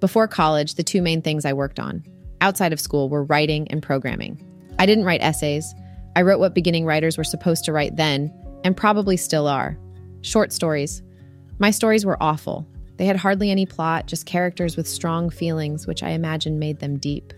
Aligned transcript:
Before 0.00 0.26
college, 0.26 0.74
the 0.74 0.82
two 0.82 1.02
main 1.02 1.20
things 1.20 1.44
I 1.44 1.52
worked 1.52 1.78
on 1.78 2.02
outside 2.40 2.72
of 2.72 2.80
school 2.80 3.10
were 3.10 3.24
writing 3.24 3.68
and 3.68 3.82
programming. 3.82 4.42
I 4.78 4.86
didn't 4.86 5.04
write 5.04 5.22
essays. 5.22 5.74
I 6.16 6.22
wrote 6.22 6.40
what 6.40 6.54
beginning 6.54 6.86
writers 6.86 7.18
were 7.18 7.24
supposed 7.24 7.66
to 7.66 7.72
write 7.72 7.96
then, 7.96 8.32
and 8.64 8.76
probably 8.76 9.18
still 9.18 9.46
are 9.46 9.78
short 10.22 10.52
stories. 10.52 11.02
My 11.58 11.70
stories 11.70 12.06
were 12.06 12.22
awful. 12.22 12.66
They 12.96 13.04
had 13.04 13.16
hardly 13.16 13.50
any 13.50 13.66
plot, 13.66 14.06
just 14.06 14.26
characters 14.26 14.76
with 14.76 14.88
strong 14.88 15.28
feelings, 15.30 15.86
which 15.86 16.02
I 16.02 16.10
imagine 16.10 16.58
made 16.58 16.80
them 16.80 16.98
deep. 16.98 17.32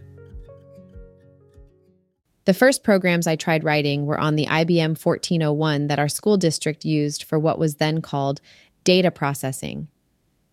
The 2.45 2.55
first 2.55 2.83
programs 2.83 3.29
I 3.29 3.37
tried 3.37 3.63
writing 3.63 4.07
were 4.07 4.19
on 4.19 4.35
the 4.35 4.47
IBM 4.47 5.05
1401 5.05 5.87
that 5.87 6.01
our 6.01 6.09
school 6.09 6.37
district 6.37 6.85
used 6.85 7.23
for 7.23 7.39
what 7.39 7.59
was 7.59 7.77
then 7.77 8.03
called 8.03 8.41
data 8.83 9.13
processing. 9.13 9.87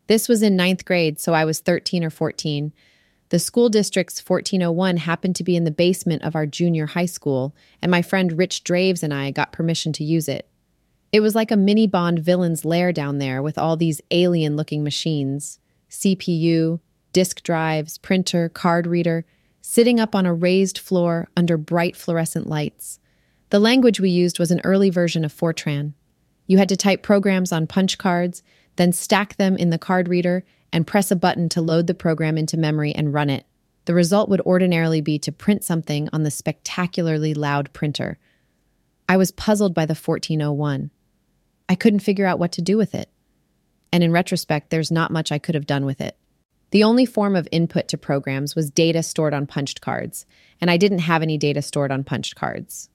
This 0.10 0.28
was 0.28 0.42
in 0.42 0.56
ninth 0.56 0.86
grade, 0.86 1.20
so 1.20 1.36
I 1.36 1.46
was 1.46 1.60
13 1.60 2.04
or 2.04 2.10
14. 2.10 2.74
The 3.30 3.38
school 3.38 3.70
district's 3.70 4.20
1401 4.20 4.98
happened 4.98 5.36
to 5.36 5.44
be 5.44 5.56
in 5.56 5.66
the 5.66 5.72
basement 5.72 6.24
of 6.24 6.36
our 6.36 6.48
junior 6.48 6.88
high 6.88 7.06
school, 7.06 7.56
and 7.80 7.92
my 7.92 8.02
friend 8.02 8.36
Rich 8.36 8.64
Draves 8.64 9.04
and 9.04 9.14
I 9.14 9.30
got 9.30 9.52
permission 9.52 9.94
to 9.94 10.04
use 10.04 10.28
it. 10.28 10.50
It 11.12 11.20
was 11.20 11.36
like 11.36 11.52
a 11.52 11.56
mini 11.56 11.86
Bond 11.86 12.18
villain's 12.18 12.66
lair 12.66 12.92
down 12.92 13.20
there 13.20 13.44
with 13.44 13.60
all 13.60 13.78
these 13.78 14.02
alien 14.10 14.56
looking 14.56 14.84
machines 14.84 15.60
CPU, 15.92 16.80
disk 17.14 17.44
drives, 17.44 18.00
printer, 18.00 18.50
card 18.50 18.88
reader, 18.88 19.26
sitting 19.62 20.00
up 20.00 20.16
on 20.16 20.26
a 20.26 20.34
raised 20.34 20.80
floor 20.80 21.28
under 21.38 21.56
bright 21.56 21.96
fluorescent 21.96 22.48
lights. 22.48 23.00
The 23.52 23.60
language 23.60 24.00
we 24.00 24.10
used 24.10 24.40
was 24.40 24.50
an 24.50 24.62
early 24.64 24.90
version 24.90 25.24
of 25.24 25.32
Fortran. 25.32 25.94
You 26.48 26.58
had 26.58 26.70
to 26.70 26.76
type 26.76 27.04
programs 27.04 27.52
on 27.52 27.68
punch 27.68 28.00
cards 28.00 28.42
then 28.80 28.94
stack 28.94 29.36
them 29.36 29.58
in 29.58 29.72
the 29.72 29.78
card 29.78 30.08
reader 30.08 30.46
and 30.72 30.88
press 30.88 31.12
a 31.12 31.16
button 31.18 31.50
to 31.50 31.62
load 31.62 31.86
the 31.86 31.94
program 31.94 32.38
into 32.38 32.56
memory 32.56 32.94
and 32.96 33.14
run 33.14 33.30
it. 33.30 33.46
The 33.84 33.94
result 33.94 34.30
would 34.30 34.40
ordinarily 34.42 35.02
be 35.02 35.20
to 35.20 35.34
print 35.34 35.66
something 35.66 36.08
on 36.14 36.24
the 36.24 36.32
spectacularly 36.32 37.34
loud 37.34 37.74
printer. 37.74 38.18
I 39.10 39.18
was 39.18 39.32
puzzled 39.32 39.74
by 39.74 39.86
the 39.86 39.96
1401. 39.96 40.92
I 41.68 41.76
couldn't 41.76 42.00
figure 42.00 42.26
out 42.26 42.40
what 42.40 42.54
to 42.54 42.62
do 42.62 42.78
with 42.78 42.96
it. 42.96 43.10
And 43.92 44.02
in 44.02 44.14
retrospect, 44.14 44.70
there's 44.70 44.92
not 44.92 45.12
much 45.12 45.30
I 45.30 45.40
could 45.40 45.56
have 45.56 45.68
done 45.68 45.84
with 45.84 46.00
it. 46.00 46.16
The 46.72 46.86
only 46.86 47.06
form 47.06 47.36
of 47.36 47.50
input 47.52 47.90
to 47.90 47.98
programs 47.98 48.56
was 48.56 48.72
data 48.72 49.04
stored 49.04 49.34
on 49.34 49.46
punched 49.46 49.82
cards, 49.82 50.26
and 50.62 50.72
I 50.72 50.78
didn't 50.78 51.00
have 51.00 51.22
any 51.22 51.38
data 51.38 51.62
stored 51.62 51.92
on 51.92 52.06
punched 52.06 52.38
cards. 52.38 52.90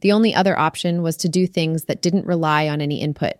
The 0.00 0.12
only 0.12 0.32
other 0.32 0.56
option 0.56 1.02
was 1.02 1.16
to 1.16 1.28
do 1.28 1.48
things 1.48 1.84
that 1.84 2.02
didn't 2.02 2.26
rely 2.26 2.68
on 2.68 2.80
any 2.80 3.00
input, 3.00 3.34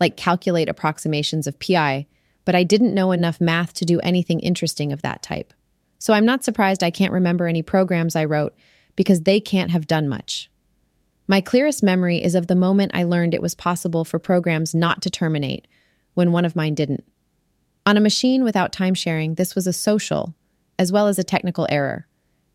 like 0.00 0.16
calculate 0.16 0.68
approximations 0.68 1.46
of 1.46 1.58
pi, 1.58 2.06
but 2.44 2.54
I 2.54 2.62
didn't 2.62 2.94
know 2.94 3.12
enough 3.12 3.40
math 3.40 3.72
to 3.74 3.84
do 3.84 4.00
anything 4.00 4.40
interesting 4.40 4.92
of 4.92 5.02
that 5.02 5.22
type. 5.22 5.52
So 5.98 6.12
I'm 6.12 6.26
not 6.26 6.44
surprised 6.44 6.82
I 6.82 6.90
can't 6.90 7.12
remember 7.12 7.46
any 7.46 7.62
programs 7.62 8.14
I 8.14 8.24
wrote 8.24 8.54
because 8.94 9.22
they 9.22 9.40
can't 9.40 9.70
have 9.70 9.86
done 9.86 10.08
much. 10.08 10.50
My 11.28 11.40
clearest 11.40 11.82
memory 11.82 12.22
is 12.22 12.34
of 12.34 12.46
the 12.46 12.54
moment 12.54 12.92
I 12.94 13.02
learned 13.02 13.34
it 13.34 13.42
was 13.42 13.54
possible 13.54 14.04
for 14.04 14.18
programs 14.18 14.74
not 14.74 15.02
to 15.02 15.10
terminate 15.10 15.66
when 16.14 16.32
one 16.32 16.44
of 16.44 16.54
mine 16.54 16.74
didn't. 16.74 17.04
On 17.84 17.96
a 17.96 18.00
machine 18.00 18.44
without 18.44 18.72
time 18.72 18.94
sharing, 18.94 19.34
this 19.34 19.54
was 19.54 19.66
a 19.66 19.72
social, 19.72 20.34
as 20.78 20.92
well 20.92 21.08
as 21.08 21.18
a 21.18 21.24
technical 21.24 21.66
error, 21.70 22.06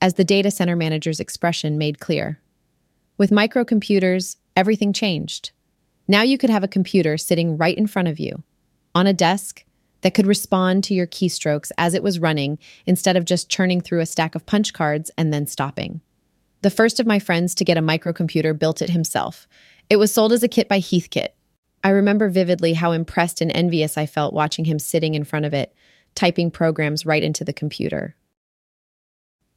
as 0.01 0.13
the 0.13 0.23
data 0.23 0.51
center 0.51 0.75
manager's 0.75 1.19
expression 1.19 1.77
made 1.77 1.99
clear. 1.99 2.39
With 3.17 3.29
microcomputers, 3.29 4.37
everything 4.55 4.93
changed. 4.93 5.51
Now 6.07 6.21
you 6.21 6.37
could 6.37 6.49
have 6.49 6.63
a 6.63 6.67
computer 6.67 7.17
sitting 7.17 7.57
right 7.57 7.77
in 7.77 7.87
front 7.87 8.07
of 8.07 8.19
you 8.19 8.43
on 8.93 9.07
a 9.07 9.13
desk 9.13 9.63
that 10.01 10.13
could 10.13 10.27
respond 10.27 10.83
to 10.83 10.93
your 10.93 11.07
keystrokes 11.07 11.71
as 11.77 11.93
it 11.93 12.03
was 12.03 12.19
running 12.19 12.57
instead 12.85 13.15
of 13.15 13.25
just 13.25 13.49
churning 13.49 13.81
through 13.81 13.99
a 13.99 14.05
stack 14.05 14.35
of 14.35 14.45
punch 14.45 14.73
cards 14.73 15.11
and 15.17 15.31
then 15.31 15.47
stopping. 15.47 16.01
The 16.61 16.69
first 16.69 16.99
of 16.99 17.07
my 17.07 17.19
friends 17.19 17.55
to 17.55 17.65
get 17.65 17.77
a 17.77 17.81
microcomputer 17.81 18.57
built 18.57 18.81
it 18.81 18.89
himself. 18.89 19.47
It 19.89 19.97
was 19.97 20.11
sold 20.11 20.31
as 20.31 20.43
a 20.43 20.47
kit 20.47 20.67
by 20.67 20.79
Heathkit. 20.79 21.29
I 21.83 21.89
remember 21.89 22.29
vividly 22.29 22.73
how 22.73 22.91
impressed 22.91 23.41
and 23.41 23.51
envious 23.55 23.97
I 23.97 24.05
felt 24.05 24.33
watching 24.33 24.65
him 24.65 24.77
sitting 24.77 25.15
in 25.15 25.23
front 25.23 25.45
of 25.45 25.53
it, 25.53 25.73
typing 26.13 26.51
programs 26.51 27.05
right 27.05 27.23
into 27.23 27.43
the 27.43 27.53
computer. 27.53 28.15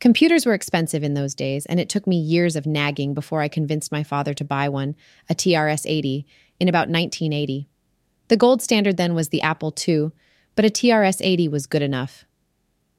Computers 0.05 0.45
were 0.45 0.53
expensive 0.53 1.03
in 1.03 1.15
those 1.15 1.35
days, 1.35 1.65
and 1.65 1.81
it 1.81 1.89
took 1.89 2.07
me 2.07 2.19
years 2.19 2.57
of 2.57 2.67
nagging 2.67 3.15
before 3.15 3.41
I 3.41 3.49
convinced 3.49 3.91
my 3.91 4.03
father 4.03 4.35
to 4.35 4.45
buy 4.45 4.69
one, 4.69 4.97
a 5.31 5.35
TRS 5.35 5.87
80, 5.87 6.27
in 6.61 6.69
about 6.69 6.91
1980. 6.91 7.71
The 8.29 8.37
gold 8.37 8.61
standard 8.61 8.99
then 8.99 9.15
was 9.15 9.31
the 9.31 9.41
Apple 9.41 9.75
II, 9.89 10.11
but 10.57 10.67
a 10.67 10.69
TRS 10.69 11.23
80 11.23 11.49
was 11.49 11.65
good 11.65 11.81
enough. 11.81 12.27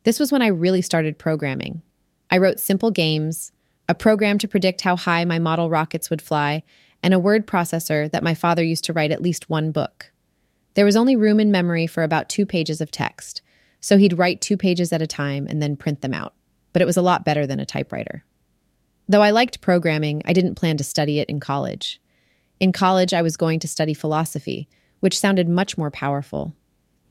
This 0.01 0.19
was 0.19 0.31
when 0.31 0.41
I 0.41 0.47
really 0.47 0.81
started 0.81 1.19
programming. 1.19 1.83
I 2.31 2.39
wrote 2.39 2.59
simple 2.59 2.89
games, 2.89 3.51
a 3.88 3.94
program 3.94 4.39
to 4.39 4.47
predict 4.47 4.81
how 4.81 4.95
high 4.95 5.25
my 5.25 5.38
model 5.38 5.69
rockets 5.69 6.09
would 6.09 6.23
fly, 6.23 6.63
and 7.03 7.13
a 7.13 7.19
word 7.19 7.45
processor 7.45 8.09
that 8.09 8.23
my 8.23 8.33
father 8.33 8.63
used 8.63 8.83
to 8.85 8.94
write 8.94 9.11
at 9.11 9.21
least 9.21 9.47
one 9.47 9.71
book. 9.71 10.11
There 10.73 10.85
was 10.85 10.95
only 10.95 11.15
room 11.15 11.39
in 11.39 11.51
memory 11.51 11.85
for 11.85 12.01
about 12.01 12.29
two 12.29 12.47
pages 12.47 12.81
of 12.81 12.89
text, 12.89 13.44
so 13.79 13.99
he'd 13.99 14.17
write 14.17 14.41
two 14.41 14.57
pages 14.57 14.91
at 14.91 15.03
a 15.03 15.05
time 15.05 15.45
and 15.47 15.61
then 15.61 15.77
print 15.77 16.01
them 16.01 16.15
out. 16.15 16.33
But 16.75 16.81
it 16.81 16.86
was 16.86 16.97
a 16.97 17.02
lot 17.02 17.24
better 17.24 17.47
than 17.47 17.62
a 17.62 17.66
typewriter. 17.66 18.25
Though 19.08 19.22
I 19.22 19.30
liked 19.30 19.62
programming, 19.62 20.22
I 20.25 20.34
didn't 20.34 20.56
plan 20.56 20.75
to 20.75 20.84
study 20.84 21.19
it 21.19 21.30
in 21.30 21.40
college. 21.40 22.02
In 22.59 22.74
college, 22.74 23.13
I 23.13 23.22
was 23.22 23.38
going 23.38 23.62
to 23.62 23.68
study 23.69 23.94
philosophy, 23.94 24.68
which 25.00 25.18
sounded 25.18 25.47
much 25.47 25.78
more 25.78 25.90
powerful. 25.90 26.53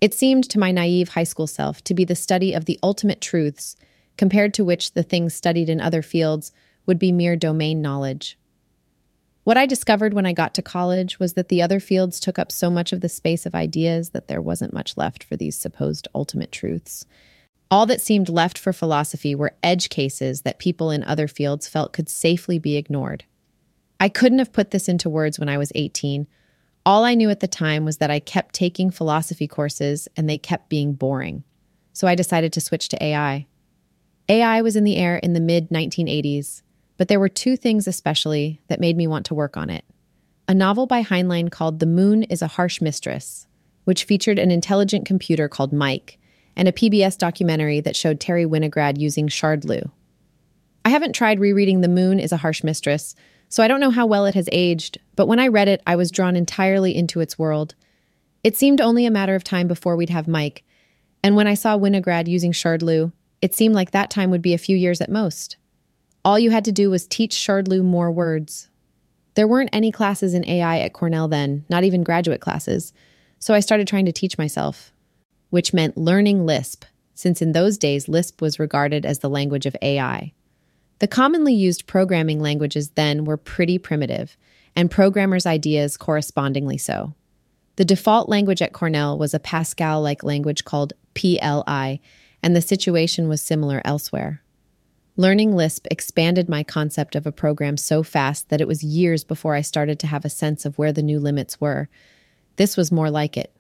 It 0.03 0.13
seemed 0.13 0.51
to 0.51 0.59
my 0.59 0.71
naive 0.71 1.09
high 1.09 1.25
school 1.25 1.47
self 1.47 1.83
to 1.85 1.95
be 1.95 2.05
the 2.05 2.15
study 2.15 2.53
of 2.53 2.67
the 2.67 2.79
ultimate 2.83 3.23
truths, 3.23 3.75
compared 4.19 4.53
to 4.53 4.67
which 4.67 4.93
the 4.93 5.03
things 5.03 5.33
studied 5.33 5.71
in 5.71 5.81
other 5.81 6.03
fields 6.03 6.53
would 6.85 6.99
be 6.99 7.11
mere 7.11 7.35
domain 7.35 7.81
knowledge. 7.81 8.39
What 9.45 9.57
I 9.57 9.65
discovered 9.65 10.13
when 10.13 10.27
I 10.27 10.35
got 10.35 10.53
to 10.57 10.63
college 10.63 11.19
was 11.19 11.33
that 11.33 11.49
the 11.49 11.63
other 11.63 11.81
fields 11.81 12.21
took 12.21 12.39
up 12.39 12.53
so 12.53 12.69
much 12.69 12.93
of 12.93 13.01
the 13.01 13.09
space 13.09 13.47
of 13.47 13.55
ideas 13.55 14.11
that 14.11 14.29
there 14.29 14.43
wasn't 14.43 14.75
much 14.75 14.99
left 14.99 15.25
for 15.25 15.37
these 15.37 15.57
supposed 15.57 16.07
ultimate 16.15 16.53
truths. 16.53 17.07
All 17.75 17.87
that 17.87 18.01
seemed 18.01 18.29
left 18.29 18.57
for 18.57 18.73
philosophy 18.73 19.35
were 19.35 19.57
edge 19.61 19.89
cases 19.89 20.43
that 20.43 20.61
people 20.61 20.93
in 20.93 21.03
other 21.03 21.27
fields 21.27 21.67
felt 21.67 21.93
could 21.93 22.09
safely 22.09 22.57
be 22.57 22.77
ignored. 22.77 23.25
I 23.99 24.09
couldn't 24.09 24.39
have 24.39 24.53
put 24.53 24.71
this 24.71 24.89
into 24.89 25.11
words 25.11 25.41
when 25.41 25.49
I 25.49 25.59
was 25.59 25.73
18. 25.75 26.29
All 26.87 27.03
I 27.03 27.17
knew 27.17 27.31
at 27.31 27.41
the 27.41 27.49
time 27.49 27.85
was 27.85 27.97
that 27.97 28.13
I 28.13 28.21
kept 28.21 28.55
taking 28.55 28.93
philosophy 28.93 29.49
courses 29.49 30.07
and 30.17 30.31
they 30.31 30.39
kept 30.39 30.69
being 30.69 30.93
boring. 30.93 31.43
So 31.93 32.07
I 32.07 32.15
decided 32.15 32.53
to 32.53 32.61
switch 32.61 32.91
to 32.91 33.03
AI. 33.03 33.45
AI 34.29 34.63
was 34.63 34.77
in 34.77 34.85
the 34.85 34.97
air 34.97 35.17
in 35.17 35.33
the 35.33 35.41
mid 35.41 35.71
1980s, 35.71 36.63
but 36.97 37.09
there 37.09 37.19
were 37.19 37.29
two 37.29 37.57
things 37.57 37.89
especially 37.89 38.61
that 38.69 38.79
made 38.79 38.97
me 38.97 39.09
want 39.09 39.27
to 39.27 39.35
work 39.35 39.57
on 39.57 39.69
it. 39.69 39.85
A 40.47 40.55
novel 40.55 40.87
by 40.87 41.03
Heinlein 41.03 41.51
called 41.51 41.81
The 41.81 41.87
Moon 41.87 42.23
is 42.23 42.41
a 42.41 42.47
Harsh 42.47 42.81
Mistress, 42.81 43.49
which 43.83 44.05
featured 44.05 44.39
an 44.39 44.53
intelligent 44.53 45.07
computer 45.07 45.49
called 45.49 45.73
Mike, 45.73 46.21
and 46.57 46.69
a 46.69 46.73
PBS 46.73 47.19
documentary 47.19 47.81
that 47.81 47.97
showed 47.97 48.21
Terry 48.21 48.45
Winograd 48.45 48.99
using 48.99 49.29
SHRDLU. 49.29 49.91
I 50.85 50.91
haven't 50.91 51.15
tried 51.15 51.41
rereading 51.41 51.81
The 51.81 51.89
Moon 51.89 52.21
is 52.21 52.33
a 52.33 52.37
Harsh 52.37 52.63
Mistress, 52.63 53.15
so 53.49 53.63
I 53.63 53.69
don't 53.69 53.81
know 53.81 53.91
how 53.91 54.07
well 54.07 54.27
it 54.27 54.35
has 54.35 54.49
aged, 54.53 54.99
but 55.17 55.27
when 55.27 55.41
I 55.41 55.49
read 55.49 55.69
it, 55.69 55.83
I 55.87 55.97
was 55.97 56.11
drawn 56.11 56.37
entirely 56.37 56.95
into 56.95 57.21
its 57.21 57.39
world. 57.39 57.75
It 58.43 58.57
seemed 58.57 58.81
only 58.81 59.07
a 59.07 59.11
matter 59.11 59.35
of 59.35 59.45
time 59.45 59.69
before 59.69 59.97
we'd 59.97 60.11
have 60.11 60.29
Mike, 60.29 60.65
and 61.23 61.37
when 61.37 61.47
I 61.47 61.55
saw 61.55 61.79
Winograd 61.79 62.29
using 62.29 62.53
SHRDLU, 62.53 63.13
it 63.41 63.55
seemed 63.55 63.75
like 63.75 63.91
that 63.91 64.11
time 64.11 64.31
would 64.31 64.43
be 64.43 64.55
a 64.55 64.59
few 64.59 64.77
years 64.77 65.01
at 65.01 65.11
most. 65.11 65.57
All 66.25 66.39
you 66.39 66.51
had 66.51 66.65
to 66.65 66.73
do 66.73 66.91
was 66.91 67.07
teach 67.07 67.35
SHRDLU 67.35 67.83
more 67.83 68.11
words. 68.11 68.69
There 69.35 69.49
weren't 69.49 69.71
any 69.73 69.91
classes 69.91 70.35
in 70.35 70.49
AI 70.49 70.81
at 70.81 70.93
Cornell 70.93 71.29
then, 71.29 71.65
not 71.69 71.85
even 71.85 72.05
graduate 72.05 72.41
classes, 72.41 72.93
so 73.39 73.53
I 73.53 73.61
started 73.61 73.87
trying 73.87 74.07
to 74.07 74.13
teach 74.13 74.39
myself, 74.39 74.94
which 75.55 75.73
meant 75.73 75.97
learning 75.97 76.45
Lisp, 76.45 76.85
since 77.15 77.41
in 77.41 77.53
those 77.53 77.79
days 77.79 78.09
Lisp 78.09 78.43
was 78.43 78.59
regarded 78.59 79.07
as 79.07 79.21
the 79.21 79.31
language 79.31 79.67
of 79.67 79.77
AI. 79.81 80.33
The 80.99 81.07
commonly 81.07 81.55
used 81.55 81.87
programming 81.87 82.41
languages 82.41 82.89
then 82.97 83.25
were 83.25 83.37
pretty 83.37 83.79
primitive, 83.79 84.37
and 84.75 84.91
programmers' 84.91 85.47
ideas 85.47 85.97
correspondingly 85.97 86.77
so. 86.77 87.15
The 87.77 87.85
default 87.85 88.29
language 88.29 88.63
at 88.63 88.73
Cornell 88.73 89.17
was 89.17 89.33
a 89.33 89.39
Pascal 89.39 90.03
like 90.03 90.25
language 90.25 90.65
called 90.65 90.93
PL/I, 91.15 92.01
and 92.43 92.57
the 92.57 92.61
situation 92.61 93.29
was 93.29 93.41
similar 93.41 93.81
elsewhere. 93.85 94.43
Learning 95.17 95.55
Lisp 95.55 95.87
expanded 95.89 96.49
my 96.49 96.65
concept 96.65 97.15
of 97.15 97.29
a 97.29 97.31
program 97.31 97.77
so 97.77 98.03
fast 98.03 98.49
that 98.49 98.61
it 98.61 98.67
was 98.67 98.83
years 98.83 99.23
before 99.23 99.55
I 99.55 99.61
started 99.61 100.01
to 100.01 100.09
have 100.09 100.25
a 100.25 100.29
sense 100.29 100.65
of 100.65 100.79
where 100.79 100.93
the 100.93 101.01
new 101.01 101.21
limits 101.21 101.61
were. 101.61 101.89
This 102.57 102.77
was 102.77 102.91
more 102.91 103.09
like 103.09 103.37
it. 103.37 103.53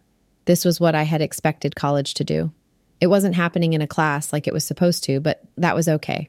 This 0.46 0.64
was 0.64 0.80
what 0.80 0.94
I 0.94 1.04
had 1.04 1.22
expected 1.22 1.74
college 1.74 2.14
to 2.14 2.24
do. 2.24 2.52
It 3.00 3.06
wasn't 3.08 3.34
happening 3.34 3.72
in 3.72 3.82
a 3.82 3.86
class 3.86 4.32
like 4.32 4.46
it 4.46 4.54
was 4.54 4.64
supposed 4.64 5.04
to, 5.04 5.20
but 5.20 5.42
that 5.56 5.74
was 5.74 5.88
okay. 5.88 6.28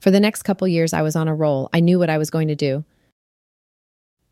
For 0.00 0.10
the 0.10 0.20
next 0.20 0.42
couple 0.42 0.66
years, 0.66 0.92
I 0.92 1.02
was 1.02 1.16
on 1.16 1.28
a 1.28 1.34
roll. 1.34 1.70
I 1.72 1.80
knew 1.80 1.98
what 1.98 2.10
I 2.10 2.18
was 2.18 2.30
going 2.30 2.48
to 2.48 2.56
do. 2.56 2.84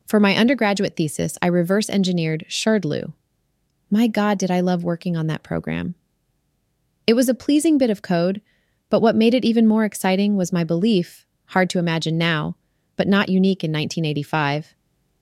For 0.06 0.18
my 0.18 0.34
undergraduate 0.36 0.96
thesis, 0.96 1.38
I 1.40 1.46
reverse 1.46 1.88
engineered 1.88 2.44
SHRDLU. 2.48 3.12
My 3.90 4.08
God, 4.08 4.38
did 4.38 4.50
I 4.50 4.60
love 4.60 4.82
working 4.82 5.16
on 5.16 5.28
that 5.28 5.44
program. 5.44 5.94
It 7.06 7.14
was 7.14 7.28
a 7.28 7.34
pleasing 7.34 7.78
bit 7.78 7.90
of 7.90 8.02
code, 8.02 8.40
but 8.88 9.00
what 9.00 9.16
made 9.16 9.34
it 9.34 9.44
even 9.44 9.66
more 9.66 9.84
exciting 9.84 10.36
was 10.36 10.52
my 10.52 10.64
belief, 10.64 11.26
hard 11.46 11.70
to 11.70 11.78
imagine 11.78 12.18
now, 12.18 12.56
but 12.96 13.08
not 13.08 13.28
unique 13.28 13.62
in 13.62 13.70
1985, 13.70 14.74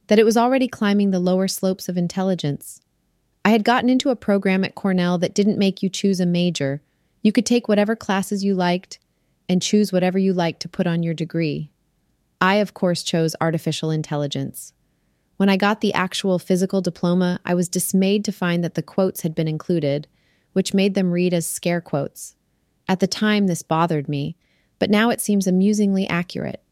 that 0.07 0.19
it 0.19 0.25
was 0.25 0.37
already 0.37 0.69
climbing 0.69 1.11
the 1.11 1.21
lower 1.21 1.49
slopes 1.49 1.89
of 1.89 1.99
intelligence. 1.99 2.81
I 3.49 3.53
had 3.53 3.65
gotten 3.65 3.89
into 3.89 4.11
a 4.11 4.15
program 4.15 4.63
at 4.63 4.75
Cornell 4.75 5.17
that 5.17 5.33
didn't 5.33 5.57
make 5.57 5.83
you 5.83 5.89
choose 5.89 6.21
a 6.21 6.27
major. 6.27 6.83
You 7.23 7.33
could 7.33 7.47
take 7.47 7.67
whatever 7.67 7.97
classes 7.97 8.45
you 8.45 8.55
liked 8.55 8.99
and 9.49 9.63
choose 9.63 9.91
whatever 9.91 10.19
you 10.19 10.35
liked 10.35 10.61
to 10.61 10.69
put 10.69 10.87
on 10.87 11.03
your 11.03 11.15
degree. 11.15 11.71
I, 12.43 12.57
of 12.57 12.75
course, 12.75 13.03
chose 13.03 13.35
artificial 13.41 13.91
intelligence. 13.91 14.75
When 15.39 15.49
I 15.49 15.57
got 15.57 15.81
the 15.81 15.95
actual 15.95 16.39
physical 16.39 16.83
diploma, 16.83 17.41
I 17.43 17.55
was 17.55 17.71
dismayed 17.71 18.23
to 18.27 18.33
find 18.33 18.63
that 18.65 18.75
the 18.75 18.83
quotes 18.83 19.23
had 19.23 19.35
been 19.35 19.49
included, 19.49 20.09
which 20.53 20.75
made 20.75 20.93
them 20.93 21.11
read 21.11 21.33
as 21.33 21.49
scare 21.49 21.81
quotes. 21.81 22.37
At 22.87 23.01
the 23.01 23.07
time, 23.07 23.47
this 23.47 23.63
bothered 23.63 24.11
me, 24.11 24.37
but 24.79 24.91
now 24.91 25.09
it 25.09 25.23
seems 25.23 25.47
amusingly 25.47 26.07
accurate, 26.07 26.63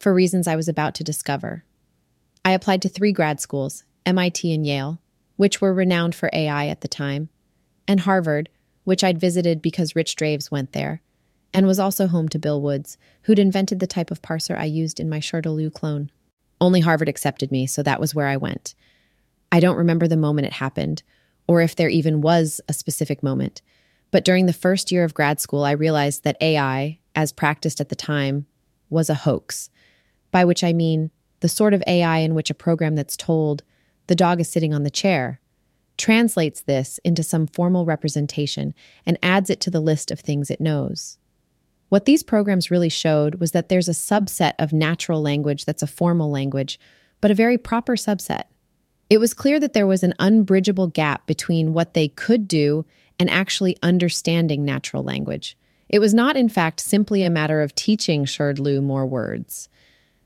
for 0.00 0.12
reasons 0.12 0.48
I 0.48 0.56
was 0.56 0.66
about 0.66 0.96
to 0.96 1.04
discover. 1.04 1.64
I 2.44 2.50
applied 2.50 2.82
to 2.82 2.88
three 2.88 3.12
grad 3.12 3.40
schools 3.40 3.84
MIT 4.04 4.52
and 4.52 4.66
Yale, 4.66 4.98
which 5.36 5.60
were 5.60 5.74
renowned 5.74 6.14
for 6.14 6.30
AI 6.32 6.66
at 6.68 6.80
the 6.80 6.88
time, 6.88 7.28
and 7.86 8.00
Harvard, 8.00 8.48
which 8.84 9.02
I'd 9.02 9.20
visited 9.20 9.62
because 9.62 9.96
Rich 9.96 10.16
Draves 10.16 10.50
went 10.50 10.72
there, 10.72 11.00
and 11.52 11.66
was 11.66 11.78
also 11.78 12.06
home 12.06 12.28
to 12.30 12.38
Bill 12.38 12.60
Woods, 12.60 12.96
who'd 13.22 13.38
invented 13.38 13.80
the 13.80 13.86
type 13.86 14.10
of 14.10 14.22
parser 14.22 14.58
I 14.58 14.64
used 14.64 15.00
in 15.00 15.08
my 15.08 15.20
SHRDLU 15.20 15.72
clone. 15.72 16.10
Only 16.60 16.80
Harvard 16.80 17.08
accepted 17.08 17.50
me, 17.50 17.66
so 17.66 17.82
that 17.82 18.00
was 18.00 18.14
where 18.14 18.26
I 18.26 18.36
went. 18.36 18.74
I 19.50 19.60
don't 19.60 19.76
remember 19.76 20.08
the 20.08 20.16
moment 20.16 20.46
it 20.46 20.54
happened, 20.54 21.02
or 21.46 21.60
if 21.60 21.76
there 21.76 21.88
even 21.88 22.20
was 22.20 22.60
a 22.68 22.72
specific 22.72 23.22
moment. 23.22 23.62
But 24.10 24.24
during 24.24 24.46
the 24.46 24.52
first 24.52 24.90
year 24.90 25.04
of 25.04 25.14
grad 25.14 25.40
school, 25.40 25.64
I 25.64 25.72
realized 25.72 26.24
that 26.24 26.36
AI, 26.40 26.98
as 27.14 27.32
practiced 27.32 27.80
at 27.80 27.88
the 27.88 27.96
time, 27.96 28.46
was 28.90 29.10
a 29.10 29.14
hoax. 29.14 29.70
By 30.30 30.44
which 30.44 30.64
I 30.64 30.72
mean 30.72 31.10
the 31.40 31.48
sort 31.48 31.74
of 31.74 31.82
AI 31.86 32.18
in 32.18 32.34
which 32.34 32.50
a 32.50 32.54
program 32.54 32.96
that's 32.96 33.16
told, 33.16 33.62
the 34.06 34.14
dog 34.14 34.40
is 34.40 34.48
sitting 34.48 34.74
on 34.74 34.82
the 34.82 34.90
chair, 34.90 35.40
translates 35.96 36.62
this 36.62 36.98
into 37.04 37.22
some 37.22 37.46
formal 37.46 37.84
representation 37.84 38.74
and 39.06 39.18
adds 39.22 39.50
it 39.50 39.60
to 39.60 39.70
the 39.70 39.80
list 39.80 40.10
of 40.10 40.20
things 40.20 40.50
it 40.50 40.60
knows. 40.60 41.18
What 41.88 42.06
these 42.06 42.22
programs 42.22 42.70
really 42.70 42.88
showed 42.88 43.36
was 43.36 43.52
that 43.52 43.68
there's 43.68 43.88
a 43.88 43.92
subset 43.92 44.54
of 44.58 44.72
natural 44.72 45.22
language 45.22 45.64
that's 45.64 45.82
a 45.82 45.86
formal 45.86 46.30
language, 46.30 46.78
but 47.20 47.30
a 47.30 47.34
very 47.34 47.56
proper 47.56 47.94
subset. 47.94 48.44
It 49.08 49.18
was 49.18 49.34
clear 49.34 49.60
that 49.60 49.74
there 49.74 49.86
was 49.86 50.02
an 50.02 50.14
unbridgeable 50.18 50.88
gap 50.88 51.26
between 51.26 51.72
what 51.72 51.94
they 51.94 52.08
could 52.08 52.48
do 52.48 52.84
and 53.18 53.30
actually 53.30 53.76
understanding 53.82 54.64
natural 54.64 55.04
language. 55.04 55.56
It 55.88 55.98
was 55.98 56.14
not, 56.14 56.36
in 56.36 56.48
fact, 56.48 56.80
simply 56.80 57.22
a 57.22 57.30
matter 57.30 57.60
of 57.60 57.74
teaching 57.74 58.24
SHRDLU 58.24 58.82
more 58.82 59.06
words. 59.06 59.68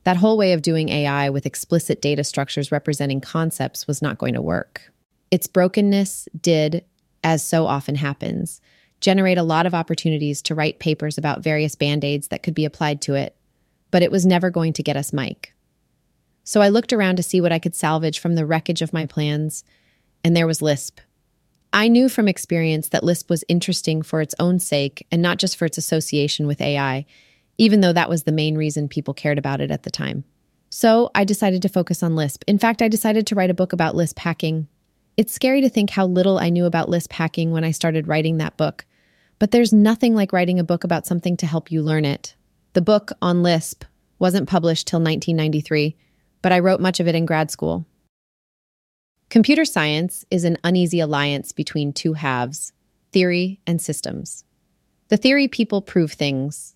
That 0.09 0.17
whole 0.17 0.39
way 0.39 0.55
of 0.55 0.63
doing 0.63 0.89
AI 0.89 1.29
with 1.29 1.45
explicit 1.45 2.01
data 2.01 2.25
structures 2.25 2.73
representing 2.73 3.21
concepts 3.21 3.87
was 3.87 4.01
not 4.01 4.17
going 4.17 4.33
to 4.33 4.41
work. 4.41 4.91
Its 5.31 5.47
brokenness 5.47 6.27
did, 6.41 6.83
as 7.23 7.45
so 7.45 7.67
often 7.67 7.95
happens, 7.95 8.63
generate 9.03 9.37
a 9.37 9.43
lot 9.43 9.67
of 9.67 9.75
opportunities 9.75 10.41
to 10.41 10.55
write 10.55 10.79
papers 10.79 11.19
about 11.19 11.43
various 11.43 11.75
band 11.75 12.07
aids 12.07 12.29
that 12.29 12.43
could 12.43 12.55
be 12.55 12.65
applied 12.65 13.03
to 13.03 13.17
it, 13.17 13.37
but 13.91 14.03
it 14.03 14.11
was 14.11 14.25
never 14.25 14.49
going 14.49 14.73
to 14.73 14.83
get 14.83 14.97
us 14.97 15.13
Mike. 15.13 15.53
So 16.43 16.63
I 16.63 16.71
looked 16.71 16.95
around 16.95 17.17
to 17.17 17.23
see 17.23 17.43
what 17.43 17.53
I 17.53 17.59
could 17.59 17.75
salvage 17.75 18.19
from 18.19 18.35
the 18.35 18.47
wreckage 18.47 18.81
of 18.81 18.95
my 18.95 19.05
plans, 19.05 19.63
and 20.25 20.35
there 20.35 20.47
was 20.47 20.63
Lisp. 20.63 21.01
I 21.71 21.87
knew 21.87 22.09
from 22.09 22.29
experience 22.29 22.89
that 22.89 23.05
Lisp 23.05 23.29
was 23.29 23.45
interesting 23.47 24.01
for 24.01 24.23
its 24.23 24.35
own 24.39 24.59
sake 24.59 25.07
and 25.13 25.21
not 25.21 25.37
just 25.37 25.59
for 25.59 25.67
its 25.67 25.77
association 25.77 26.47
with 26.47 26.63
AI, 26.63 27.05
even 27.59 27.81
though 27.81 27.93
that 27.93 28.09
was 28.09 28.23
the 28.23 28.33
main 28.33 28.57
reason 28.57 28.89
people 28.89 29.13
cared 29.13 29.39
about 29.39 29.61
it 29.61 29.71
at 29.71 29.83
the 29.83 29.91
time. 29.91 30.25
So 30.71 31.11
I 31.15 31.25
decided 31.25 31.63
to 31.63 31.69
focus 31.69 32.03
on 32.03 32.17
Lisp. 32.17 32.45
In 32.47 32.59
fact, 32.59 32.83
I 32.83 32.89
decided 32.89 33.27
to 33.27 33.35
write 33.35 33.51
a 33.51 33.55
book 33.55 33.73
about 33.73 33.95
Lisp 33.95 34.19
hacking. 34.19 34.69
It's 35.17 35.33
scary 35.33 35.61
to 35.63 35.69
think 35.69 35.91
how 35.91 36.07
little 36.07 36.39
I 36.39 36.51
knew 36.51 36.67
about 36.67 36.89
Lisp 36.89 37.13
hacking 37.13 37.51
when 37.51 37.65
I 37.65 37.73
started 37.73 38.07
writing 38.07 38.39
that 38.39 38.57
book. 38.57 38.87
But 39.39 39.51
there's 39.51 39.73
nothing 39.73 40.15
like 40.15 40.33
writing 40.33 40.59
a 40.59 40.65
book 40.65 40.85
about 40.85 41.07
something 41.07 41.37
to 41.39 41.47
help 41.47 41.71
you 41.73 41.83
learn 41.83 42.05
it. 42.05 42.35
The 42.75 42.83
book 42.83 43.13
on 43.23 43.43
Lisp 43.43 43.85
wasn't 44.19 44.49
published 44.49 44.87
till 44.87 45.01
1993, 45.01 45.97
but 46.43 46.53
I 46.53 46.59
wrote 46.59 46.81
much 46.81 47.01
of 47.01 47.09
it 47.09 47.15
in 47.15 47.27
grad 47.27 47.51
school. 47.51 47.87
Computer 49.31 49.65
science 49.65 50.25
is 50.31 50.45
an 50.45 50.59
uneasy 50.65 51.01
alliance 51.01 51.53
between 51.53 51.93
two 51.93 52.15
halves 52.15 52.73
theory 53.11 53.59
and 53.67 53.81
systems. 53.81 54.45
The 55.09 55.17
theory 55.17 55.49
people 55.49 55.81
prove 55.81 56.13
things, 56.13 56.75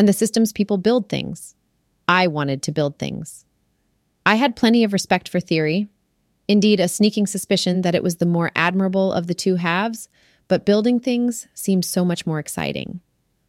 and 0.00 0.08
the 0.08 0.14
systems 0.14 0.50
people 0.50 0.78
build 0.78 1.10
things. 1.10 1.54
I 2.08 2.26
wanted 2.26 2.62
to 2.62 2.72
build 2.72 2.98
things. 2.98 3.44
I 4.24 4.36
had 4.36 4.56
plenty 4.56 4.82
of 4.82 4.94
respect 4.94 5.28
for 5.28 5.40
theory, 5.40 5.88
indeed, 6.48 6.80
a 6.80 6.88
sneaking 6.88 7.26
suspicion 7.26 7.82
that 7.82 7.94
it 7.94 8.02
was 8.02 8.16
the 8.16 8.24
more 8.24 8.50
admirable 8.56 9.12
of 9.12 9.26
the 9.26 9.34
two 9.34 9.56
halves 9.56 10.08
but 10.48 10.64
building 10.64 11.00
things 11.00 11.48
seemed 11.52 11.84
so 11.84 12.02
much 12.02 12.26
more 12.26 12.38
exciting. 12.38 13.02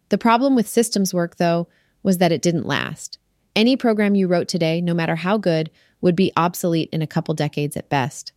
The 0.09 0.17
problem 0.17 0.53
with 0.53 0.67
systems 0.67 1.13
work, 1.13 1.37
though, 1.37 1.69
was 2.03 2.17
that 2.17 2.33
it 2.33 2.41
didn't 2.41 2.67
last. 2.67 3.17
Any 3.55 3.77
program 3.77 4.13
you 4.13 4.27
wrote 4.27 4.49
today, 4.49 4.81
no 4.81 4.93
matter 4.93 5.15
how 5.15 5.37
good, 5.37 5.71
would 6.01 6.17
be 6.17 6.33
obsolete 6.35 6.89
in 6.91 7.01
a 7.01 7.07
couple 7.07 7.33
decades 7.33 7.77
at 7.77 7.87
best. 7.87 8.33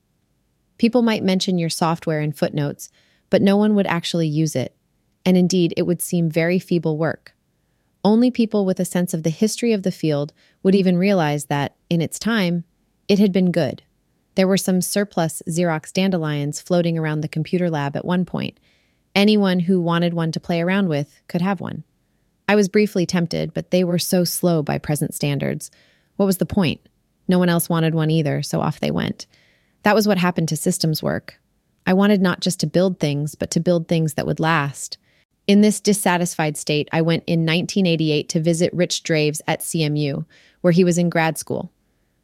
People 0.79 1.03
might 1.03 1.25
mention 1.25 1.59
your 1.59 1.69
software 1.69 2.21
in 2.21 2.31
footnotes, 2.31 2.91
but 3.29 3.43
no 3.43 3.57
one 3.57 3.75
would 3.75 3.89
actually 3.89 4.29
use 4.29 4.55
it. 4.55 4.77
And 5.27 5.37
indeed, 5.37 5.75
it 5.77 5.83
would 5.83 6.01
seem 6.01 6.31
very 6.31 6.61
feeble 6.61 6.97
work. 6.97 7.35
Only 8.05 8.31
people 8.31 8.67
with 8.67 8.79
a 8.79 8.85
sense 8.85 9.15
of 9.15 9.23
the 9.23 9.31
history 9.31 9.73
of 9.73 9.83
the 9.83 9.91
field 9.91 10.33
would 10.63 10.75
even 10.75 10.99
realize 10.99 11.47
that, 11.47 11.75
in 11.89 12.03
its 12.03 12.19
time, 12.19 12.65
it 13.09 13.19
had 13.19 13.33
been 13.33 13.51
good. 13.51 13.83
There 14.35 14.49
were 14.49 14.59
some 14.59 14.83
surplus 14.83 15.43
Xerox 15.49 15.93
dandelions 15.93 16.61
floating 16.61 16.99
around 16.99 17.21
the 17.23 17.29
computer 17.29 17.71
lab 17.71 17.97
at 17.97 18.05
one 18.05 18.25
point. 18.25 18.59
Anyone 19.15 19.61
who 19.61 19.81
wanted 19.81 20.13
one 20.13 20.33
to 20.33 20.41
play 20.41 20.61
around 20.61 20.89
with 20.89 21.23
could 21.29 21.41
have 21.41 21.61
one. 21.61 21.85
I 22.49 22.57
was 22.57 22.69
briefly 22.69 23.07
tempted, 23.07 23.55
but 23.55 23.71
they 23.71 23.85
were 23.85 23.99
so 23.99 24.25
slow 24.25 24.63
by 24.63 24.77
present 24.77 25.15
standards. 25.15 25.71
What 26.17 26.27
was 26.27 26.39
the 26.39 26.47
point? 26.47 26.81
No 27.27 27.39
one 27.39 27.49
else 27.49 27.69
wanted 27.69 27.95
one 27.95 28.11
either, 28.11 28.43
so 28.43 28.61
off 28.61 28.81
they 28.81 28.91
went. 28.91 29.27
That 29.83 29.95
was 29.95 30.07
what 30.07 30.19
happened 30.19 30.49
to 30.49 30.57
systems 30.57 31.03
work. 31.03 31.41
I 31.87 31.95
wanted 31.95 32.21
not 32.21 32.41
just 32.41 32.61
to 32.61 32.67
build 32.67 32.99
things, 32.99 33.35
but 33.35 33.51
to 33.53 33.61
build 33.61 33.89
things 33.89 34.15
that 34.15 34.27
would 34.27 34.41
last. 34.41 34.99
In 35.47 35.61
this 35.61 35.81
dissatisfied 35.81 36.57
state, 36.57 36.89
I 36.91 37.03
went 37.03 37.25
in 37.27 37.41
1988 37.41 38.29
to 38.31 38.41
visit 38.41 38.73
Rich 38.73 39.03
Draves 39.03 39.43
at 39.47 39.61
CMU, 39.61 40.25
where 40.63 40.73
he 40.73 40.85
was 40.85 40.97
in 40.97 41.11
grad 41.11 41.37
school. 41.37 41.71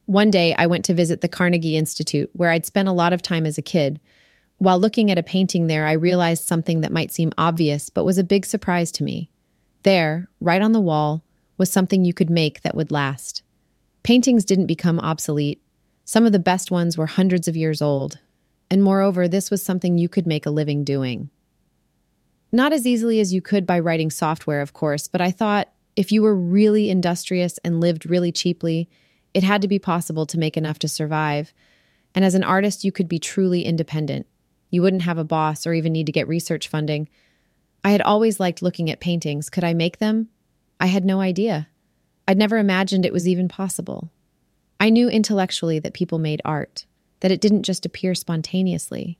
One 0.06 0.30
day, 0.30 0.54
I 0.54 0.66
went 0.66 0.86
to 0.86 0.94
visit 0.94 1.20
the 1.20 1.28
Carnegie 1.28 1.76
Institute, 1.76 2.30
where 2.32 2.50
I'd 2.50 2.64
spent 2.64 2.88
a 2.88 2.92
lot 2.92 3.12
of 3.12 3.20
time 3.20 3.44
as 3.44 3.58
a 3.58 3.62
kid. 3.62 4.00
While 4.56 4.78
looking 4.78 5.10
at 5.10 5.18
a 5.18 5.22
painting 5.22 5.66
there, 5.66 5.86
I 5.86 5.92
realized 5.92 6.44
something 6.44 6.80
that 6.80 6.92
might 6.92 7.12
seem 7.12 7.32
obvious, 7.36 7.90
but 7.90 8.04
was 8.04 8.16
a 8.16 8.24
big 8.24 8.46
surprise 8.46 8.90
to 8.92 9.04
me. 9.04 9.30
There, 9.82 10.28
right 10.40 10.62
on 10.62 10.72
the 10.72 10.80
wall, 10.80 11.22
was 11.58 11.70
something 11.70 12.04
you 12.04 12.14
could 12.14 12.30
make 12.30 12.62
that 12.62 12.74
would 12.74 12.90
last. 12.90 13.42
Paintings 14.02 14.46
didn't 14.46 14.66
become 14.66 14.98
obsolete. 14.98 15.62
Some 16.06 16.24
of 16.24 16.32
the 16.32 16.38
best 16.38 16.70
ones 16.70 16.96
were 16.96 17.06
hundreds 17.06 17.48
of 17.48 17.56
years 17.56 17.82
old. 17.82 18.18
And 18.70 18.82
moreover, 18.82 19.28
this 19.28 19.50
was 19.50 19.62
something 19.62 19.98
you 19.98 20.08
could 20.08 20.26
make 20.26 20.46
a 20.46 20.50
living 20.50 20.84
doing. 20.84 21.28
Not 22.52 22.72
as 22.72 22.86
easily 22.86 23.20
as 23.20 23.32
you 23.32 23.40
could 23.40 23.66
by 23.66 23.78
writing 23.78 24.10
software, 24.10 24.60
of 24.60 24.72
course, 24.72 25.06
but 25.06 25.20
I 25.20 25.30
thought 25.30 25.72
if 25.96 26.10
you 26.10 26.22
were 26.22 26.34
really 26.34 26.90
industrious 26.90 27.58
and 27.58 27.80
lived 27.80 28.08
really 28.08 28.32
cheaply, 28.32 28.88
it 29.34 29.44
had 29.44 29.62
to 29.62 29.68
be 29.68 29.78
possible 29.78 30.26
to 30.26 30.38
make 30.38 30.56
enough 30.56 30.78
to 30.80 30.88
survive. 30.88 31.52
And 32.14 32.24
as 32.24 32.34
an 32.34 32.42
artist, 32.42 32.84
you 32.84 32.90
could 32.90 33.08
be 33.08 33.18
truly 33.18 33.64
independent. 33.64 34.26
You 34.70 34.82
wouldn't 34.82 35.02
have 35.02 35.18
a 35.18 35.24
boss 35.24 35.66
or 35.66 35.74
even 35.74 35.92
need 35.92 36.06
to 36.06 36.12
get 36.12 36.28
research 36.28 36.68
funding. 36.68 37.08
I 37.84 37.90
had 37.90 38.02
always 38.02 38.40
liked 38.40 38.62
looking 38.62 38.90
at 38.90 39.00
paintings. 39.00 39.50
Could 39.50 39.64
I 39.64 39.74
make 39.74 39.98
them? 39.98 40.28
I 40.80 40.86
had 40.86 41.04
no 41.04 41.20
idea. 41.20 41.68
I'd 42.26 42.38
never 42.38 42.58
imagined 42.58 43.04
it 43.04 43.12
was 43.12 43.28
even 43.28 43.48
possible. 43.48 44.10
I 44.78 44.90
knew 44.90 45.08
intellectually 45.08 45.78
that 45.80 45.94
people 45.94 46.18
made 46.18 46.42
art, 46.44 46.86
that 47.20 47.30
it 47.30 47.40
didn't 47.40 47.64
just 47.64 47.86
appear 47.86 48.14
spontaneously. 48.14 49.18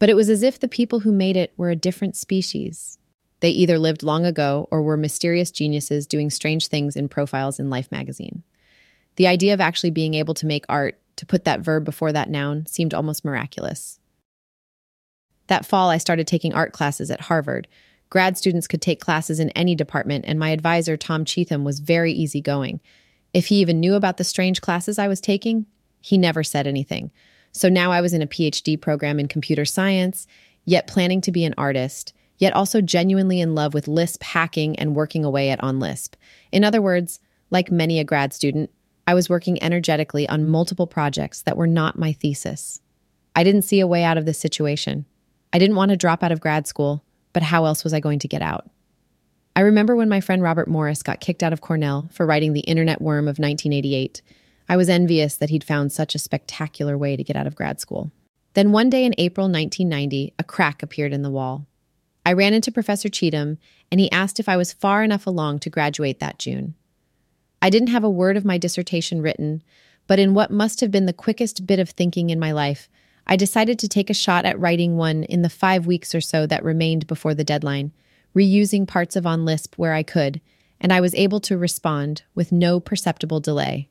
But 0.00 0.08
it 0.08 0.16
was 0.16 0.28
as 0.28 0.42
if 0.42 0.58
the 0.58 0.66
people 0.66 1.00
who 1.00 1.12
made 1.12 1.36
it 1.36 1.52
were 1.56 1.70
a 1.70 1.76
different 1.76 2.16
species. 2.16 2.98
They 3.40 3.50
either 3.50 3.78
lived 3.78 4.02
long 4.02 4.26
ago 4.26 4.66
or 4.70 4.82
were 4.82 4.96
mysterious 4.96 5.50
geniuses 5.50 6.06
doing 6.06 6.30
strange 6.30 6.66
things 6.66 6.96
in 6.96 7.08
profiles 7.08 7.60
in 7.60 7.70
Life 7.70 7.92
magazine. 7.92 8.42
The 9.16 9.26
idea 9.26 9.54
of 9.54 9.60
actually 9.60 9.90
being 9.90 10.14
able 10.14 10.34
to 10.34 10.46
make 10.46 10.64
art, 10.68 10.98
to 11.16 11.26
put 11.26 11.44
that 11.44 11.60
verb 11.60 11.84
before 11.84 12.12
that 12.12 12.30
noun, 12.30 12.66
seemed 12.66 12.94
almost 12.94 13.24
miraculous. 13.24 14.00
That 15.48 15.66
fall, 15.66 15.90
I 15.90 15.98
started 15.98 16.26
taking 16.26 16.54
art 16.54 16.72
classes 16.72 17.10
at 17.10 17.22
Harvard. 17.22 17.68
Grad 18.08 18.38
students 18.38 18.66
could 18.66 18.80
take 18.80 19.00
classes 19.00 19.38
in 19.38 19.50
any 19.50 19.74
department, 19.74 20.24
and 20.26 20.38
my 20.38 20.50
advisor, 20.50 20.96
Tom 20.96 21.24
Cheatham, 21.24 21.62
was 21.62 21.80
very 21.80 22.12
easygoing. 22.12 22.80
If 23.34 23.48
he 23.48 23.56
even 23.56 23.80
knew 23.80 23.94
about 23.94 24.16
the 24.16 24.24
strange 24.24 24.60
classes 24.62 24.98
I 24.98 25.08
was 25.08 25.20
taking, 25.20 25.66
he 26.00 26.16
never 26.16 26.42
said 26.42 26.66
anything. 26.66 27.10
So 27.52 27.68
now 27.68 27.92
I 27.92 28.00
was 28.00 28.12
in 28.12 28.22
a 28.22 28.26
PhD 28.26 28.80
program 28.80 29.18
in 29.18 29.28
computer 29.28 29.64
science, 29.64 30.26
yet 30.64 30.86
planning 30.86 31.20
to 31.22 31.32
be 31.32 31.44
an 31.44 31.54
artist, 31.58 32.12
yet 32.38 32.54
also 32.54 32.80
genuinely 32.80 33.40
in 33.40 33.54
love 33.54 33.74
with 33.74 33.88
Lisp 33.88 34.22
hacking 34.22 34.78
and 34.78 34.94
working 34.94 35.24
away 35.24 35.50
at 35.50 35.62
on 35.62 35.80
Lisp. 35.80 36.16
In 36.52 36.64
other 36.64 36.80
words, 36.80 37.20
like 37.50 37.70
many 37.70 37.98
a 37.98 38.04
grad 38.04 38.32
student, 38.32 38.70
I 39.06 39.14
was 39.14 39.28
working 39.28 39.62
energetically 39.62 40.28
on 40.28 40.48
multiple 40.48 40.86
projects 40.86 41.42
that 41.42 41.56
were 41.56 41.66
not 41.66 41.98
my 41.98 42.12
thesis. 42.12 42.80
I 43.34 43.44
didn't 43.44 43.62
see 43.62 43.80
a 43.80 43.86
way 43.86 44.04
out 44.04 44.18
of 44.18 44.26
this 44.26 44.38
situation. 44.38 45.04
I 45.52 45.58
didn't 45.58 45.76
want 45.76 45.90
to 45.90 45.96
drop 45.96 46.22
out 46.22 46.32
of 46.32 46.40
grad 46.40 46.66
school, 46.66 47.02
but 47.32 47.42
how 47.42 47.64
else 47.64 47.82
was 47.82 47.92
I 47.92 48.00
going 48.00 48.20
to 48.20 48.28
get 48.28 48.42
out? 48.42 48.68
I 49.56 49.62
remember 49.62 49.96
when 49.96 50.08
my 50.08 50.20
friend 50.20 50.42
Robert 50.42 50.68
Morris 50.68 51.02
got 51.02 51.20
kicked 51.20 51.42
out 51.42 51.52
of 51.52 51.60
Cornell 51.60 52.08
for 52.12 52.24
writing 52.24 52.52
The 52.52 52.60
Internet 52.60 53.02
Worm 53.02 53.24
of 53.24 53.38
1988. 53.38 54.22
I 54.70 54.76
was 54.76 54.88
envious 54.88 55.34
that 55.34 55.50
he'd 55.50 55.64
found 55.64 55.90
such 55.90 56.14
a 56.14 56.20
spectacular 56.20 56.96
way 56.96 57.16
to 57.16 57.24
get 57.24 57.34
out 57.34 57.48
of 57.48 57.56
grad 57.56 57.80
school. 57.80 58.12
Then 58.54 58.70
one 58.70 58.88
day 58.88 59.04
in 59.04 59.16
April 59.18 59.48
1990, 59.48 60.32
a 60.38 60.44
crack 60.44 60.80
appeared 60.80 61.12
in 61.12 61.22
the 61.22 61.30
wall. 61.30 61.66
I 62.24 62.34
ran 62.34 62.54
into 62.54 62.70
Professor 62.70 63.08
Cheatham, 63.08 63.58
and 63.90 63.98
he 63.98 64.12
asked 64.12 64.38
if 64.38 64.48
I 64.48 64.56
was 64.56 64.72
far 64.72 65.02
enough 65.02 65.26
along 65.26 65.58
to 65.60 65.70
graduate 65.70 66.20
that 66.20 66.38
June. 66.38 66.74
I 67.60 67.68
didn't 67.68 67.88
have 67.88 68.04
a 68.04 68.08
word 68.08 68.36
of 68.36 68.44
my 68.44 68.58
dissertation 68.58 69.20
written, 69.20 69.64
but 70.06 70.20
in 70.20 70.34
what 70.34 70.52
must 70.52 70.80
have 70.82 70.92
been 70.92 71.06
the 71.06 71.12
quickest 71.12 71.66
bit 71.66 71.80
of 71.80 71.90
thinking 71.90 72.30
in 72.30 72.38
my 72.38 72.52
life, 72.52 72.88
I 73.26 73.34
decided 73.34 73.76
to 73.80 73.88
take 73.88 74.08
a 74.08 74.14
shot 74.14 74.44
at 74.44 74.60
writing 74.60 74.96
one 74.96 75.24
in 75.24 75.42
the 75.42 75.50
five 75.50 75.84
weeks 75.84 76.14
or 76.14 76.20
so 76.20 76.46
that 76.46 76.62
remained 76.62 77.08
before 77.08 77.34
the 77.34 77.42
deadline, 77.42 77.90
reusing 78.36 78.86
parts 78.86 79.16
of 79.16 79.26
On 79.26 79.44
Lisp 79.44 79.74
where 79.74 79.94
I 79.94 80.04
could, 80.04 80.40
and 80.80 80.92
I 80.92 81.00
was 81.00 81.16
able 81.16 81.40
to 81.40 81.58
respond 81.58 82.22
with 82.36 82.52
no 82.52 82.78
perceptible 82.78 83.40
delay. 83.40 83.88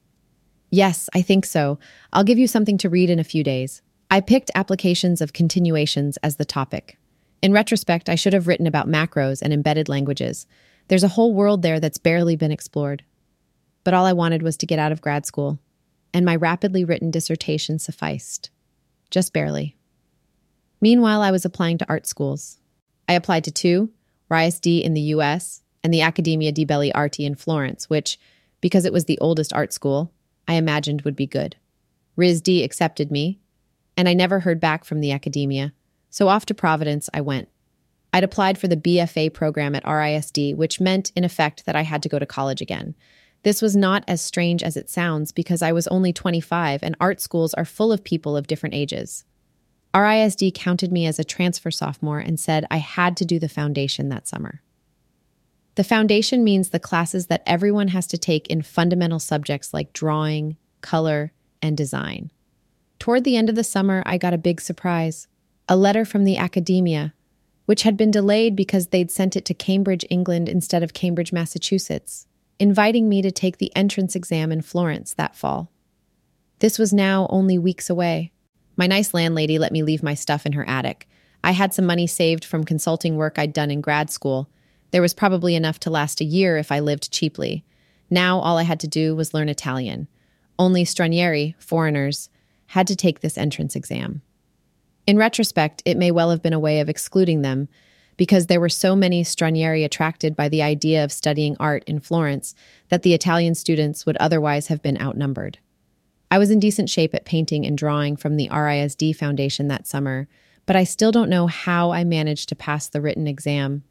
Yes, 0.69 1.09
I 1.13 1.21
think 1.21 1.45
so. 1.45 1.79
I'll 2.13 2.23
give 2.23 2.37
you 2.37 2.47
something 2.47 2.77
to 2.79 2.89
read 2.89 3.09
in 3.09 3.19
a 3.19 3.23
few 3.23 3.43
days. 3.43 3.81
I 4.11 4.21
picked 4.21 4.51
applications 4.55 5.21
of 5.21 5.33
continuations 5.33 6.17
as 6.17 6.35
the 6.35 6.45
topic. 6.45 6.97
In 7.41 7.53
retrospect, 7.53 8.09
I 8.09 8.15
should 8.15 8.33
have 8.33 8.47
written 8.47 8.67
about 8.67 8.87
macros 8.87 9.41
and 9.41 9.53
embedded 9.53 9.87
languages. 9.87 10.45
There's 10.87 11.03
a 11.03 11.09
whole 11.09 11.33
world 11.33 11.61
there 11.61 11.79
that's 11.79 11.97
barely 11.97 12.35
been 12.35 12.51
explored. 12.51 13.03
But 13.83 13.93
all 13.93 14.05
I 14.05 14.13
wanted 14.13 14.41
was 14.41 14.57
to 14.57 14.65
get 14.65 14.79
out 14.79 14.91
of 14.91 15.01
grad 15.01 15.25
school, 15.25 15.59
and 16.13 16.25
my 16.25 16.35
rapidly 16.35 16.83
written 16.83 17.11
dissertation 17.11 17.79
sufficed. 17.79 18.49
Just 19.09 19.33
barely. 19.33 19.77
Meanwhile, 20.81 21.21
I 21.21 21.31
was 21.31 21.45
applying 21.45 21.77
to 21.79 21.89
art 21.89 22.05
schools. 22.05 22.59
I 23.07 23.13
applied 23.13 23.43
to 23.45 23.51
two 23.51 23.89
RISD 24.29 24.83
in 24.83 24.93
the 24.93 25.01
US 25.01 25.61
and 25.83 25.93
the 25.93 26.01
Accademia 26.01 26.51
di 26.51 26.65
Belle 26.65 26.91
Arti 26.93 27.25
in 27.25 27.35
Florence, 27.35 27.89
which, 27.89 28.19
because 28.61 28.85
it 28.85 28.93
was 28.93 29.05
the 29.05 29.17
oldest 29.19 29.53
art 29.53 29.73
school, 29.73 30.11
I 30.49 30.53
imagined 30.53 31.03
would 31.03 31.15
be 31.15 31.27
good. 31.27 31.55
RISD 32.17 32.65
accepted 32.65 33.11
me, 33.11 33.39
and 33.95 34.09
I 34.09 34.15
never 34.15 34.39
heard 34.39 34.59
back 34.59 34.83
from 34.83 34.99
the 34.99 35.11
Accademia, 35.11 35.73
so 36.09 36.27
off 36.27 36.45
to 36.47 36.55
Providence 36.55 37.07
I 37.13 37.21
went. 37.21 37.49
I'd 38.11 38.23
applied 38.23 38.57
for 38.57 38.67
the 38.67 38.75
BFA 38.75 39.31
program 39.31 39.75
at 39.75 39.85
RISD, 39.85 40.55
which 40.55 40.81
meant, 40.81 41.11
in 41.15 41.23
effect, 41.23 41.67
that 41.67 41.75
I 41.75 41.83
had 41.83 42.01
to 42.01 42.09
go 42.09 42.17
to 42.17 42.25
college 42.25 42.61
again. 42.61 42.95
This 43.43 43.61
was 43.61 43.75
not 43.75 44.03
as 44.07 44.21
strange 44.21 44.63
as 44.63 44.75
it 44.75 44.89
sounds 44.89 45.31
because 45.31 45.61
I 45.61 45.71
was 45.71 45.87
only 45.87 46.11
25 46.11 46.81
and 46.81 46.97
art 46.99 47.21
schools 47.21 47.53
are 47.53 47.63
full 47.63 47.91
of 47.93 48.03
people 48.03 48.35
of 48.35 48.47
different 48.47 48.73
ages. 48.73 49.25
RISD 49.93 50.55
counted 50.55 50.91
me 50.91 51.05
as 51.05 51.19
a 51.19 51.23
transfer 51.23 51.69
sophomore 51.69 52.19
and 52.19 52.39
said 52.39 52.65
I 52.71 52.77
had 52.77 53.15
to 53.17 53.25
do 53.25 53.37
the 53.37 53.49
foundation 53.49 54.09
that 54.09 54.27
summer. 54.27 54.61
The 55.79 55.85
foundation 55.85 56.43
means 56.43 56.71
the 56.71 56.77
classes 56.77 57.27
that 57.27 57.41
everyone 57.45 57.87
has 57.87 58.05
to 58.07 58.17
take 58.17 58.47
in 58.47 58.63
fundamental 58.63 59.17
subjects 59.17 59.73
like 59.73 59.93
drawing, 59.93 60.57
color, 60.81 61.31
and 61.61 61.77
design. 61.77 62.31
Toward 62.99 63.23
the 63.23 63.37
end 63.37 63.47
of 63.47 63.55
the 63.55 63.63
summer, 63.63 64.03
I 64.05 64.17
got 64.17 64.33
a 64.33 64.37
big 64.37 64.59
surprise 64.59 65.29
a 65.69 65.77
letter 65.77 66.03
from 66.03 66.25
the 66.25 66.35
Accademia, 66.35 67.13
which 67.65 67.83
had 67.83 67.95
been 67.95 68.11
delayed 68.11 68.57
because 68.57 68.87
they'd 68.87 69.09
sent 69.09 69.37
it 69.37 69.45
to 69.45 69.53
Cambridge, 69.53 70.03
England 70.09 70.49
instead 70.49 70.83
of 70.83 70.93
Cambridge, 70.93 71.31
Massachusetts, 71.31 72.27
inviting 72.59 73.07
me 73.07 73.21
to 73.21 73.31
take 73.31 73.57
the 73.57 73.73
entrance 73.73 74.17
exam 74.17 74.51
in 74.51 74.61
Florence 74.61 75.13
that 75.13 75.33
fall. 75.33 75.71
This 76.59 76.77
was 76.77 76.91
now 76.91 77.25
only 77.29 77.57
weeks 77.57 77.89
away. 77.89 78.33
My 78.75 78.85
nice 78.85 79.13
landlady 79.13 79.57
let 79.57 79.71
me 79.71 79.83
leave 79.83 80.03
my 80.03 80.13
stuff 80.13 80.45
in 80.45 80.51
her 80.51 80.67
attic. 80.67 81.07
I 81.41 81.51
had 81.51 81.73
some 81.73 81.85
money 81.85 82.05
saved 82.05 82.43
from 82.43 82.65
consulting 82.65 83.15
work 83.15 83.39
I'd 83.39 83.53
done 83.53 83.71
in 83.71 83.79
grad 83.79 84.09
school, 84.09 84.49
there 84.91 85.01
was 85.01 85.13
probably 85.13 85.55
enough 85.55 85.79
to 85.81 85.89
last 85.89 86.21
a 86.21 86.25
year 86.25 86.57
if 86.57 86.71
I 86.71 86.79
lived 86.79 87.11
cheaply. 87.11 87.63
Now 88.09 88.39
all 88.39 88.57
I 88.57 88.63
had 88.63 88.79
to 88.81 88.87
do 88.87 89.15
was 89.15 89.33
learn 89.33 89.49
Italian. 89.49 90.07
Only 90.57 90.83
stranieri, 90.83 91.55
foreigners, 91.59 92.29
had 92.67 92.87
to 92.87 92.95
take 92.95 93.19
this 93.19 93.37
entrance 93.37 93.75
exam. 93.75 94.21
In 95.07 95.17
retrospect, 95.17 95.81
it 95.85 95.97
may 95.97 96.11
well 96.11 96.29
have 96.29 96.41
been 96.41 96.53
a 96.53 96.59
way 96.59 96.79
of 96.79 96.89
excluding 96.89 97.41
them, 97.41 97.67
because 98.17 98.47
there 98.47 98.59
were 98.59 98.69
so 98.69 98.95
many 98.95 99.23
stranieri 99.23 99.85
attracted 99.85 100.35
by 100.35 100.49
the 100.49 100.61
idea 100.61 101.03
of 101.03 101.11
studying 101.11 101.55
art 101.59 101.83
in 101.85 102.01
Florence 102.01 102.53
that 102.89 103.01
the 103.01 103.13
Italian 103.13 103.55
students 103.55 104.05
would 104.05 104.17
otherwise 104.17 104.67
have 104.67 104.81
been 104.81 105.01
outnumbered. 105.01 105.57
I 106.29 106.37
was 106.37 106.51
in 106.51 106.59
decent 106.59 106.89
shape 106.89 107.15
at 107.15 107.25
painting 107.25 107.65
and 107.65 107.77
drawing 107.77 108.17
from 108.17 108.35
the 108.35 108.49
RISD 108.49 109.15
Foundation 109.15 109.67
that 109.69 109.87
summer, 109.87 110.27
but 110.65 110.75
I 110.75 110.83
still 110.83 111.11
don't 111.11 111.29
know 111.29 111.47
how 111.47 111.91
I 111.91 112.03
managed 112.03 112.49
to 112.49 112.55
pass 112.55 112.87
the 112.87 113.01
written 113.01 113.25
exam 113.25 113.83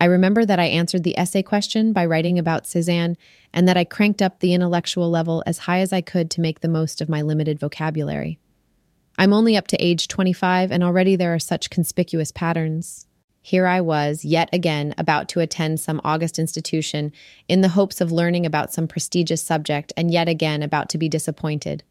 I 0.00 0.06
remember 0.06 0.44
that 0.44 0.58
I 0.58 0.64
answered 0.64 1.04
the 1.04 1.18
essay 1.18 1.42
question 1.42 1.92
by 1.92 2.04
writing 2.04 2.38
about 2.38 2.64
Cézanne 2.64 3.16
and 3.52 3.68
that 3.68 3.76
I 3.76 3.84
cranked 3.84 4.20
up 4.20 4.40
the 4.40 4.52
intellectual 4.52 5.10
level 5.10 5.42
as 5.46 5.58
high 5.58 5.80
as 5.80 5.92
I 5.92 6.00
could 6.00 6.30
to 6.32 6.40
make 6.40 6.60
the 6.60 6.68
most 6.68 7.00
of 7.00 7.08
my 7.08 7.22
limited 7.22 7.58
vocabulary. 7.58 8.38
I'm 9.16 9.32
only 9.32 9.56
up 9.56 9.68
to 9.68 9.82
age 9.82 10.08
25 10.08 10.72
and 10.72 10.82
already 10.82 11.16
there 11.16 11.34
are 11.34 11.38
such 11.38 11.70
conspicuous 11.70 12.32
patterns. 12.32 13.06
Here 13.46 13.66
I 13.66 13.82
was, 13.82 14.24
yet 14.24 14.48
again, 14.52 14.94
about 14.96 15.28
to 15.30 15.40
attend 15.40 15.78
some 15.78 16.00
august 16.02 16.38
institution 16.38 17.12
in 17.46 17.60
the 17.60 17.68
hopes 17.68 18.00
of 18.00 18.10
learning 18.10 18.46
about 18.46 18.72
some 18.72 18.88
prestigious 18.88 19.42
subject, 19.42 19.92
and 19.98 20.10
yet 20.10 20.30
again 20.30 20.62
about 20.62 20.88
to 20.88 20.98
be 20.98 21.10
disappointed. 21.10 21.84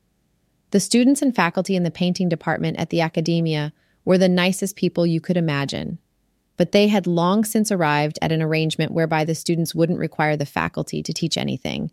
The 0.71 0.79
students 0.79 1.21
and 1.21 1.35
faculty 1.35 1.75
in 1.75 1.83
the 1.83 1.91
painting 1.91 2.27
department 2.27 2.79
at 2.79 2.89
the 2.89 3.01
Accademia 3.01 3.71
were 4.03 4.17
the 4.17 4.27
nicest 4.27 4.75
people 4.75 5.05
you 5.05 5.21
could 5.21 5.37
imagine, 5.37 5.99
but 6.57 6.71
they 6.71 6.87
had 6.87 7.07
long 7.07 7.43
since 7.43 7.71
arrived 7.71 8.19
at 8.21 8.31
an 8.31 8.41
arrangement 8.41 8.91
whereby 8.91 9.25
the 9.25 9.35
students 9.35 9.73
wouldn't 9.73 9.99
require 9.99 10.37
the 10.37 10.45
faculty 10.45 11.01
to 11.03 11.13
teach 11.13 11.37
anything, 11.37 11.91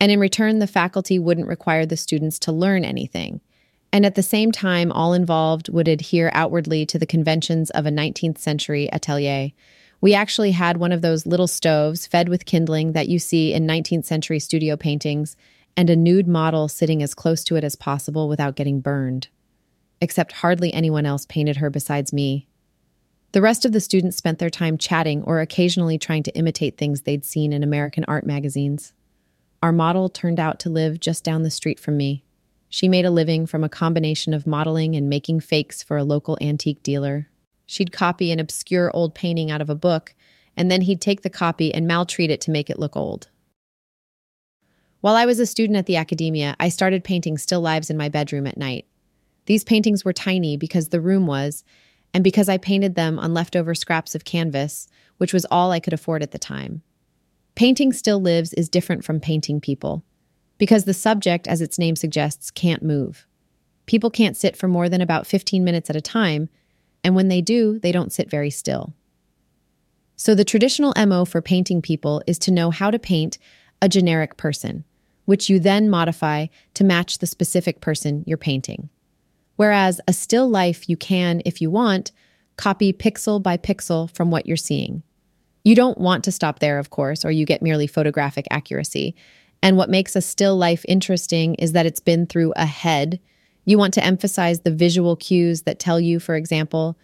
and 0.00 0.12
in 0.12 0.20
return, 0.20 0.58
the 0.58 0.66
faculty 0.66 1.18
wouldn't 1.18 1.48
require 1.48 1.84
the 1.84 1.96
students 1.96 2.38
to 2.40 2.52
learn 2.52 2.84
anything. 2.84 3.40
And 3.92 4.04
at 4.04 4.14
the 4.14 4.22
same 4.22 4.52
time, 4.52 4.92
all 4.92 5.12
involved 5.12 5.68
would 5.70 5.88
adhere 5.88 6.30
outwardly 6.34 6.84
to 6.86 6.98
the 6.98 7.06
conventions 7.06 7.70
of 7.70 7.86
a 7.86 7.90
19th 7.90 8.38
century 8.38 8.88
atelier. 8.92 9.50
We 10.00 10.14
actually 10.14 10.52
had 10.52 10.76
one 10.76 10.92
of 10.92 11.02
those 11.02 11.26
little 11.26 11.46
stoves 11.46 12.06
fed 12.06 12.28
with 12.28 12.44
kindling 12.44 12.92
that 12.92 13.08
you 13.08 13.18
see 13.18 13.52
in 13.52 13.66
19th 13.66 14.04
century 14.04 14.38
studio 14.38 14.76
paintings, 14.76 15.36
and 15.76 15.88
a 15.90 15.96
nude 15.96 16.26
model 16.26 16.68
sitting 16.68 17.02
as 17.02 17.14
close 17.14 17.44
to 17.44 17.56
it 17.56 17.62
as 17.62 17.76
possible 17.76 18.28
without 18.28 18.56
getting 18.56 18.80
burned. 18.80 19.28
Except 20.00 20.32
hardly 20.32 20.72
anyone 20.74 21.06
else 21.06 21.24
painted 21.26 21.58
her 21.58 21.70
besides 21.70 22.12
me. 22.12 22.47
The 23.32 23.42
rest 23.42 23.64
of 23.64 23.72
the 23.72 23.80
students 23.80 24.16
spent 24.16 24.38
their 24.38 24.48
time 24.48 24.78
chatting 24.78 25.22
or 25.22 25.40
occasionally 25.40 25.98
trying 25.98 26.22
to 26.22 26.34
imitate 26.34 26.78
things 26.78 27.02
they'd 27.02 27.24
seen 27.24 27.52
in 27.52 27.62
American 27.62 28.04
art 28.08 28.24
magazines. 28.24 28.94
Our 29.62 29.72
model 29.72 30.08
turned 30.08 30.40
out 30.40 30.58
to 30.60 30.70
live 30.70 30.98
just 30.98 31.24
down 31.24 31.42
the 31.42 31.50
street 31.50 31.78
from 31.78 31.96
me. 31.96 32.24
She 32.70 32.88
made 32.88 33.04
a 33.04 33.10
living 33.10 33.46
from 33.46 33.64
a 33.64 33.68
combination 33.68 34.32
of 34.32 34.46
modeling 34.46 34.94
and 34.94 35.08
making 35.08 35.40
fakes 35.40 35.82
for 35.82 35.96
a 35.96 36.04
local 36.04 36.38
antique 36.40 36.82
dealer. 36.82 37.28
She'd 37.66 37.92
copy 37.92 38.30
an 38.30 38.40
obscure 38.40 38.90
old 38.94 39.14
painting 39.14 39.50
out 39.50 39.60
of 39.60 39.68
a 39.68 39.74
book, 39.74 40.14
and 40.56 40.70
then 40.70 40.82
he'd 40.82 41.00
take 41.00 41.22
the 41.22 41.30
copy 41.30 41.72
and 41.74 41.86
maltreat 41.86 42.30
it 42.30 42.40
to 42.42 42.50
make 42.50 42.70
it 42.70 42.78
look 42.78 42.96
old. 42.96 43.28
While 45.00 45.16
I 45.16 45.26
was 45.26 45.38
a 45.38 45.46
student 45.46 45.76
at 45.76 45.86
the 45.86 45.96
Accademia, 45.96 46.56
I 46.58 46.70
started 46.70 47.04
painting 47.04 47.36
still 47.36 47.60
lives 47.60 47.90
in 47.90 47.96
my 47.96 48.08
bedroom 48.08 48.46
at 48.46 48.56
night. 48.56 48.86
These 49.46 49.64
paintings 49.64 50.04
were 50.04 50.12
tiny 50.12 50.56
because 50.56 50.88
the 50.88 51.00
room 51.00 51.26
was, 51.26 51.62
and 52.14 52.24
because 52.24 52.48
I 52.48 52.58
painted 52.58 52.94
them 52.94 53.18
on 53.18 53.34
leftover 53.34 53.74
scraps 53.74 54.14
of 54.14 54.24
canvas, 54.24 54.88
which 55.18 55.32
was 55.32 55.46
all 55.50 55.72
I 55.72 55.80
could 55.80 55.92
afford 55.92 56.22
at 56.22 56.30
the 56.30 56.38
time. 56.38 56.82
Painting 57.54 57.92
Still 57.92 58.20
Lives 58.20 58.52
is 58.52 58.68
different 58.68 59.04
from 59.04 59.20
painting 59.20 59.60
people, 59.60 60.04
because 60.58 60.84
the 60.84 60.94
subject, 60.94 61.46
as 61.46 61.60
its 61.60 61.78
name 61.78 61.96
suggests, 61.96 62.50
can't 62.50 62.82
move. 62.82 63.26
People 63.86 64.10
can't 64.10 64.36
sit 64.36 64.56
for 64.56 64.68
more 64.68 64.88
than 64.88 65.00
about 65.00 65.26
15 65.26 65.64
minutes 65.64 65.90
at 65.90 65.96
a 65.96 66.00
time, 66.00 66.48
and 67.02 67.14
when 67.14 67.28
they 67.28 67.40
do, 67.40 67.78
they 67.78 67.92
don't 67.92 68.12
sit 68.12 68.30
very 68.30 68.50
still. 68.50 68.94
So, 70.16 70.34
the 70.34 70.44
traditional 70.44 70.94
MO 71.06 71.24
for 71.24 71.40
painting 71.40 71.80
people 71.80 72.22
is 72.26 72.38
to 72.40 72.50
know 72.50 72.70
how 72.70 72.90
to 72.90 72.98
paint 72.98 73.38
a 73.80 73.88
generic 73.88 74.36
person, 74.36 74.84
which 75.24 75.48
you 75.48 75.60
then 75.60 75.88
modify 75.88 76.46
to 76.74 76.84
match 76.84 77.18
the 77.18 77.26
specific 77.26 77.80
person 77.80 78.24
you're 78.26 78.36
painting. 78.36 78.90
Whereas 79.58 80.00
a 80.06 80.12
still 80.12 80.48
life, 80.48 80.88
you 80.88 80.96
can, 80.96 81.42
if 81.44 81.60
you 81.60 81.68
want, 81.68 82.12
copy 82.56 82.92
pixel 82.92 83.42
by 83.42 83.56
pixel 83.56 84.08
from 84.14 84.30
what 84.30 84.46
you're 84.46 84.56
seeing. 84.56 85.02
You 85.64 85.74
don't 85.74 85.98
want 85.98 86.22
to 86.24 86.32
stop 86.32 86.60
there, 86.60 86.78
of 86.78 86.90
course, 86.90 87.24
or 87.24 87.32
you 87.32 87.44
get 87.44 87.60
merely 87.60 87.88
photographic 87.88 88.46
accuracy. 88.52 89.16
And 89.60 89.76
what 89.76 89.90
makes 89.90 90.14
a 90.14 90.20
still 90.20 90.56
life 90.56 90.84
interesting 90.86 91.56
is 91.56 91.72
that 91.72 91.86
it's 91.86 91.98
been 91.98 92.24
through 92.24 92.52
a 92.54 92.66
head. 92.66 93.18
You 93.64 93.78
want 93.78 93.94
to 93.94 94.04
emphasize 94.04 94.60
the 94.60 94.70
visual 94.70 95.16
cues 95.16 95.62
that 95.62 95.80
tell 95.80 95.98
you, 95.98 96.20
for 96.20 96.36
example, 96.36 96.96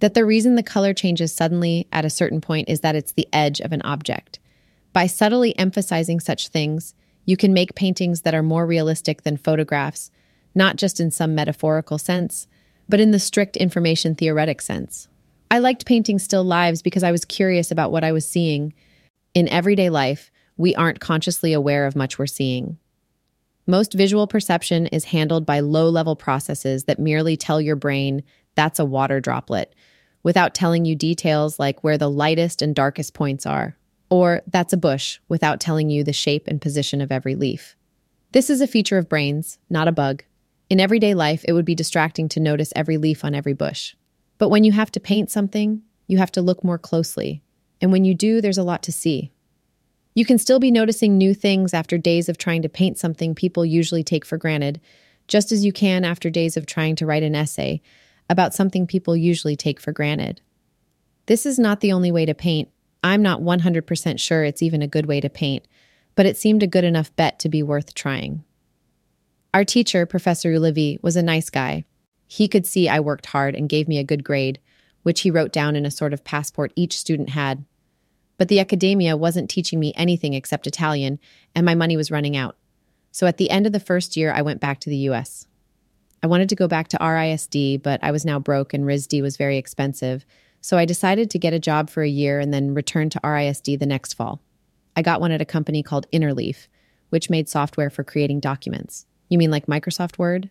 that 0.00 0.14
the 0.14 0.24
reason 0.24 0.56
the 0.56 0.64
color 0.64 0.92
changes 0.92 1.32
suddenly 1.32 1.86
at 1.92 2.04
a 2.04 2.10
certain 2.10 2.40
point 2.40 2.68
is 2.68 2.80
that 2.80 2.96
it's 2.96 3.12
the 3.12 3.28
edge 3.32 3.60
of 3.60 3.70
an 3.70 3.82
object. 3.82 4.40
By 4.92 5.06
subtly 5.06 5.56
emphasizing 5.56 6.18
such 6.18 6.48
things, 6.48 6.96
you 7.24 7.36
can 7.36 7.54
make 7.54 7.76
paintings 7.76 8.22
that 8.22 8.34
are 8.34 8.42
more 8.42 8.66
realistic 8.66 9.22
than 9.22 9.36
photographs, 9.36 10.10
not 10.54 10.76
just 10.76 11.00
in 11.00 11.10
some 11.10 11.34
metaphorical 11.34 11.98
sense, 11.98 12.46
but 12.88 13.00
in 13.00 13.10
the 13.10 13.18
strict 13.18 13.56
information 13.56 14.14
theoretic 14.14 14.60
sense. 14.60 15.08
I 15.50 15.58
liked 15.58 15.86
painting 15.86 16.18
still 16.18 16.44
lives 16.44 16.82
because 16.82 17.02
I 17.02 17.12
was 17.12 17.24
curious 17.24 17.70
about 17.70 17.90
what 17.90 18.04
I 18.04 18.12
was 18.12 18.26
seeing. 18.26 18.72
In 19.34 19.48
everyday 19.48 19.90
life, 19.90 20.30
we 20.56 20.74
aren't 20.74 21.00
consciously 21.00 21.52
aware 21.52 21.86
of 21.86 21.96
much 21.96 22.18
we're 22.18 22.26
seeing. 22.26 22.78
Most 23.66 23.94
visual 23.94 24.26
perception 24.26 24.86
is 24.88 25.04
handled 25.04 25.46
by 25.46 25.60
low 25.60 25.88
level 25.88 26.16
processes 26.16 26.84
that 26.84 26.98
merely 26.98 27.36
tell 27.36 27.60
your 27.60 27.76
brain 27.76 28.22
that's 28.54 28.78
a 28.78 28.84
water 28.84 29.20
droplet, 29.20 29.74
without 30.22 30.54
telling 30.54 30.84
you 30.84 30.94
details 30.94 31.58
like 31.58 31.82
where 31.82 31.96
the 31.96 32.10
lightest 32.10 32.62
and 32.62 32.74
darkest 32.74 33.14
points 33.14 33.46
are, 33.46 33.76
or 34.10 34.42
that's 34.48 34.72
a 34.72 34.76
bush 34.76 35.18
without 35.28 35.60
telling 35.60 35.88
you 35.88 36.02
the 36.04 36.12
shape 36.12 36.46
and 36.46 36.60
position 36.60 37.00
of 37.00 37.12
every 37.12 37.34
leaf. 37.34 37.76
This 38.32 38.50
is 38.50 38.60
a 38.60 38.66
feature 38.66 38.98
of 38.98 39.08
brains, 39.08 39.58
not 39.70 39.88
a 39.88 39.92
bug. 39.92 40.24
In 40.70 40.78
everyday 40.78 41.14
life, 41.14 41.44
it 41.48 41.52
would 41.52 41.64
be 41.64 41.74
distracting 41.74 42.28
to 42.28 42.38
notice 42.38 42.72
every 42.76 42.96
leaf 42.96 43.24
on 43.24 43.34
every 43.34 43.54
bush. 43.54 43.96
But 44.38 44.50
when 44.50 44.62
you 44.62 44.70
have 44.70 44.92
to 44.92 45.00
paint 45.00 45.28
something, 45.28 45.82
you 46.06 46.18
have 46.18 46.30
to 46.32 46.40
look 46.40 46.62
more 46.62 46.78
closely. 46.78 47.42
And 47.80 47.90
when 47.90 48.04
you 48.04 48.14
do, 48.14 48.40
there's 48.40 48.56
a 48.56 48.62
lot 48.62 48.84
to 48.84 48.92
see. 48.92 49.32
You 50.14 50.24
can 50.24 50.38
still 50.38 50.60
be 50.60 50.70
noticing 50.70 51.18
new 51.18 51.34
things 51.34 51.74
after 51.74 51.98
days 51.98 52.28
of 52.28 52.38
trying 52.38 52.62
to 52.62 52.68
paint 52.68 52.98
something 52.98 53.34
people 53.34 53.66
usually 53.66 54.04
take 54.04 54.24
for 54.24 54.38
granted, 54.38 54.80
just 55.26 55.50
as 55.50 55.64
you 55.64 55.72
can 55.72 56.04
after 56.04 56.30
days 56.30 56.56
of 56.56 56.66
trying 56.66 56.94
to 56.96 57.06
write 57.06 57.24
an 57.24 57.34
essay 57.34 57.82
about 58.28 58.54
something 58.54 58.86
people 58.86 59.16
usually 59.16 59.56
take 59.56 59.80
for 59.80 59.90
granted. 59.90 60.40
This 61.26 61.46
is 61.46 61.58
not 61.58 61.80
the 61.80 61.92
only 61.92 62.12
way 62.12 62.26
to 62.26 62.34
paint. 62.34 62.68
I'm 63.02 63.22
not 63.22 63.40
100% 63.40 64.20
sure 64.20 64.44
it's 64.44 64.62
even 64.62 64.82
a 64.82 64.88
good 64.88 65.06
way 65.06 65.20
to 65.20 65.28
paint, 65.28 65.66
but 66.14 66.26
it 66.26 66.36
seemed 66.36 66.62
a 66.62 66.68
good 66.68 66.84
enough 66.84 67.14
bet 67.16 67.40
to 67.40 67.48
be 67.48 67.60
worth 67.60 67.92
trying. 67.92 68.44
Our 69.52 69.64
teacher, 69.64 70.06
Professor 70.06 70.52
Ulivi, 70.52 71.02
was 71.02 71.16
a 71.16 71.22
nice 71.22 71.50
guy. 71.50 71.84
He 72.28 72.46
could 72.46 72.66
see 72.66 72.88
I 72.88 73.00
worked 73.00 73.26
hard 73.26 73.56
and 73.56 73.68
gave 73.68 73.88
me 73.88 73.98
a 73.98 74.04
good 74.04 74.22
grade, 74.22 74.60
which 75.02 75.22
he 75.22 75.30
wrote 75.30 75.52
down 75.52 75.74
in 75.74 75.84
a 75.84 75.90
sort 75.90 76.12
of 76.12 76.22
passport 76.22 76.72
each 76.76 76.96
student 76.96 77.30
had. 77.30 77.64
But 78.38 78.46
the 78.46 78.60
Accademia 78.60 79.16
wasn't 79.16 79.50
teaching 79.50 79.80
me 79.80 79.92
anything 79.96 80.34
except 80.34 80.68
Italian, 80.68 81.18
and 81.52 81.66
my 81.66 81.74
money 81.74 81.96
was 81.96 82.12
running 82.12 82.36
out. 82.36 82.56
So 83.10 83.26
at 83.26 83.38
the 83.38 83.50
end 83.50 83.66
of 83.66 83.72
the 83.72 83.80
first 83.80 84.16
year, 84.16 84.32
I 84.32 84.42
went 84.42 84.60
back 84.60 84.78
to 84.80 84.90
the 84.90 85.08
US. 85.08 85.48
I 86.22 86.28
wanted 86.28 86.48
to 86.50 86.56
go 86.56 86.68
back 86.68 86.86
to 86.88 86.98
RISD, 86.98 87.82
but 87.82 87.98
I 88.04 88.12
was 88.12 88.24
now 88.24 88.38
broke 88.38 88.72
and 88.72 88.84
RISD 88.84 89.20
was 89.20 89.36
very 89.36 89.58
expensive, 89.58 90.24
so 90.60 90.78
I 90.78 90.84
decided 90.84 91.28
to 91.30 91.38
get 91.38 91.54
a 91.54 91.58
job 91.58 91.90
for 91.90 92.04
a 92.04 92.08
year 92.08 92.38
and 92.38 92.54
then 92.54 92.74
return 92.74 93.10
to 93.10 93.20
RISD 93.20 93.78
the 93.80 93.86
next 93.86 94.14
fall. 94.14 94.40
I 94.94 95.02
got 95.02 95.20
one 95.20 95.32
at 95.32 95.42
a 95.42 95.46
company 95.46 95.82
called 95.82 96.06
Interleaf, 96.12 96.68
which 97.08 97.30
made 97.30 97.48
software 97.48 97.90
for 97.90 98.04
creating 98.04 98.40
documents. 98.40 99.06
You 99.30 99.38
mean 99.38 99.50
like 99.50 99.66
Microsoft 99.66 100.18
Word? 100.18 100.50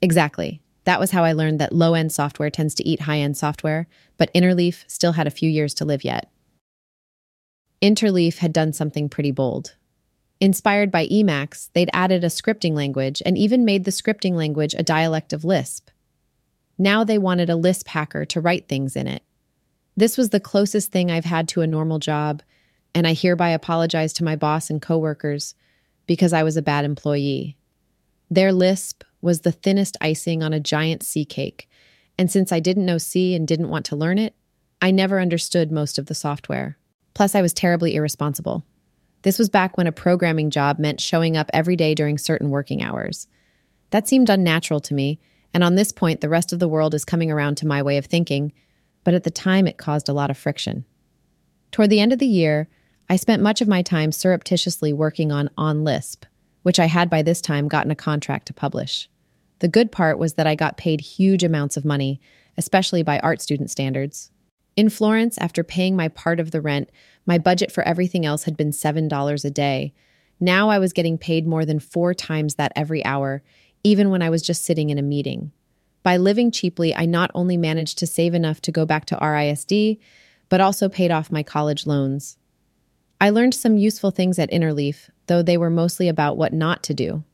Exactly. 0.00 0.60
That 0.84 1.00
was 1.00 1.10
how 1.10 1.24
I 1.24 1.32
learned 1.32 1.58
that 1.58 1.72
low 1.72 1.94
end 1.94 2.12
software 2.12 2.50
tends 2.50 2.74
to 2.76 2.86
eat 2.86 3.00
high 3.00 3.18
end 3.18 3.36
software, 3.36 3.88
but 4.18 4.32
Interleaf 4.34 4.84
still 4.86 5.12
had 5.12 5.26
a 5.26 5.32
few 5.32 5.50
years 5.50 5.74
to 5.74 5.84
live 5.84 6.04
yet. 6.04 6.30
Interleaf 7.82 8.38
had 8.38 8.52
done 8.52 8.72
something 8.72 9.08
pretty 9.08 9.30
bold. 9.30 9.74
Inspired 10.40 10.90
by 10.90 11.06
Emacs, 11.06 11.70
they'd 11.72 11.90
added 11.92 12.22
a 12.22 12.28
scripting 12.28 12.74
language 12.74 13.22
and 13.24 13.38
even 13.38 13.64
made 13.64 13.84
the 13.84 13.90
scripting 13.90 14.34
language 14.34 14.74
a 14.74 14.82
dialect 14.82 15.32
of 15.32 15.44
Lisp. 15.44 15.88
Now 16.76 17.04
they 17.04 17.18
wanted 17.18 17.48
a 17.48 17.56
Lisp 17.56 17.88
hacker 17.88 18.24
to 18.26 18.40
write 18.40 18.68
things 18.68 18.96
in 18.96 19.06
it. 19.06 19.22
This 19.96 20.18
was 20.18 20.30
the 20.30 20.40
closest 20.40 20.90
thing 20.92 21.10
I've 21.10 21.24
had 21.24 21.48
to 21.48 21.62
a 21.62 21.66
normal 21.66 21.98
job, 21.98 22.42
and 22.94 23.06
I 23.06 23.14
hereby 23.14 23.50
apologize 23.50 24.12
to 24.14 24.24
my 24.24 24.36
boss 24.36 24.68
and 24.68 24.82
coworkers 24.82 25.54
because 26.06 26.32
I 26.32 26.42
was 26.42 26.56
a 26.56 26.62
bad 26.62 26.84
employee. 26.84 27.56
Their 28.34 28.52
lisp 28.52 29.04
was 29.22 29.42
the 29.42 29.52
thinnest 29.52 29.96
icing 30.00 30.42
on 30.42 30.52
a 30.52 30.58
giant 30.58 31.04
C 31.04 31.24
cake, 31.24 31.68
and 32.18 32.28
since 32.28 32.50
I 32.50 32.58
didn't 32.58 32.84
know 32.84 32.98
C 32.98 33.32
and 33.32 33.46
didn't 33.46 33.68
want 33.68 33.86
to 33.86 33.96
learn 33.96 34.18
it, 34.18 34.34
I 34.82 34.90
never 34.90 35.20
understood 35.20 35.70
most 35.70 36.00
of 36.00 36.06
the 36.06 36.16
software. 36.16 36.76
Plus, 37.14 37.36
I 37.36 37.42
was 37.42 37.52
terribly 37.52 37.94
irresponsible. 37.94 38.64
This 39.22 39.38
was 39.38 39.48
back 39.48 39.76
when 39.76 39.86
a 39.86 39.92
programming 39.92 40.50
job 40.50 40.80
meant 40.80 41.00
showing 41.00 41.36
up 41.36 41.48
every 41.52 41.76
day 41.76 41.94
during 41.94 42.18
certain 42.18 42.50
working 42.50 42.82
hours. 42.82 43.28
That 43.90 44.08
seemed 44.08 44.28
unnatural 44.28 44.80
to 44.80 44.94
me, 44.94 45.20
and 45.54 45.62
on 45.62 45.76
this 45.76 45.92
point, 45.92 46.20
the 46.20 46.28
rest 46.28 46.52
of 46.52 46.58
the 46.58 46.66
world 46.66 46.92
is 46.92 47.04
coming 47.04 47.30
around 47.30 47.54
to 47.58 47.68
my 47.68 47.84
way 47.84 47.98
of 47.98 48.06
thinking, 48.06 48.52
but 49.04 49.14
at 49.14 49.22
the 49.22 49.30
time, 49.30 49.68
it 49.68 49.78
caused 49.78 50.08
a 50.08 50.12
lot 50.12 50.30
of 50.32 50.36
friction. 50.36 50.84
Toward 51.70 51.88
the 51.88 52.00
end 52.00 52.12
of 52.12 52.18
the 52.18 52.26
year, 52.26 52.66
I 53.08 53.14
spent 53.14 53.44
much 53.44 53.60
of 53.60 53.68
my 53.68 53.82
time 53.82 54.10
surreptitiously 54.10 54.92
working 54.92 55.30
on 55.30 55.50
On 55.56 55.84
Lisp, 55.84 56.24
which 56.64 56.80
I 56.80 56.86
had 56.86 57.08
by 57.08 57.22
this 57.22 57.40
time 57.40 57.68
gotten 57.68 57.92
a 57.92 57.96
contract 57.96 58.46
to 58.46 58.52
publish. 58.52 59.08
The 59.60 59.68
good 59.68 59.92
part 59.92 60.18
was 60.18 60.34
that 60.34 60.46
I 60.46 60.54
got 60.54 60.76
paid 60.76 61.00
huge 61.00 61.44
amounts 61.44 61.76
of 61.76 61.84
money, 61.84 62.20
especially 62.56 63.02
by 63.02 63.18
art 63.20 63.40
student 63.40 63.70
standards. 63.70 64.30
In 64.74 64.88
Florence, 64.88 65.38
after 65.38 65.62
paying 65.62 65.94
my 65.94 66.08
part 66.08 66.40
of 66.40 66.50
the 66.50 66.60
rent, 66.60 66.90
my 67.26 67.38
budget 67.38 67.70
for 67.70 67.84
everything 67.84 68.26
else 68.26 68.44
had 68.44 68.56
been 68.56 68.70
$7 68.70 69.44
a 69.44 69.50
day. 69.50 69.92
Now 70.40 70.70
I 70.70 70.78
was 70.78 70.92
getting 70.92 71.18
paid 71.18 71.46
more 71.46 71.64
than 71.64 71.78
four 71.78 72.12
times 72.14 72.56
that 72.56 72.72
every 72.74 73.04
hour, 73.04 73.42
even 73.84 74.10
when 74.10 74.22
I 74.22 74.30
was 74.30 74.42
just 74.42 74.64
sitting 74.64 74.90
in 74.90 74.98
a 74.98 75.02
meeting. 75.02 75.52
By 76.02 76.16
living 76.16 76.50
cheaply, 76.50 76.94
I 76.94 77.06
not 77.06 77.30
only 77.34 77.56
managed 77.56 77.98
to 77.98 78.06
save 78.06 78.34
enough 78.34 78.60
to 78.62 78.72
go 78.72 78.84
back 78.84 79.04
to 79.06 79.16
RISD, 79.16 79.98
but 80.48 80.60
also 80.60 80.88
paid 80.88 81.10
off 81.10 81.30
my 81.30 81.42
college 81.42 81.86
loans. 81.86 82.36
I 83.20 83.30
learned 83.30 83.54
some 83.54 83.76
useful 83.76 84.10
things 84.10 84.38
at 84.38 84.50
Interleaf, 84.50 85.08
though 85.26 85.42
they 85.42 85.56
were 85.56 85.70
mostly 85.70 86.08
about 86.08 86.36
what 86.36 86.52
not 86.52 86.82
to 86.84 86.94
do. 86.94 87.24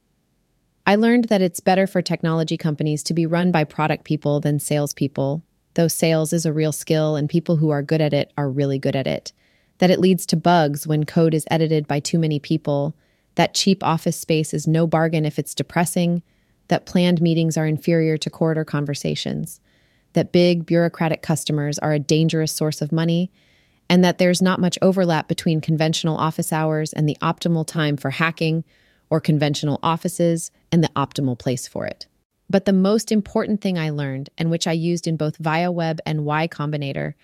I 0.86 0.96
learned 0.96 1.24
that 1.24 1.42
it's 1.42 1.60
better 1.60 1.86
for 1.86 2.02
technology 2.02 2.56
companies 2.56 3.02
to 3.04 3.14
be 3.14 3.26
run 3.26 3.52
by 3.52 3.64
product 3.64 4.04
people 4.04 4.40
than 4.40 4.58
salespeople, 4.58 5.42
though 5.74 5.88
sales 5.88 6.32
is 6.32 6.46
a 6.46 6.52
real 6.52 6.72
skill 6.72 7.16
and 7.16 7.28
people 7.28 7.56
who 7.56 7.70
are 7.70 7.82
good 7.82 8.00
at 8.00 8.12
it 8.12 8.32
are 8.36 8.50
really 8.50 8.78
good 8.78 8.96
at 8.96 9.06
it. 9.06 9.32
That 9.78 9.90
it 9.90 10.00
leads 10.00 10.26
to 10.26 10.36
bugs 10.36 10.86
when 10.86 11.04
code 11.04 11.34
is 11.34 11.46
edited 11.50 11.86
by 11.86 12.00
too 12.00 12.18
many 12.18 12.38
people, 12.38 12.94
that 13.36 13.54
cheap 13.54 13.82
office 13.82 14.16
space 14.16 14.52
is 14.52 14.66
no 14.66 14.86
bargain 14.86 15.24
if 15.24 15.38
it's 15.38 15.54
depressing, 15.54 16.22
that 16.68 16.86
planned 16.86 17.22
meetings 17.22 17.56
are 17.56 17.66
inferior 17.66 18.16
to 18.18 18.30
corridor 18.30 18.64
conversations, 18.64 19.60
that 20.12 20.32
big 20.32 20.66
bureaucratic 20.66 21.22
customers 21.22 21.78
are 21.78 21.92
a 21.92 21.98
dangerous 21.98 22.52
source 22.52 22.82
of 22.82 22.92
money, 22.92 23.30
and 23.90 24.04
that 24.04 24.18
there's 24.18 24.40
not 24.40 24.60
much 24.60 24.78
overlap 24.80 25.26
between 25.26 25.60
conventional 25.60 26.16
office 26.16 26.52
hours 26.52 26.92
and 26.92 27.08
the 27.08 27.18
optimal 27.20 27.66
time 27.66 27.96
for 27.96 28.10
hacking, 28.10 28.64
or 29.10 29.20
conventional 29.20 29.80
offices 29.82 30.52
and 30.70 30.84
the 30.84 30.90
optimal 30.90 31.36
place 31.36 31.66
for 31.66 31.84
it. 31.84 32.06
But 32.48 32.66
the 32.66 32.72
most 32.72 33.10
important 33.10 33.60
thing 33.60 33.76
I 33.76 33.90
learned, 33.90 34.30
and 34.38 34.48
which 34.48 34.68
I 34.68 34.72
used 34.72 35.08
in 35.08 35.16
both 35.16 35.42
ViaWeb 35.42 35.98
and 36.06 36.24
Y 36.24 36.46
Combinator, 36.46 37.14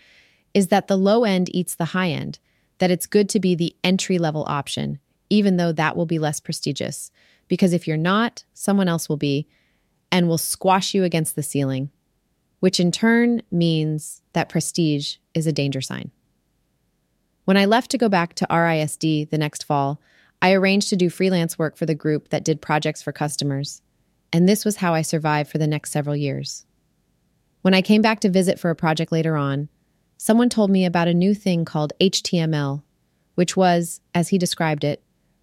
is 0.53 0.67
that 0.69 0.89
the 0.89 0.99
low 0.99 1.23
end 1.23 1.55
eats 1.55 1.77
the 1.77 1.85
high 1.87 2.11
end, 2.11 2.41
that 2.79 2.91
it's 2.91 3.07
good 3.07 3.29
to 3.29 3.41
be 3.41 3.55
the 3.55 3.77
entry 3.85 4.19
level 4.19 4.45
option, 4.49 4.99
even 5.31 5.59
though 5.59 5.71
that 5.71 5.97
will 5.97 6.07
be 6.07 6.19
less 6.19 6.41
prestigious. 6.41 7.13
Because 7.47 7.73
if 7.73 7.87
you're 7.87 7.97
not, 7.97 8.45
someone 8.55 8.89
else 8.89 9.09
will 9.09 9.17
be 9.17 9.47
and 10.11 10.29
will 10.29 10.39
squash 10.39 10.95
you 10.95 11.05
against 11.05 11.37
the 11.37 11.45
ceiling, 11.45 11.91
which 12.59 12.81
in 12.81 12.91
turn 12.91 13.43
means 13.53 14.23
that 14.33 14.49
prestige 14.49 15.19
is 15.33 15.47
a 15.47 15.53
danger 15.53 15.81
sign. 15.81 16.11
When 17.47 17.57
I 17.57 17.65
left 17.65 17.93
to 17.93 17.99
go 17.99 18.09
back 18.09 18.35
to 18.35 18.47
RISD 18.51 19.31
the 19.31 19.39
next 19.39 19.63
fall, 19.63 20.01
I 20.43 20.53
arranged 20.53 20.89
to 20.89 20.97
do 20.97 21.09
freelance 21.09 21.57
work 21.57 21.77
for 21.77 21.87
the 21.87 21.95
group 21.95 22.31
that 22.31 22.45
did 22.45 22.61
projects 22.61 23.03
for 23.03 23.13
customers. 23.13 23.83
And 24.33 24.49
this 24.49 24.65
was 24.65 24.79
how 24.79 24.95
I 24.95 25.03
survived 25.03 25.49
for 25.49 25.59
the 25.59 25.69
next 25.69 25.93
several 25.93 26.17
years. 26.17 26.67
When 27.63 27.73
I 27.73 27.83
came 27.83 28.03
back 28.03 28.19
to 28.21 28.29
visit 28.29 28.59
for 28.59 28.71
a 28.71 28.75
project 28.75 29.13
later 29.13 29.37
on, 29.37 29.69
someone 30.17 30.49
told 30.49 30.73
me 30.73 30.85
about 30.85 31.07
a 31.07 31.15
new 31.15 31.35
thing 31.35 31.65
called 31.65 31.93
HTML, 32.01 32.83
which 33.37 33.57
was, 33.57 34.01
as 34.13 34.31
he 34.31 34.39
described 34.39 34.83
it, 34.83 35.01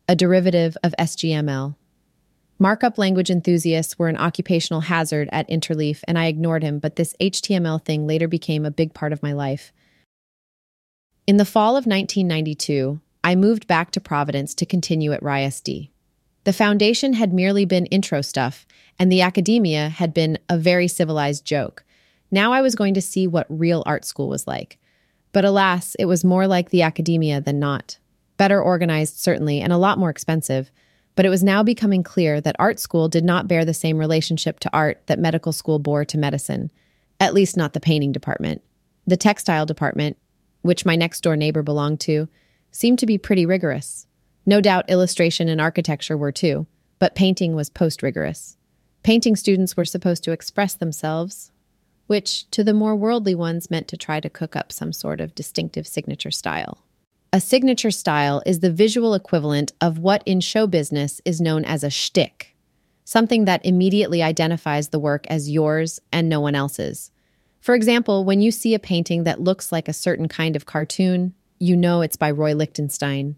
a 0.09 0.13
derivative 0.15 0.75
of 0.83 0.93
SGML. 0.99 1.77
Markup 2.59 2.97
language 2.97 3.29
enthusiasts 3.29 3.97
were 3.97 4.09
an 4.09 4.17
occupational 4.17 4.81
hazard 4.81 5.29
at 5.31 5.47
Interleaf, 5.47 6.01
and 6.05 6.19
I 6.19 6.25
ignored 6.25 6.63
him, 6.63 6.79
but 6.79 6.97
this 6.97 7.15
HTML 7.21 7.83
thing 7.83 8.05
later 8.05 8.27
became 8.27 8.65
a 8.65 8.71
big 8.71 8.93
part 8.93 9.13
of 9.13 9.23
my 9.23 9.31
life 9.31 9.71
in 11.25 11.37
the 11.37 11.45
fall 11.45 11.77
of 11.77 11.85
1992, 11.85 12.99
I 13.23 13.35
moved 13.35 13.67
back 13.67 13.91
to 13.91 14.01
Providence 14.01 14.53
to 14.55 14.65
continue 14.65 15.13
at 15.13 15.21
RISD. 15.21 15.89
The 16.43 16.53
foundation 16.53 17.13
had 17.13 17.33
merely 17.33 17.63
been 17.63 17.85
intro 17.85 18.21
stuff, 18.21 18.65
and 18.99 19.09
the 19.09 19.21
Accademia 19.21 19.87
had 19.87 20.13
been 20.13 20.37
a 20.49 20.57
very 20.57 20.89
civilized 20.89 21.45
joke. 21.45 21.85
Now 22.29 22.51
I 22.51 22.61
was 22.61 22.75
going 22.75 22.93
to 22.95 23.01
see 23.01 23.27
what 23.27 23.47
real 23.47 23.83
art 23.85 24.03
school 24.03 24.27
was 24.27 24.47
like. 24.47 24.77
But 25.31 25.45
alas, 25.45 25.95
it 25.95 26.05
was 26.05 26.25
more 26.25 26.47
like 26.47 26.69
the 26.69 26.81
Accademia 26.81 27.39
than 27.39 27.59
not. 27.59 27.97
Better 28.35 28.61
organized, 28.61 29.17
certainly, 29.17 29.61
and 29.61 29.71
a 29.71 29.77
lot 29.77 29.97
more 29.97 30.09
expensive. 30.09 30.69
But 31.15 31.25
it 31.25 31.29
was 31.29 31.43
now 31.43 31.63
becoming 31.63 32.03
clear 32.03 32.41
that 32.41 32.55
art 32.59 32.79
school 32.79 33.07
did 33.07 33.23
not 33.23 33.47
bear 33.47 33.63
the 33.63 33.73
same 33.73 33.97
relationship 33.97 34.59
to 34.61 34.69
art 34.73 35.01
that 35.05 35.19
medical 35.19 35.53
school 35.53 35.79
bore 35.79 36.03
to 36.05 36.17
medicine. 36.17 36.71
At 37.19 37.33
least 37.33 37.55
not 37.55 37.73
the 37.73 37.79
painting 37.79 38.11
department. 38.11 38.61
The 39.07 39.17
textile 39.17 39.65
department, 39.65 40.17
which 40.63 40.85
my 40.85 40.95
next 40.95 41.21
door 41.21 41.37
neighbor 41.37 41.61
belonged 41.61 41.99
to, 41.99 42.27
seemed 42.71 42.97
to 42.97 43.05
be 43.05 43.19
pretty 43.19 43.45
rigorous. 43.45 44.07
No 44.45 44.59
doubt 44.59 44.89
illustration 44.89 45.47
and 45.47 45.61
architecture 45.61 46.17
were 46.17 46.31
too, 46.31 46.65
but 46.97 47.15
painting 47.15 47.55
was 47.55 47.69
post 47.69 48.01
rigorous. 48.01 48.57
Painting 49.03 49.35
students 49.35 49.77
were 49.77 49.85
supposed 49.85 50.23
to 50.23 50.31
express 50.31 50.73
themselves, 50.73 51.51
which 52.07 52.49
to 52.51 52.63
the 52.63 52.73
more 52.73 52.95
worldly 52.95 53.35
ones 53.35 53.69
meant 53.69 53.87
to 53.89 53.97
try 53.97 54.19
to 54.19 54.29
cook 54.29 54.55
up 54.55 54.71
some 54.71 54.91
sort 54.91 55.21
of 55.21 55.35
distinctive 55.35 55.85
signature 55.85 56.31
style. 56.31 56.83
A 57.31 57.41
signature 57.41 57.91
style 57.91 58.41
is 58.45 58.59
the 58.59 58.71
visual 58.71 59.13
equivalent 59.13 59.73
of 59.81 59.99
what 59.99 60.23
in 60.25 60.39
show 60.39 60.67
business 60.67 61.19
is 61.25 61.41
known 61.41 61.65
as 61.65 61.83
a 61.83 61.89
shtick, 61.89 62.55
something 63.05 63.45
that 63.45 63.65
immediately 63.65 64.21
identifies 64.21 64.89
the 64.89 64.99
work 64.99 65.25
as 65.27 65.49
yours 65.49 65.99
and 66.11 66.29
no 66.29 66.39
one 66.39 66.55
else's. 66.55 67.11
For 67.63 67.75
example, 67.75 68.25
when 68.25 68.41
you 68.41 68.51
see 68.51 68.73
a 68.73 68.79
painting 68.79 69.23
that 69.23 69.39
looks 69.39 69.71
like 69.71 69.87
a 69.87 69.93
certain 69.93 70.27
kind 70.27 70.57
of 70.57 70.65
cartoon, 70.65 71.33
you 71.59 71.77
know 71.77 72.01
it's 72.01 72.17
by 72.17 72.29
Roy 72.29 72.53
Lichtenstein. 72.53 73.37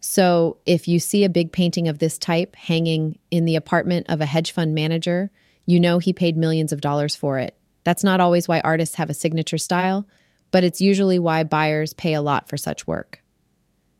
So, 0.00 0.58
if 0.66 0.86
you 0.86 1.00
see 1.00 1.24
a 1.24 1.30
big 1.30 1.50
painting 1.50 1.88
of 1.88 1.98
this 1.98 2.18
type 2.18 2.56
hanging 2.56 3.18
in 3.30 3.46
the 3.46 3.56
apartment 3.56 4.04
of 4.10 4.20
a 4.20 4.26
hedge 4.26 4.52
fund 4.52 4.74
manager, 4.74 5.30
you 5.64 5.80
know 5.80 5.98
he 5.98 6.12
paid 6.12 6.36
millions 6.36 6.74
of 6.74 6.82
dollars 6.82 7.16
for 7.16 7.38
it. 7.38 7.56
That's 7.84 8.04
not 8.04 8.20
always 8.20 8.46
why 8.46 8.60
artists 8.60 8.96
have 8.96 9.08
a 9.08 9.14
signature 9.14 9.56
style, 9.56 10.06
but 10.50 10.62
it's 10.62 10.82
usually 10.82 11.18
why 11.18 11.42
buyers 11.42 11.94
pay 11.94 12.12
a 12.12 12.20
lot 12.20 12.50
for 12.50 12.58
such 12.58 12.86
work. 12.86 13.22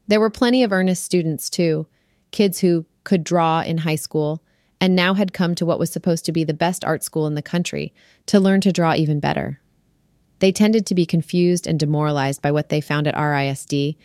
There 0.08 0.20
were 0.20 0.28
plenty 0.28 0.62
of 0.62 0.72
earnest 0.72 1.04
students, 1.04 1.48
too, 1.48 1.86
kids 2.32 2.58
who 2.58 2.84
could 3.02 3.24
draw 3.24 3.62
in 3.62 3.78
high 3.78 3.96
school 3.96 4.42
and 4.84 4.94
now 4.94 5.14
had 5.14 5.32
come 5.32 5.54
to 5.54 5.64
what 5.64 5.78
was 5.78 5.90
supposed 5.90 6.26
to 6.26 6.32
be 6.32 6.44
the 6.44 6.52
best 6.52 6.84
art 6.84 7.02
school 7.02 7.26
in 7.26 7.34
the 7.34 7.40
country 7.40 7.90
to 8.26 8.38
learn 8.38 8.60
to 8.60 8.70
draw 8.70 8.92
even 8.92 9.18
better. 9.18 9.58
They 10.40 10.52
tended 10.52 10.84
to 10.84 10.94
be 10.94 11.06
confused 11.06 11.66
and 11.66 11.80
demoralized 11.80 12.42
by 12.42 12.52
what 12.52 12.68
they 12.68 12.82
found 12.82 13.06
at 13.06 13.14
RISD, 13.14 13.96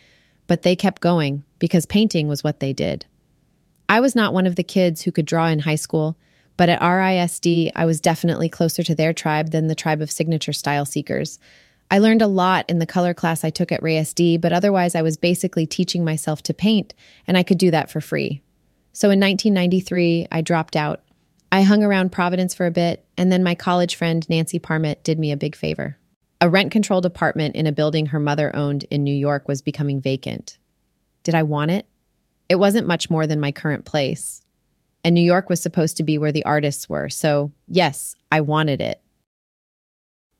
but 0.46 0.62
they 0.62 0.74
kept 0.74 1.02
going 1.02 1.44
because 1.58 1.84
painting 1.84 2.28
was 2.28 2.42
what 2.42 2.60
they 2.60 2.72
did. 2.72 3.04
I 3.90 4.00
was 4.00 4.16
not 4.16 4.32
one 4.32 4.46
of 4.46 4.56
the 4.56 4.62
kids 4.64 5.02
who 5.02 5.12
could 5.12 5.26
draw 5.26 5.48
in 5.48 5.58
high 5.58 5.74
school, 5.74 6.16
but 6.56 6.70
at 6.70 6.80
RISD, 6.80 7.72
I 7.76 7.84
was 7.84 8.00
definitely 8.00 8.48
closer 8.48 8.82
to 8.82 8.94
their 8.94 9.12
tribe 9.12 9.50
than 9.50 9.66
the 9.66 9.74
tribe 9.74 10.00
of 10.00 10.10
signature 10.10 10.54
style 10.54 10.86
seekers. 10.86 11.38
I 11.90 11.98
learned 11.98 12.22
a 12.22 12.26
lot 12.26 12.64
in 12.70 12.78
the 12.78 12.86
color 12.86 13.12
class 13.12 13.44
I 13.44 13.50
took 13.50 13.70
at 13.70 13.82
RISD, 13.82 14.40
but 14.40 14.54
otherwise 14.54 14.94
I 14.94 15.02
was 15.02 15.18
basically 15.18 15.66
teaching 15.66 16.06
myself 16.06 16.42
to 16.44 16.54
paint, 16.54 16.94
and 17.26 17.36
I 17.36 17.42
could 17.42 17.58
do 17.58 17.70
that 17.70 17.90
for 17.90 18.00
free. 18.00 18.40
So 18.92 19.10
in 19.10 19.20
1993, 19.20 20.28
I 20.32 20.40
dropped 20.40 20.76
out. 20.76 21.02
I 21.52 21.62
hung 21.62 21.82
around 21.82 22.12
Providence 22.12 22.54
for 22.54 22.66
a 22.66 22.70
bit, 22.70 23.04
and 23.16 23.30
then 23.30 23.42
my 23.42 23.54
college 23.54 23.96
friend 23.96 24.28
Nancy 24.28 24.58
Parmet 24.58 25.02
did 25.02 25.18
me 25.18 25.32
a 25.32 25.36
big 25.36 25.56
favor. 25.56 25.96
A 26.40 26.48
rent 26.48 26.70
controlled 26.70 27.04
apartment 27.04 27.56
in 27.56 27.66
a 27.66 27.72
building 27.72 28.06
her 28.06 28.20
mother 28.20 28.54
owned 28.54 28.84
in 28.84 29.04
New 29.04 29.14
York 29.14 29.46
was 29.46 29.62
becoming 29.62 30.00
vacant. 30.00 30.58
Did 31.22 31.34
I 31.34 31.42
want 31.42 31.70
it? 31.70 31.86
It 32.48 32.56
wasn't 32.56 32.86
much 32.86 33.10
more 33.10 33.26
than 33.26 33.40
my 33.40 33.52
current 33.52 33.84
place. 33.84 34.42
And 35.04 35.14
New 35.14 35.22
York 35.22 35.48
was 35.48 35.60
supposed 35.60 35.96
to 35.96 36.02
be 36.02 36.18
where 36.18 36.32
the 36.32 36.44
artists 36.44 36.88
were, 36.88 37.08
so 37.08 37.52
yes, 37.68 38.14
I 38.30 38.40
wanted 38.40 38.80
it. 38.80 39.00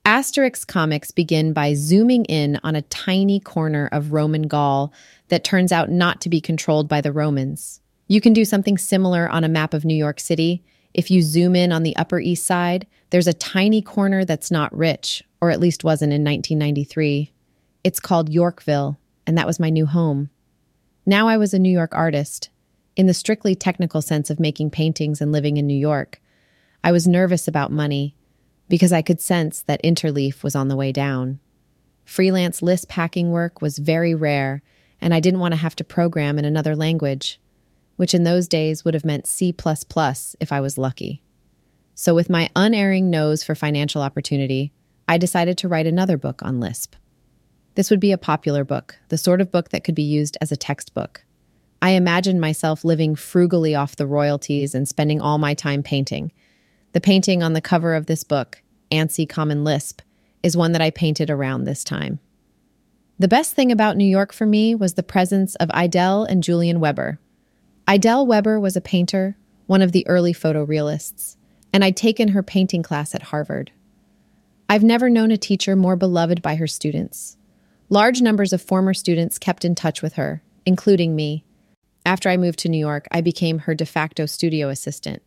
Asterix 0.04 0.66
comics 0.66 1.10
begin 1.10 1.52
by 1.52 1.74
zooming 1.74 2.24
in 2.24 2.58
on 2.64 2.74
a 2.74 2.82
tiny 2.82 3.38
corner 3.38 3.88
of 3.92 4.12
Roman 4.12 4.48
Gaul 4.48 4.92
that 5.28 5.44
turns 5.44 5.72
out 5.72 5.90
not 5.90 6.20
to 6.22 6.28
be 6.28 6.40
controlled 6.40 6.88
by 6.88 7.00
the 7.00 7.12
Romans. 7.12 7.80
You 8.10 8.20
can 8.20 8.32
do 8.32 8.44
something 8.44 8.76
similar 8.76 9.28
on 9.28 9.44
a 9.44 9.48
map 9.48 9.72
of 9.72 9.84
New 9.84 9.94
York 9.94 10.18
City. 10.18 10.64
If 10.92 11.12
you 11.12 11.22
zoom 11.22 11.54
in 11.54 11.70
on 11.70 11.84
the 11.84 11.94
Upper 11.94 12.18
East 12.18 12.44
Side, 12.44 12.88
there's 13.10 13.28
a 13.28 13.32
tiny 13.32 13.80
corner 13.82 14.24
that's 14.24 14.50
not 14.50 14.76
rich, 14.76 15.22
or 15.40 15.50
at 15.50 15.60
least 15.60 15.84
wasn't 15.84 16.12
in 16.12 16.24
1993. 16.24 17.30
It's 17.84 18.00
called 18.00 18.28
Yorkville, 18.28 18.98
and 19.28 19.38
that 19.38 19.46
was 19.46 19.60
my 19.60 19.70
new 19.70 19.86
home. 19.86 20.28
Now 21.06 21.28
I 21.28 21.36
was 21.36 21.54
a 21.54 21.58
New 21.60 21.70
York 21.70 21.94
artist, 21.94 22.50
in 22.96 23.06
the 23.06 23.14
strictly 23.14 23.54
technical 23.54 24.02
sense 24.02 24.28
of 24.28 24.40
making 24.40 24.70
paintings 24.70 25.20
and 25.20 25.30
living 25.30 25.56
in 25.56 25.68
New 25.68 25.78
York. 25.78 26.20
I 26.82 26.90
was 26.90 27.06
nervous 27.06 27.46
about 27.46 27.70
money 27.70 28.16
because 28.68 28.92
I 28.92 29.02
could 29.02 29.20
sense 29.20 29.62
that 29.62 29.84
Interleaf 29.84 30.42
was 30.42 30.56
on 30.56 30.66
the 30.66 30.74
way 30.74 30.90
down. 30.90 31.38
Freelance 32.04 32.60
Lisp 32.60 32.90
hacking 32.90 33.30
work 33.30 33.62
was 33.62 33.78
very 33.78 34.16
rare, 34.16 34.62
and 35.00 35.14
I 35.14 35.20
didn't 35.20 35.38
want 35.38 35.52
to 35.52 35.60
have 35.60 35.76
to 35.76 35.84
program 35.84 36.40
in 36.40 36.44
another 36.44 36.74
language, 36.74 37.38
which 38.00 38.14
in 38.14 38.24
those 38.24 38.48
days 38.48 38.82
would 38.82 38.94
have 38.94 39.04
meant 39.04 39.26
C 39.26 39.54
if 40.40 40.52
I 40.52 40.58
was 40.62 40.78
lucky. 40.78 41.22
So, 41.94 42.14
with 42.14 42.30
my 42.30 42.48
unerring 42.56 43.10
nose 43.10 43.44
for 43.44 43.54
financial 43.54 44.00
opportunity, 44.00 44.72
I 45.06 45.18
decided 45.18 45.58
to 45.58 45.68
write 45.68 45.86
another 45.86 46.16
book 46.16 46.40
on 46.42 46.60
Lisp. 46.60 46.94
This 47.74 47.90
would 47.90 48.00
be 48.00 48.10
a 48.10 48.16
popular 48.16 48.64
book, 48.64 48.96
the 49.10 49.18
sort 49.18 49.42
of 49.42 49.52
book 49.52 49.68
that 49.68 49.84
could 49.84 49.94
be 49.94 50.02
used 50.02 50.38
as 50.40 50.50
a 50.50 50.56
textbook. 50.56 51.26
I 51.82 51.90
imagined 51.90 52.40
myself 52.40 52.86
living 52.86 53.16
frugally 53.16 53.74
off 53.74 53.96
the 53.96 54.06
royalties 54.06 54.74
and 54.74 54.88
spending 54.88 55.20
all 55.20 55.36
my 55.36 55.52
time 55.52 55.82
painting 55.82 56.32
the 56.92 57.02
painting 57.02 57.42
on 57.42 57.52
the 57.52 57.60
cover 57.60 57.94
of 57.94 58.06
this 58.06 58.24
book, 58.24 58.62
ANSI 58.90 59.28
Common 59.28 59.62
Lisp, 59.62 60.00
is 60.42 60.56
one 60.56 60.72
that 60.72 60.80
I 60.80 60.88
painted 60.88 61.28
around 61.28 61.64
this 61.64 61.84
time. 61.84 62.18
The 63.18 63.28
best 63.28 63.54
thing 63.54 63.70
about 63.70 63.98
New 63.98 64.08
York 64.08 64.32
for 64.32 64.46
me 64.46 64.74
was 64.74 64.94
the 64.94 65.02
presence 65.02 65.54
of 65.56 65.68
Idelle 65.68 66.24
and 66.24 66.42
Julian 66.42 66.80
Weber. 66.80 67.20
Idelle 67.90 68.24
Weber 68.24 68.60
was 68.60 68.76
a 68.76 68.80
painter, 68.80 69.36
one 69.66 69.82
of 69.82 69.90
the 69.90 70.06
early 70.06 70.32
photorealists, 70.32 71.34
and 71.72 71.82
I'd 71.82 71.96
taken 71.96 72.28
her 72.28 72.40
painting 72.40 72.84
class 72.84 73.16
at 73.16 73.22
Harvard. 73.24 73.72
I've 74.68 74.84
never 74.84 75.10
known 75.10 75.32
a 75.32 75.36
teacher 75.36 75.74
more 75.74 75.96
beloved 75.96 76.40
by 76.40 76.54
her 76.54 76.68
students. 76.68 77.36
Large 77.88 78.22
numbers 78.22 78.52
of 78.52 78.62
former 78.62 78.94
students 78.94 79.40
kept 79.40 79.64
in 79.64 79.74
touch 79.74 80.02
with 80.02 80.12
her, 80.12 80.40
including 80.64 81.16
me. 81.16 81.44
After 82.06 82.28
I 82.28 82.36
moved 82.36 82.60
to 82.60 82.68
New 82.68 82.78
York, 82.78 83.08
I 83.10 83.22
became 83.22 83.58
her 83.58 83.74
de 83.74 83.86
facto 83.86 84.24
studio 84.24 84.68
assistant. 84.68 85.20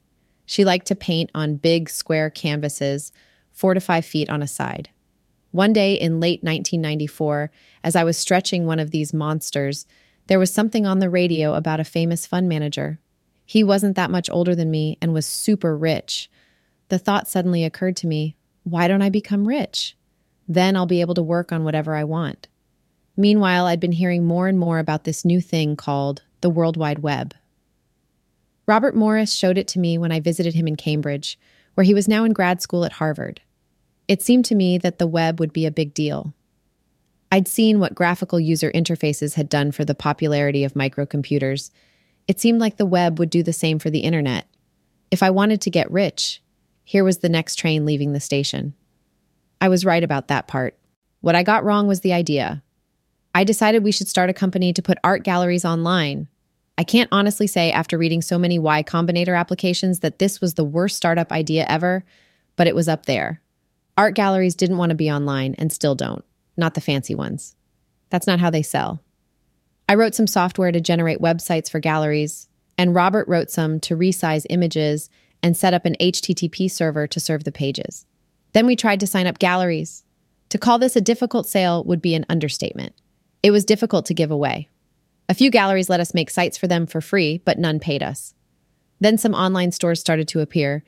She 0.45 0.63
liked 0.63 0.87
to 0.87 0.95
paint 0.95 1.31
on 1.35 1.57
big 1.57 1.89
square 1.89 2.29
canvases, 2.29 3.11
four 3.51 3.73
to 3.73 3.81
five 3.81 4.05
feet 4.05 4.29
on 4.29 4.41
a 4.41 4.47
side. 4.47 4.89
One 5.51 5.73
day 5.73 5.95
in 5.95 6.21
late 6.21 6.41
1994, 6.43 7.51
as 7.83 7.97
I 7.97 8.05
was 8.05 8.17
stretching 8.17 8.65
one 8.65 8.79
of 8.79 8.91
these 8.91 9.13
monsters, 9.13 9.85
there 10.27 10.39
was 10.39 10.53
something 10.53 10.85
on 10.85 10.99
the 10.99 11.09
radio 11.09 11.53
about 11.53 11.79
a 11.79 11.85
famous 11.85 12.25
fund 12.25 12.47
manager. 12.47 12.99
He 13.45 13.63
wasn't 13.63 13.95
that 13.95 14.11
much 14.11 14.29
older 14.29 14.55
than 14.55 14.71
me 14.71 14.97
and 15.01 15.13
was 15.13 15.25
super 15.25 15.77
rich. 15.77 16.29
The 16.89 16.99
thought 16.99 17.27
suddenly 17.27 17.63
occurred 17.63 17.97
to 17.97 18.07
me 18.07 18.35
why 18.63 18.87
don't 18.87 19.01
I 19.01 19.09
become 19.09 19.47
rich? 19.47 19.97
Then 20.47 20.75
I'll 20.77 20.85
be 20.85 21.01
able 21.01 21.15
to 21.15 21.21
work 21.21 21.51
on 21.51 21.65
whatever 21.65 21.95
I 21.95 22.05
want. 22.05 22.47
Meanwhile, 23.15 23.65
I'd 23.65 23.79
been 23.79 23.91
hearing 23.91 24.25
more 24.25 24.47
and 24.47 24.57
more 24.57 24.79
about 24.79 25.03
this 25.03 25.25
new 25.25 25.41
thing 25.41 25.75
called 25.75 26.23
the 26.41 26.49
World 26.49 26.77
Wide 26.77 26.99
Web. 26.99 27.35
Robert 28.65 28.95
Morris 28.95 29.33
showed 29.33 29.57
it 29.57 29.67
to 29.69 29.79
me 29.79 29.97
when 29.97 30.11
I 30.11 30.21
visited 30.21 30.53
him 30.53 30.67
in 30.67 30.77
Cambridge, 30.77 31.37
where 31.73 31.83
he 31.83 31.93
was 31.93 32.07
now 32.07 32.23
in 32.23 32.31
grad 32.31 32.61
school 32.61 32.85
at 32.85 32.93
Harvard. 32.93 33.41
It 34.07 34.21
seemed 34.21 34.45
to 34.45 34.55
me 34.55 34.77
that 34.77 34.99
the 34.99 35.07
web 35.07 35.39
would 35.39 35.53
be 35.53 35.65
a 35.65 35.71
big 35.71 35.93
deal. 35.93 36.33
I'd 37.33 37.47
seen 37.47 37.79
what 37.79 37.95
graphical 37.95 38.39
user 38.39 38.71
interfaces 38.73 39.33
had 39.33 39.49
done 39.49 39.71
for 39.71 39.83
the 39.83 39.95
popularity 39.95 40.63
of 40.63 40.75
microcomputers. 40.75 41.71
It 42.27 42.39
seemed 42.39 42.59
like 42.59 42.77
the 42.77 42.85
web 42.85 43.17
would 43.17 43.31
do 43.31 43.41
the 43.41 43.51
same 43.51 43.79
for 43.79 43.89
the 43.89 44.01
internet. 44.01 44.47
If 45.09 45.23
I 45.23 45.31
wanted 45.31 45.59
to 45.61 45.71
get 45.71 45.89
rich, 45.89 46.43
here 46.83 47.03
was 47.03 47.17
the 47.17 47.29
next 47.29 47.55
train 47.55 47.87
leaving 47.87 48.13
the 48.13 48.19
station. 48.19 48.75
I 49.59 49.67
was 49.67 49.83
right 49.83 50.03
about 50.03 50.27
that 50.27 50.47
part. 50.47 50.77
What 51.21 51.33
I 51.33 51.41
got 51.41 51.63
wrong 51.63 51.87
was 51.87 52.01
the 52.01 52.13
idea. 52.13 52.61
I 53.33 53.43
decided 53.43 53.83
we 53.83 53.91
should 53.91 54.07
start 54.07 54.29
a 54.29 54.33
company 54.33 54.71
to 54.71 54.83
put 54.83 54.99
art 55.03 55.23
galleries 55.23 55.65
online, 55.65 56.27
I 56.77 56.83
can't 56.83 57.09
honestly 57.11 57.47
say 57.47 57.71
after 57.71 57.97
reading 57.97 58.21
so 58.21 58.39
many 58.39 58.57
Y 58.57 58.83
Combinator 58.83 59.37
applications 59.37 59.99
that 59.99 60.19
this 60.19 60.41
was 60.41 60.55
the 60.55 60.63
worst 60.63 60.97
startup 60.97 61.31
idea 61.31 61.65
ever, 61.69 62.03
but 62.55 62.67
it 62.67 62.75
was 62.75 62.87
up 62.87 63.05
there. 63.05 63.41
Art 63.97 64.15
galleries 64.15 64.55
didn't 64.55 64.77
want 64.77 64.89
to 64.89 64.95
be 64.95 65.11
online 65.11 65.53
and 65.59 65.71
still 65.71 65.93
don't, 65.93 66.25
not 66.57 66.73
the 66.73 66.81
fancy 66.81 67.15
ones. 67.15 67.55
That's 68.09 68.27
not 68.27 68.39
how 68.39 68.49
they 68.49 68.61
sell. 68.61 69.01
I 69.89 69.95
wrote 69.95 70.15
some 70.15 70.27
software 70.27 70.71
to 70.71 70.81
generate 70.81 71.19
websites 71.19 71.69
for 71.69 71.79
galleries, 71.79 72.47
and 72.77 72.95
Robert 72.95 73.27
wrote 73.27 73.51
some 73.51 73.79
to 73.81 73.97
resize 73.97 74.45
images 74.49 75.09
and 75.41 75.57
set 75.57 75.73
up 75.73 75.85
an 75.85 75.95
HTTP 75.99 76.71
server 76.71 77.05
to 77.07 77.19
serve 77.19 77.43
the 77.43 77.51
pages. 77.51 78.05
Then 78.53 78.65
we 78.65 78.75
tried 78.75 78.99
to 79.01 79.07
sign 79.07 79.27
up 79.27 79.39
galleries. 79.39 80.03
To 80.49 80.57
call 80.57 80.79
this 80.79 80.95
a 80.95 81.01
difficult 81.01 81.47
sale 81.47 81.83
would 81.83 82.01
be 82.01 82.15
an 82.15 82.25
understatement. 82.29 82.93
It 83.41 83.51
was 83.51 83.65
difficult 83.65 84.05
to 84.05 84.13
give 84.13 84.31
away. 84.31 84.69
A 85.27 85.33
few 85.33 85.49
galleries 85.49 85.89
let 85.89 85.99
us 85.99 86.13
make 86.13 86.29
sites 86.29 86.57
for 86.57 86.67
them 86.67 86.85
for 86.85 87.01
free, 87.01 87.41
but 87.43 87.57
none 87.57 87.79
paid 87.79 88.03
us. 88.03 88.33
Then 88.99 89.17
some 89.17 89.33
online 89.33 89.71
stores 89.71 89.99
started 89.99 90.27
to 90.29 90.39
appear, 90.39 90.83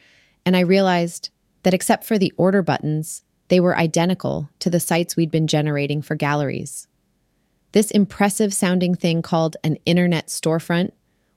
and 0.45 0.55
I 0.55 0.61
realized 0.61 1.29
that 1.63 1.73
except 1.73 2.03
for 2.03 2.17
the 2.17 2.31
order 2.37 2.61
buttons, 2.61 3.23
they 3.47 3.59
were 3.59 3.77
identical 3.77 4.49
to 4.59 4.69
the 4.69 4.79
sites 4.79 5.15
we'd 5.15 5.31
been 5.31 5.47
generating 5.47 6.01
for 6.01 6.15
galleries. 6.15 6.87
This 7.71 7.91
impressive 7.91 8.53
sounding 8.53 8.95
thing 8.95 9.21
called 9.21 9.57
an 9.63 9.77
internet 9.85 10.27
storefront 10.27 10.91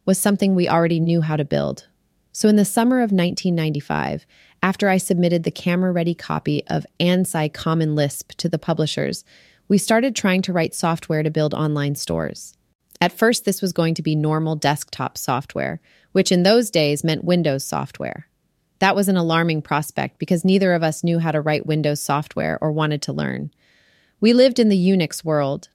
was 0.07 0.19
something 0.19 0.55
we 0.55 0.69
already 0.69 1.01
knew 1.01 1.21
how 1.21 1.37
to 1.37 1.45
build. 1.45 1.89
So 2.33 2.49
in 2.49 2.57
the 2.57 2.65
summer 2.65 2.99
of 2.99 3.11
1995, 3.11 4.25
after 4.63 4.89
I 4.89 4.97
submitted 4.97 5.43
the 5.43 5.51
camera 5.51 5.93
ready 5.93 6.15
copy 6.15 6.65
of 6.69 6.87
ANSI 7.01 7.53
Common 7.53 7.95
Lisp 7.95 8.33
to 8.37 8.49
the 8.49 8.59
publishers, 8.59 9.25
we 9.67 9.79
started 9.79 10.15
trying 10.15 10.43
to 10.43 10.53
write 10.53 10.75
software 10.75 11.23
to 11.23 11.31
build 11.31 11.55
online 11.55 11.95
stores. 11.95 12.57
At 13.01 13.13
first, 13.13 13.45
this 13.45 13.61
was 13.61 13.73
going 13.73 13.95
to 13.95 14.03
be 14.03 14.17
normal 14.17 14.57
desktop 14.57 15.19
software, 15.19 15.81
which 16.13 16.33
in 16.33 16.43
those 16.43 16.71
days 16.71 17.05
meant 17.05 17.25
Windows 17.25 17.65
software. 17.65 18.29
That 18.79 18.95
was 18.95 19.09
an 19.09 19.17
alarming 19.17 19.63
prospect 19.63 20.19
because 20.19 20.45
neither 20.45 20.73
of 20.73 20.83
us 20.83 21.03
knew 21.03 21.19
how 21.19 21.33
to 21.33 21.41
write 21.41 21.67
Windows 21.67 22.01
software 22.01 22.59
or 22.61 22.71
wanted 22.71 23.03
to 23.03 23.13
learn. 23.13 23.51
We 24.21 24.33
lived 24.33 24.59
in 24.59 24.69
the 24.69 24.89
Unix 24.89 25.25
world, 25.25 25.69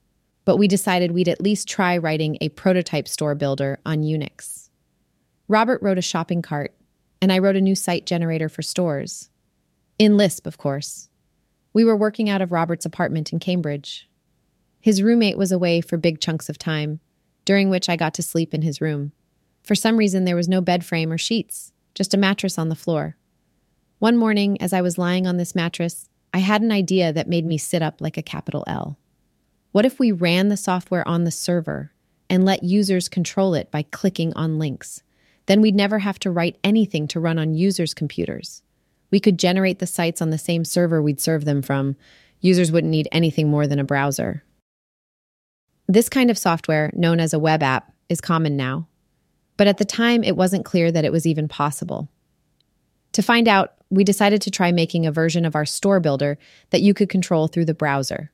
but 0.46 0.58
we 0.58 0.68
decided 0.68 1.12
we'd 1.12 1.30
at 1.30 1.42
least 1.42 1.68
try 1.68 1.98
writing 1.98 2.38
a 2.39 2.50
prototype 2.50 3.08
store 3.08 3.36
builder 3.36 3.80
on 3.86 4.04
Unix. 4.04 4.70
Robert 5.48 5.82
wrote 5.82 5.98
a 5.98 6.02
shopping 6.02 6.42
cart, 6.42 6.74
and 7.22 7.32
I 7.32 7.39
wrote 7.39 7.56
a 7.56 7.62
new 7.62 7.76
site 7.76 8.06
generator 8.06 8.50
for 8.50 8.62
stores. 8.62 9.30
In 10.00 10.18
Lisp, 10.18 10.48
of 10.48 10.58
course. 10.58 11.10
We 11.74 11.84
were 11.84 11.96
working 11.96 12.30
out 12.30 12.42
of 12.42 12.52
Robert's 12.52 12.86
apartment 12.86 13.34
in 13.34 13.39
Cambridge. 13.39 14.10
His 14.80 15.02
roommate 15.02 15.38
was 15.38 15.52
away 15.52 15.82
for 15.82 15.98
big 15.98 16.20
chunks 16.20 16.50
of 16.50 16.58
time, 16.58 17.00
during 17.46 17.70
which 17.70 17.89
I 17.89 17.96
got 17.96 18.13
to 18.16 18.24
sleep 18.24 18.54
in 18.54 18.62
his 18.62 18.80
room. 18.80 19.12
For 19.63 19.76
some 19.76 19.98
reason, 19.98 20.26
there 20.26 20.36
was 20.36 20.50
no 20.50 20.62
bed 20.62 20.86
frame 20.86 21.12
or 21.12 21.18
sheets, 21.18 21.72
just 21.93 22.13
a 22.13 22.17
mattress 22.17 22.58
on 22.58 22.69
the 22.69 22.75
floor. 22.75 23.15
One 23.99 24.17
morning, 24.17 24.62
as 24.62 24.73
I 24.73 24.82
was 24.82 24.97
lying 24.97 25.25
on 25.25 25.38
this 25.38 25.56
mattress, 25.56 26.10
I 26.34 26.39
had 26.39 26.62
an 26.62 26.71
idea 26.71 27.13
that 27.13 27.27
made 27.27 27.45
me 27.45 27.58
sit 27.58 27.82
up 27.82 28.01
like 28.01 28.17
a 28.17 28.23
capital 28.23 28.63
L. 28.67 28.97
What 29.71 29.86
if 29.86 29.99
we 29.99 30.12
ran 30.12 30.49
the 30.49 30.58
software 30.58 31.08
on 31.08 31.23
the 31.23 31.32
server 31.32 31.91
and 32.29 32.43
let 32.43 32.63
users 32.63 33.08
control 33.08 33.53
it 33.53 33.71
by 33.71 33.84
clicking 33.84 34.34
on 34.34 34.60
links? 34.60 35.03
Then 35.45 35.62
we'd 35.62 35.75
never 35.75 35.99
have 35.99 36.19
to 36.19 36.32
write 36.32 36.58
anything 36.63 37.08
to 37.10 37.19
run 37.19 37.38
on 37.38 37.53
users' 37.53 37.93
computers. 37.93 38.62
We 39.12 39.19
could 39.19 39.38
generate 39.38 39.79
the 39.79 39.88
sites 39.88 40.21
on 40.21 40.32
the 40.32 40.38
same 40.38 40.65
server 40.65 41.01
we'd 41.01 41.19
serve 41.21 41.45
them 41.45 41.62
from. 41.62 41.95
Users 42.39 42.71
wouldn't 42.71 42.91
need 42.91 43.08
anything 43.12 43.49
more 43.49 43.67
than 43.67 43.79
a 43.79 43.84
browser. 43.84 44.43
This 45.88 46.10
kind 46.10 46.32
of 46.32 46.38
software, 46.38 46.91
known 46.93 47.19
as 47.19 47.34
a 47.34 47.39
web 47.39 47.62
app, 47.62 47.93
is 48.10 48.21
common 48.21 48.58
now. 48.58 48.88
But 49.63 49.69
at 49.69 49.78
the 49.78 49.86
time, 49.86 50.26
it 50.26 50.36
wasn't 50.36 50.65
clear 50.65 50.91
that 50.91 51.06
it 51.06 51.12
was 51.13 51.26
even 51.26 51.47
possible. 51.47 52.10
To 53.13 53.21
find 53.21 53.47
out, 53.47 53.76
we 53.89 54.04
decided 54.04 54.41
to 54.41 54.52
try 54.52 54.73
making 54.73 55.06
a 55.06 55.12
version 55.13 55.45
of 55.45 55.56
our 55.56 55.63
store 55.63 56.02
builder 56.02 56.38
that 56.71 56.82
you 56.82 56.93
could 56.93 57.08
control 57.08 57.47
through 57.47 57.63
the 57.63 57.73
browser. 57.73 58.30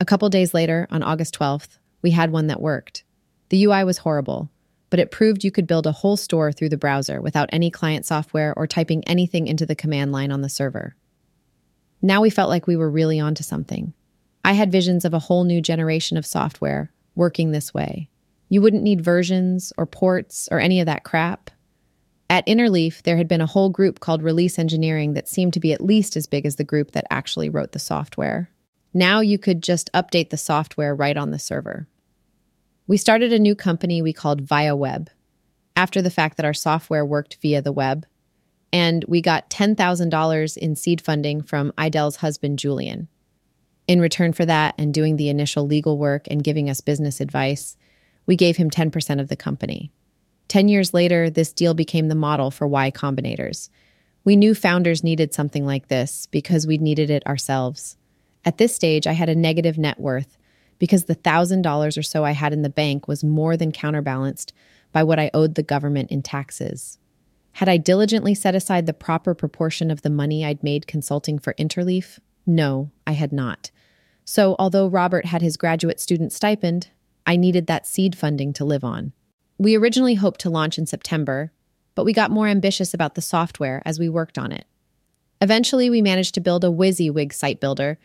A 0.00 0.04
couple 0.04 0.28
days 0.28 0.52
later, 0.52 0.86
on 0.90 1.02
August 1.02 1.34
12th, 1.38 1.78
we 2.02 2.10
had 2.10 2.30
one 2.30 2.48
that 2.48 2.60
worked. 2.60 3.04
The 3.48 3.64
UI 3.64 3.84
was 3.84 3.96
horrible, 3.96 4.50
but 4.90 5.00
it 5.00 5.10
proved 5.10 5.44
you 5.44 5.50
could 5.50 5.66
build 5.66 5.86
a 5.86 5.92
whole 5.92 6.18
store 6.18 6.52
through 6.52 6.68
the 6.68 6.76
browser 6.76 7.22
without 7.22 7.48
any 7.52 7.70
client 7.70 8.04
software 8.04 8.52
or 8.54 8.66
typing 8.66 9.02
anything 9.04 9.46
into 9.46 9.64
the 9.64 9.74
command 9.74 10.12
line 10.12 10.30
on 10.30 10.42
the 10.42 10.50
server. 10.50 10.94
Now 12.02 12.20
we 12.20 12.28
felt 12.28 12.50
like 12.50 12.66
we 12.66 12.76
were 12.76 12.90
really 12.90 13.18
onto 13.18 13.42
something. 13.42 13.94
I 14.44 14.52
had 14.52 14.70
visions 14.70 15.06
of 15.06 15.14
a 15.14 15.20
whole 15.20 15.44
new 15.44 15.62
generation 15.62 16.18
of 16.18 16.26
software 16.26 16.92
working 17.14 17.52
this 17.52 17.72
way. 17.72 18.10
You 18.48 18.62
wouldn't 18.62 18.82
need 18.82 19.00
versions 19.00 19.72
or 19.76 19.86
ports 19.86 20.48
or 20.50 20.60
any 20.60 20.80
of 20.80 20.86
that 20.86 21.04
crap. 21.04 21.50
At 22.28 22.46
Interleaf, 22.46 23.02
there 23.02 23.16
had 23.16 23.28
been 23.28 23.40
a 23.40 23.46
whole 23.46 23.70
group 23.70 24.00
called 24.00 24.22
Release 24.22 24.58
Engineering 24.58 25.14
that 25.14 25.28
seemed 25.28 25.52
to 25.54 25.60
be 25.60 25.72
at 25.72 25.80
least 25.80 26.16
as 26.16 26.26
big 26.26 26.44
as 26.44 26.56
the 26.56 26.64
group 26.64 26.92
that 26.92 27.06
actually 27.10 27.48
wrote 27.48 27.72
the 27.72 27.78
software. 27.78 28.50
Now 28.92 29.20
you 29.20 29.38
could 29.38 29.62
just 29.62 29.92
update 29.92 30.30
the 30.30 30.36
software 30.36 30.94
right 30.94 31.16
on 31.16 31.30
the 31.30 31.38
server. 31.38 31.86
We 32.86 32.96
started 32.96 33.32
a 33.32 33.38
new 33.38 33.54
company 33.54 34.00
we 34.00 34.12
called 34.12 34.46
ViaWeb 34.46 35.08
after 35.76 36.00
the 36.00 36.10
fact 36.10 36.36
that 36.36 36.46
our 36.46 36.54
software 36.54 37.04
worked 37.04 37.38
via 37.42 37.60
the 37.60 37.72
web. 37.72 38.06
And 38.72 39.04
we 39.06 39.20
got 39.20 39.50
$10,000 39.50 40.56
in 40.56 40.76
seed 40.76 41.00
funding 41.00 41.42
from 41.42 41.72
Idelle's 41.78 42.16
husband, 42.16 42.58
Julian. 42.58 43.08
In 43.86 44.00
return 44.00 44.32
for 44.32 44.44
that 44.46 44.74
and 44.78 44.92
doing 44.92 45.16
the 45.16 45.28
initial 45.28 45.66
legal 45.66 45.98
work 45.98 46.26
and 46.28 46.42
giving 46.42 46.68
us 46.68 46.80
business 46.80 47.20
advice, 47.20 47.76
we 48.26 48.36
gave 48.36 48.56
him 48.56 48.70
10% 48.70 49.20
of 49.20 49.28
the 49.28 49.36
company. 49.36 49.90
10 50.48 50.68
years 50.68 50.94
later, 50.94 51.30
this 51.30 51.52
deal 51.52 51.74
became 51.74 52.08
the 52.08 52.14
model 52.14 52.50
for 52.50 52.66
Y 52.66 52.90
Combinators. 52.90 53.68
We 54.24 54.36
knew 54.36 54.54
founders 54.54 55.04
needed 55.04 55.32
something 55.32 55.64
like 55.64 55.88
this 55.88 56.26
because 56.26 56.66
we'd 56.66 56.82
needed 56.82 57.10
it 57.10 57.26
ourselves. 57.26 57.96
At 58.44 58.58
this 58.58 58.74
stage, 58.74 59.06
I 59.06 59.12
had 59.12 59.28
a 59.28 59.34
negative 59.34 59.78
net 59.78 60.00
worth 60.00 60.36
because 60.78 61.04
the 61.04 61.16
$1,000 61.16 61.98
or 61.98 62.02
so 62.02 62.24
I 62.24 62.32
had 62.32 62.52
in 62.52 62.62
the 62.62 62.68
bank 62.68 63.08
was 63.08 63.24
more 63.24 63.56
than 63.56 63.72
counterbalanced 63.72 64.52
by 64.92 65.02
what 65.02 65.18
I 65.18 65.30
owed 65.32 65.54
the 65.54 65.62
government 65.62 66.10
in 66.10 66.22
taxes. 66.22 66.98
Had 67.52 67.68
I 67.68 67.76
diligently 67.76 68.34
set 68.34 68.54
aside 68.54 68.86
the 68.86 68.92
proper 68.92 69.34
proportion 69.34 69.90
of 69.90 70.02
the 70.02 70.10
money 70.10 70.44
I'd 70.44 70.62
made 70.62 70.86
consulting 70.86 71.38
for 71.38 71.54
Interleaf? 71.54 72.18
No, 72.46 72.90
I 73.06 73.12
had 73.12 73.32
not. 73.32 73.70
So, 74.24 74.56
although 74.58 74.88
Robert 74.88 75.26
had 75.26 75.40
his 75.40 75.56
graduate 75.56 76.00
student 76.00 76.32
stipend, 76.32 76.88
I 77.26 77.36
needed 77.36 77.66
that 77.66 77.86
seed 77.86 78.16
funding 78.16 78.52
to 78.54 78.64
live 78.64 78.84
on. 78.84 79.12
We 79.58 79.76
originally 79.76 80.14
hoped 80.14 80.40
to 80.40 80.50
launch 80.50 80.78
in 80.78 80.86
September, 80.86 81.52
but 81.94 82.04
we 82.04 82.12
got 82.12 82.30
more 82.30 82.46
ambitious 82.46 82.94
about 82.94 83.14
the 83.14 83.22
software 83.22 83.82
as 83.84 83.98
we 83.98 84.08
worked 84.08 84.38
on 84.38 84.52
it. 84.52 84.66
Eventually, 85.40 85.90
we 85.90 86.00
managed 86.00 86.34
to 86.34 86.40
build 86.40 86.64
a 86.64 86.68
WYSIWYG 86.68 87.32
site 87.32 87.60
builder 87.60 87.98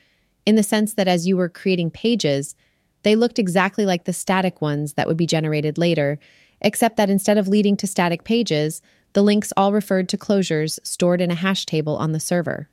in 0.46 0.56
the 0.56 0.64
sense 0.64 0.94
that 0.96 1.08
as 1.08 1.28
you 1.28 1.38
were 1.38 1.50
creating 1.50 1.92
pages, 1.92 2.56
they 3.04 3.16
looked 3.16 3.40
exactly 3.40 3.86
like 3.86 4.06
the 4.06 4.14
static 4.14 4.62
ones 4.62 4.94
that 4.94 5.08
would 5.08 5.18
be 5.18 5.28
generated 5.28 5.78
later, 5.78 6.20
except 6.62 6.98
that 6.98 7.10
instead 7.10 7.38
of 7.38 7.48
leading 7.48 7.78
to 7.78 7.88
static 7.88 8.24
pages, 8.24 8.82
the 9.14 9.24
links 9.24 9.54
all 9.58 9.74
referred 9.74 10.10
to 10.10 10.18
closures 10.18 10.80
stored 10.84 11.22
in 11.22 11.32
a 11.32 11.36
hash 11.36 11.66
table 11.66 11.98
on 11.98 12.12
the 12.12 12.20
server. 12.20 12.70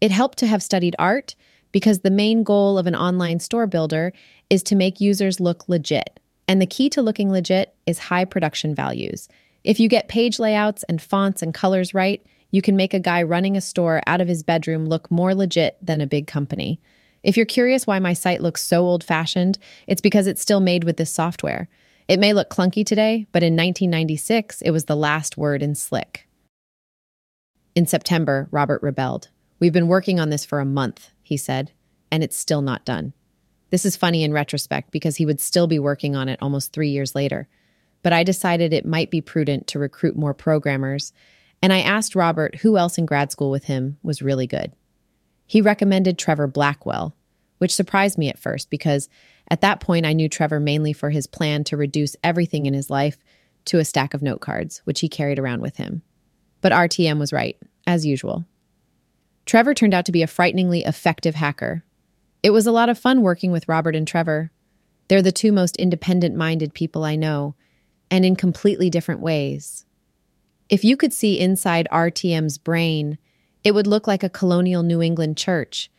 It 0.00 0.10
helped 0.10 0.38
to 0.38 0.46
have 0.46 0.62
studied 0.62 0.96
art 0.98 1.34
because 1.72 2.00
the 2.00 2.10
main 2.10 2.42
goal 2.42 2.78
of 2.78 2.86
an 2.86 2.96
online 2.96 3.38
store 3.38 3.66
builder 3.66 4.12
is 4.50 4.62
to 4.64 4.76
make 4.76 5.00
users 5.00 5.40
look 5.40 5.68
legit. 5.68 6.20
And 6.46 6.60
the 6.60 6.66
key 6.66 6.90
to 6.90 7.02
looking 7.02 7.30
legit 7.30 7.74
is 7.86 7.98
high 7.98 8.24
production 8.24 8.74
values. 8.74 9.28
If 9.62 9.78
you 9.78 9.88
get 9.88 10.08
page 10.08 10.38
layouts 10.38 10.82
and 10.84 11.00
fonts 11.00 11.42
and 11.42 11.54
colors 11.54 11.94
right, 11.94 12.24
you 12.50 12.60
can 12.60 12.76
make 12.76 12.92
a 12.92 13.00
guy 13.00 13.22
running 13.22 13.56
a 13.56 13.60
store 13.60 14.02
out 14.06 14.20
of 14.20 14.28
his 14.28 14.42
bedroom 14.42 14.86
look 14.86 15.10
more 15.10 15.34
legit 15.34 15.76
than 15.80 16.00
a 16.00 16.06
big 16.06 16.26
company. 16.26 16.80
If 17.22 17.36
you're 17.36 17.46
curious 17.46 17.86
why 17.86 17.98
my 17.98 18.14
site 18.14 18.40
looks 18.40 18.66
so 18.66 18.82
old 18.82 19.04
fashioned, 19.04 19.58
it's 19.86 20.00
because 20.00 20.26
it's 20.26 20.42
still 20.42 20.60
made 20.60 20.84
with 20.84 20.96
this 20.96 21.12
software. 21.12 21.68
It 22.08 22.18
may 22.18 22.32
look 22.32 22.50
clunky 22.50 22.84
today, 22.84 23.26
but 23.30 23.42
in 23.42 23.52
1996, 23.52 24.62
it 24.62 24.70
was 24.70 24.86
the 24.86 24.96
last 24.96 25.36
word 25.36 25.62
in 25.62 25.74
slick. 25.76 26.26
In 27.76 27.86
September, 27.86 28.48
Robert 28.50 28.82
rebelled. 28.82 29.28
We've 29.60 29.72
been 29.72 29.86
working 29.86 30.18
on 30.18 30.30
this 30.30 30.44
for 30.44 30.58
a 30.58 30.64
month, 30.64 31.10
he 31.22 31.36
said, 31.36 31.70
and 32.10 32.24
it's 32.24 32.36
still 32.36 32.62
not 32.62 32.84
done. 32.84 33.12
This 33.70 33.84
is 33.84 33.96
funny 33.96 34.22
in 34.22 34.32
retrospect 34.32 34.90
because 34.90 35.16
he 35.16 35.26
would 35.26 35.40
still 35.40 35.66
be 35.66 35.78
working 35.78 36.16
on 36.16 36.28
it 36.28 36.38
almost 36.42 36.72
three 36.72 36.90
years 36.90 37.14
later. 37.14 37.48
But 38.02 38.12
I 38.12 38.24
decided 38.24 38.72
it 38.72 38.86
might 38.86 39.10
be 39.10 39.20
prudent 39.20 39.66
to 39.68 39.78
recruit 39.78 40.16
more 40.16 40.34
programmers 40.34 41.12
and 41.62 41.72
I 41.72 41.80
asked 41.80 42.14
Robert 42.14 42.56
who 42.56 42.76
else 42.76 42.98
in 42.98 43.06
grad 43.06 43.30
school 43.30 43.50
with 43.50 43.64
him 43.64 43.98
was 44.02 44.22
really 44.22 44.46
good. 44.46 44.72
He 45.46 45.60
recommended 45.60 46.18
Trevor 46.18 46.46
Blackwell, 46.46 47.14
which 47.58 47.74
surprised 47.74 48.16
me 48.16 48.28
at 48.28 48.38
first 48.38 48.70
because 48.70 49.08
at 49.50 49.60
that 49.60 49.80
point 49.80 50.06
I 50.06 50.12
knew 50.12 50.28
Trevor 50.28 50.60
mainly 50.60 50.92
for 50.92 51.10
his 51.10 51.26
plan 51.26 51.64
to 51.64 51.76
reduce 51.76 52.16
everything 52.22 52.66
in 52.66 52.74
his 52.74 52.88
life 52.88 53.18
to 53.66 53.78
a 53.78 53.84
stack 53.84 54.14
of 54.14 54.22
note 54.22 54.40
cards, 54.40 54.80
which 54.84 55.00
he 55.00 55.08
carried 55.08 55.38
around 55.38 55.60
with 55.60 55.76
him. 55.76 56.02
But 56.60 56.72
RTM 56.72 57.18
was 57.18 57.32
right, 57.32 57.58
as 57.86 58.06
usual. 58.06 58.44
Trevor 59.44 59.74
turned 59.74 59.94
out 59.94 60.06
to 60.06 60.12
be 60.12 60.22
a 60.22 60.26
frighteningly 60.26 60.84
effective 60.84 61.34
hacker. 61.34 61.84
It 62.42 62.50
was 62.50 62.66
a 62.66 62.72
lot 62.72 62.88
of 62.88 62.98
fun 62.98 63.20
working 63.20 63.52
with 63.52 63.68
Robert 63.68 63.94
and 63.94 64.08
Trevor. 64.08 64.50
They're 65.08 65.22
the 65.22 65.32
two 65.32 65.52
most 65.52 65.76
independent 65.76 66.36
minded 66.36 66.72
people 66.72 67.04
I 67.04 67.16
know, 67.16 67.54
and 68.10 68.24
in 68.24 68.36
completely 68.36 68.88
different 68.88 69.20
ways. 69.20 69.84
If 70.68 70.84
you 70.84 70.96
could 70.96 71.12
see 71.12 71.38
inside 71.38 71.88
RTM's 71.92 72.56
brain, 72.56 73.18
it 73.62 73.72
would 73.72 73.86
look 73.86 74.06
like 74.06 74.22
a 74.22 74.30
colonial 74.30 74.82
New 74.82 75.02
England 75.02 75.36
church. 75.36 75.90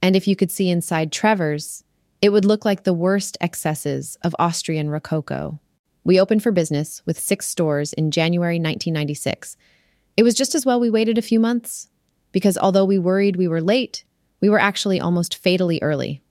And 0.00 0.16
if 0.16 0.26
you 0.26 0.36
could 0.36 0.50
see 0.50 0.70
inside 0.70 1.12
Trevor's, 1.12 1.84
it 2.22 2.30
would 2.30 2.44
look 2.44 2.64
like 2.64 2.84
the 2.84 2.94
worst 2.94 3.36
excesses 3.40 4.16
of 4.22 4.36
Austrian 4.38 4.88
Rococo. 4.88 5.60
We 6.04 6.20
opened 6.20 6.42
for 6.42 6.52
business 6.52 7.02
with 7.04 7.18
six 7.18 7.46
stores 7.46 7.92
in 7.92 8.10
January 8.10 8.56
1996. 8.56 9.56
It 10.16 10.22
was 10.22 10.34
just 10.34 10.54
as 10.54 10.64
well 10.64 10.80
we 10.80 10.90
waited 10.90 11.18
a 11.18 11.22
few 11.22 11.40
months, 11.40 11.88
because 12.32 12.56
although 12.56 12.84
we 12.84 12.98
worried 12.98 13.36
we 13.36 13.48
were 13.48 13.60
late, 13.60 14.04
we 14.40 14.48
were 14.48 14.60
actually 14.60 15.00
almost 15.00 15.36
fatally 15.36 15.78
early. 15.82 16.22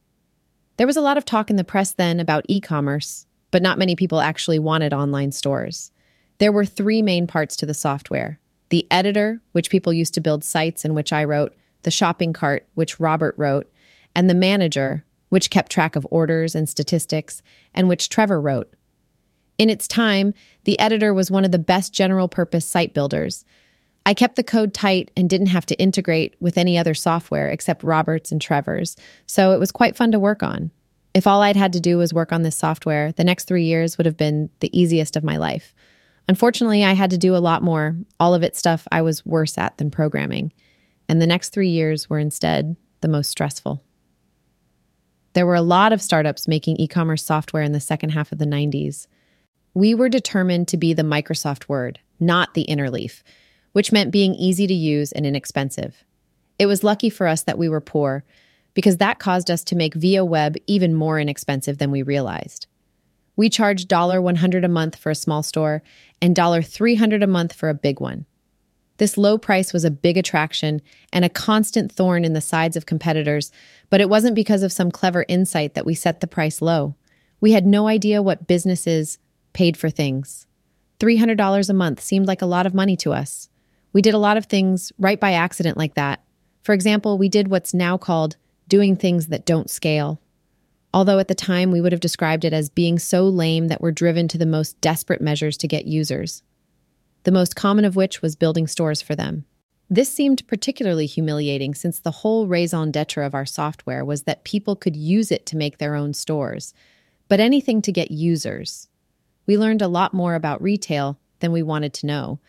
There 0.78 0.88
was 0.88 0.98
a 0.98 1.02
lot 1.02 1.18
of 1.18 1.26
talk 1.26 1.50
in 1.50 1.56
the 1.56 1.64
press 1.64 1.92
then 1.92 2.20
about 2.20 2.46
e 2.48 2.62
commerce, 2.62 3.26
but 3.52 3.62
not 3.62 3.78
many 3.78 3.96
people 3.96 4.22
actually 4.22 4.60
wanted 4.60 4.94
online 4.94 5.32
stores. 5.32 5.92
There 6.38 6.52
were 6.52 6.66
three 6.66 7.02
main 7.02 7.28
parts 7.28 7.56
to 7.58 7.66
the 7.66 7.74
software 7.74 8.40
the 8.70 8.88
editor, 8.92 9.42
which 9.52 9.72
people 9.72 9.92
used 9.92 10.14
to 10.14 10.22
build 10.22 10.44
sites 10.44 10.86
in 10.86 10.94
which 10.94 11.12
I 11.12 11.24
wrote, 11.24 11.56
the 11.82 11.92
shopping 11.92 12.34
cart, 12.34 12.68
which 12.76 13.00
Robert 13.00 13.34
wrote, 13.36 13.68
and 14.16 14.30
the 14.30 14.36
manager, 14.36 15.04
which 15.30 15.50
kept 15.50 15.72
track 15.72 15.96
of 15.96 16.08
orders 16.12 16.54
and 16.54 16.70
statistics, 16.70 17.42
and 17.74 17.88
which 17.88 18.10
Trevor 18.10 18.40
wrote. 18.40 18.72
In 19.58 19.70
its 19.70 19.88
time, 19.88 20.34
the 20.64 20.80
editor 20.80 21.14
was 21.14 21.32
one 21.32 21.46
of 21.46 21.52
the 21.52 21.60
best 21.60 21.94
general 21.94 22.28
purpose 22.28 22.66
site 22.66 22.94
builders. 22.94 23.44
I 24.10 24.16
kept 24.16 24.38
the 24.38 24.44
code 24.44 24.74
tight 24.74 25.12
and 25.16 25.30
didn't 25.30 25.54
have 25.54 25.68
to 25.68 25.80
integrate 25.80 26.36
with 26.40 26.58
any 26.58 26.80
other 26.80 26.96
software 26.96 27.48
except 27.48 27.84
Robert's 27.84 28.32
and 28.32 28.42
Trevor's, 28.42 28.96
so 29.28 29.52
it 29.52 29.60
was 29.60 29.72
quite 29.72 29.96
fun 29.96 30.12
to 30.14 30.20
work 30.20 30.42
on. 30.42 30.72
If 31.14 31.28
all 31.28 31.44
I'd 31.44 31.56
had 31.56 31.74
to 31.74 31.80
do 31.80 32.00
was 32.00 32.12
work 32.12 32.34
on 32.34 32.42
this 32.42 32.56
software, 32.56 33.12
the 33.12 33.24
next 33.24 33.44
three 33.44 33.66
years 33.66 34.00
would 34.00 34.08
have 34.08 34.18
been 34.18 34.50
the 34.62 34.76
easiest 34.76 35.16
of 35.16 35.24
my 35.24 35.38
life. 35.38 35.76
Unfortunately, 36.28 36.84
I 36.84 36.94
had 36.94 37.12
to 37.12 37.20
do 37.20 37.36
a 37.36 37.38
lot 37.38 37.62
more, 37.62 37.98
all 38.20 38.34
of 38.34 38.42
it 38.42 38.56
stuff 38.56 38.88
I 38.92 39.04
was 39.04 39.24
worse 39.28 39.60
at 39.60 39.78
than 39.78 39.92
programming. 39.92 40.54
And 41.08 41.22
the 41.22 41.28
next 41.28 41.50
three 41.50 41.70
years 41.70 42.10
were 42.10 42.18
instead 42.18 42.78
the 43.02 43.08
most 43.08 43.30
stressful. 43.30 43.84
There 45.34 45.46
were 45.46 45.54
a 45.54 45.62
lot 45.62 45.94
of 45.94 46.02
startups 46.02 46.48
making 46.48 46.78
e 46.78 46.88
commerce 46.88 47.24
software 47.24 47.62
in 47.62 47.74
the 47.74 47.80
second 47.80 48.10
half 48.10 48.32
of 48.32 48.40
the 48.40 48.46
90s. 48.46 49.06
We 49.76 49.94
were 49.94 50.10
determined 50.10 50.68
to 50.70 50.78
be 50.78 50.94
the 50.94 51.04
Microsoft 51.04 51.70
Word, 51.70 52.00
not 52.20 52.56
the 52.56 52.66
Interleaf, 52.68 53.22
which 53.72 53.92
meant 53.92 54.12
being 54.12 54.36
easy 54.36 54.68
to 54.68 54.74
use 54.74 55.12
and 55.12 55.26
inexpensive. 55.26 56.04
It 56.58 56.66
was 56.66 56.84
lucky 56.84 57.10
for 57.10 57.28
us 57.28 57.44
that 57.44 57.58
we 57.58 57.70
were 57.70 57.82
poor, 57.82 58.24
because 58.74 58.98
that 58.98 59.20
caused 59.20 59.50
us 59.50 59.64
to 59.66 59.76
make 59.76 59.96
Viaweb 59.96 60.58
even 60.68 60.94
more 60.94 61.20
inexpensive 61.20 61.78
than 61.78 61.92
we 61.92 62.02
realized. 62.02 62.68
We 63.36 63.50
charged 63.50 63.92
100 63.92 64.66
a 64.66 64.68
month 64.68 64.98
for 64.98 65.10
a 65.10 65.16
small 65.16 65.44
store 65.44 65.82
and 66.22 66.36
$300 66.36 67.24
a 67.24 67.28
month 67.28 67.54
for 67.54 67.70
a 67.70 67.74
big 67.74 68.00
one. 68.00 68.26
This 68.98 69.18
low 69.18 69.38
price 69.38 69.72
was 69.72 69.86
a 69.86 69.92
big 69.92 70.18
attraction 70.18 70.82
and 71.14 71.24
a 71.24 71.30
constant 71.30 71.90
thorn 71.90 72.26
in 72.26 72.34
the 72.34 72.42
sides 72.42 72.76
of 72.76 72.86
competitors, 72.86 73.50
but 73.90 74.02
it 74.02 74.10
wasn't 74.10 74.36
because 74.36 74.62
of 74.62 74.74
some 74.74 74.92
clever 74.92 75.24
insight 75.30 75.74
that 75.74 75.86
we 75.86 75.96
set 75.96 76.20
the 76.20 76.28
price 76.28 76.62
low. 76.62 76.96
We 77.40 77.54
had 77.54 77.66
no 77.66 77.88
idea 77.88 78.22
what 78.22 78.46
businesses 78.46 79.18
paid 79.54 79.78
for 79.78 79.90
things. 79.90 80.46
$300 81.00 81.70
a 81.70 81.74
month 81.74 82.02
seemed 82.02 82.28
like 82.28 82.42
a 82.42 82.46
lot 82.46 82.66
of 82.66 82.74
money 82.74 82.98
to 82.98 83.14
us. 83.14 83.48
We 83.94 84.02
did 84.02 84.14
a 84.14 84.20
lot 84.20 84.38
of 84.38 84.46
things 84.46 84.92
right 85.00 85.20
by 85.20 85.34
accident 85.34 85.78
like 85.78 85.96
that. 85.96 86.24
For 86.64 86.74
example, 86.74 87.18
we 87.18 87.30
did 87.30 87.48
what's 87.48 87.74
now 87.74 87.98
called 87.98 88.38
doing 88.68 88.96
things 88.96 89.28
that 89.28 89.46
don't 89.46 89.70
scale. 89.70 90.22
Although 90.94 91.20
at 91.20 91.28
the 91.28 91.36
time 91.36 91.72
we 91.72 91.82
would 91.82 91.92
have 91.92 92.02
described 92.02 92.46
it 92.46 92.54
as 92.54 92.70
being 92.70 93.00
so 93.00 93.24
lame 93.24 93.68
that 93.68 93.82
we're 93.82 93.92
driven 93.92 94.28
to 94.30 94.38
the 94.38 94.46
most 94.46 94.80
desperate 94.82 95.22
measures 95.22 95.58
to 95.58 95.68
get 95.68 95.86
users, 95.86 96.44
the 97.24 97.32
most 97.32 97.56
common 97.56 97.86
of 97.86 97.96
which 97.96 98.22
was 98.22 98.36
building 98.36 98.68
stores 98.68 99.02
for 99.02 99.16
them. 99.16 99.46
This 99.90 100.12
seemed 100.12 100.48
particularly 100.48 101.08
humiliating 101.08 101.74
since 101.74 102.00
the 102.00 102.12
whole 102.12 102.48
raison 102.48 102.92
d'etre 102.92 103.26
of 103.26 103.34
our 103.34 103.46
software 103.46 104.06
was 104.06 104.24
that 104.24 104.44
people 104.44 104.76
could 104.76 104.96
use 104.96 105.32
it 105.32 105.46
to 105.48 105.58
make 105.58 105.78
their 105.78 105.96
own 105.96 106.14
stores, 106.14 106.74
but 107.28 107.40
anything 107.40 107.82
to 107.82 107.92
get 107.92 108.12
users. 108.12 108.88
We 109.48 109.58
learned 109.58 109.82
a 109.82 109.88
lot 109.88 110.14
more 110.14 110.36
about 110.36 110.62
retail 110.62 111.20
than 111.40 111.52
we 111.52 111.64
wanted 111.64 111.94
to 111.96 112.06
know. 112.06 112.40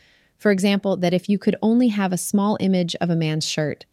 For 0.40 0.50
example, 0.50 0.96
that 0.96 1.12
if 1.12 1.28
you 1.28 1.38
could 1.38 1.54
only 1.60 1.88
have 1.88 2.14
a 2.14 2.18
small 2.18 2.56
image 2.60 2.96
of 2.96 3.10
a 3.10 3.14
man's 3.14 3.46
shirt, 3.46 3.84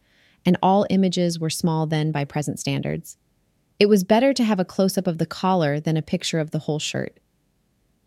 and 0.46 0.56
all 0.62 0.86
images 0.88 1.38
were 1.38 1.50
small 1.50 1.86
then 1.86 2.10
by 2.10 2.24
present 2.24 2.58
standards. 2.58 3.18
It 3.78 3.86
was 3.86 4.02
better 4.02 4.32
to 4.32 4.44
have 4.44 4.58
a 4.58 4.64
close 4.64 4.96
up 4.96 5.06
of 5.06 5.18
the 5.18 5.26
collar 5.26 5.78
than 5.78 5.98
a 5.98 6.02
picture 6.02 6.38
of 6.38 6.50
the 6.50 6.60
whole 6.60 6.78
shirt. 6.78 7.20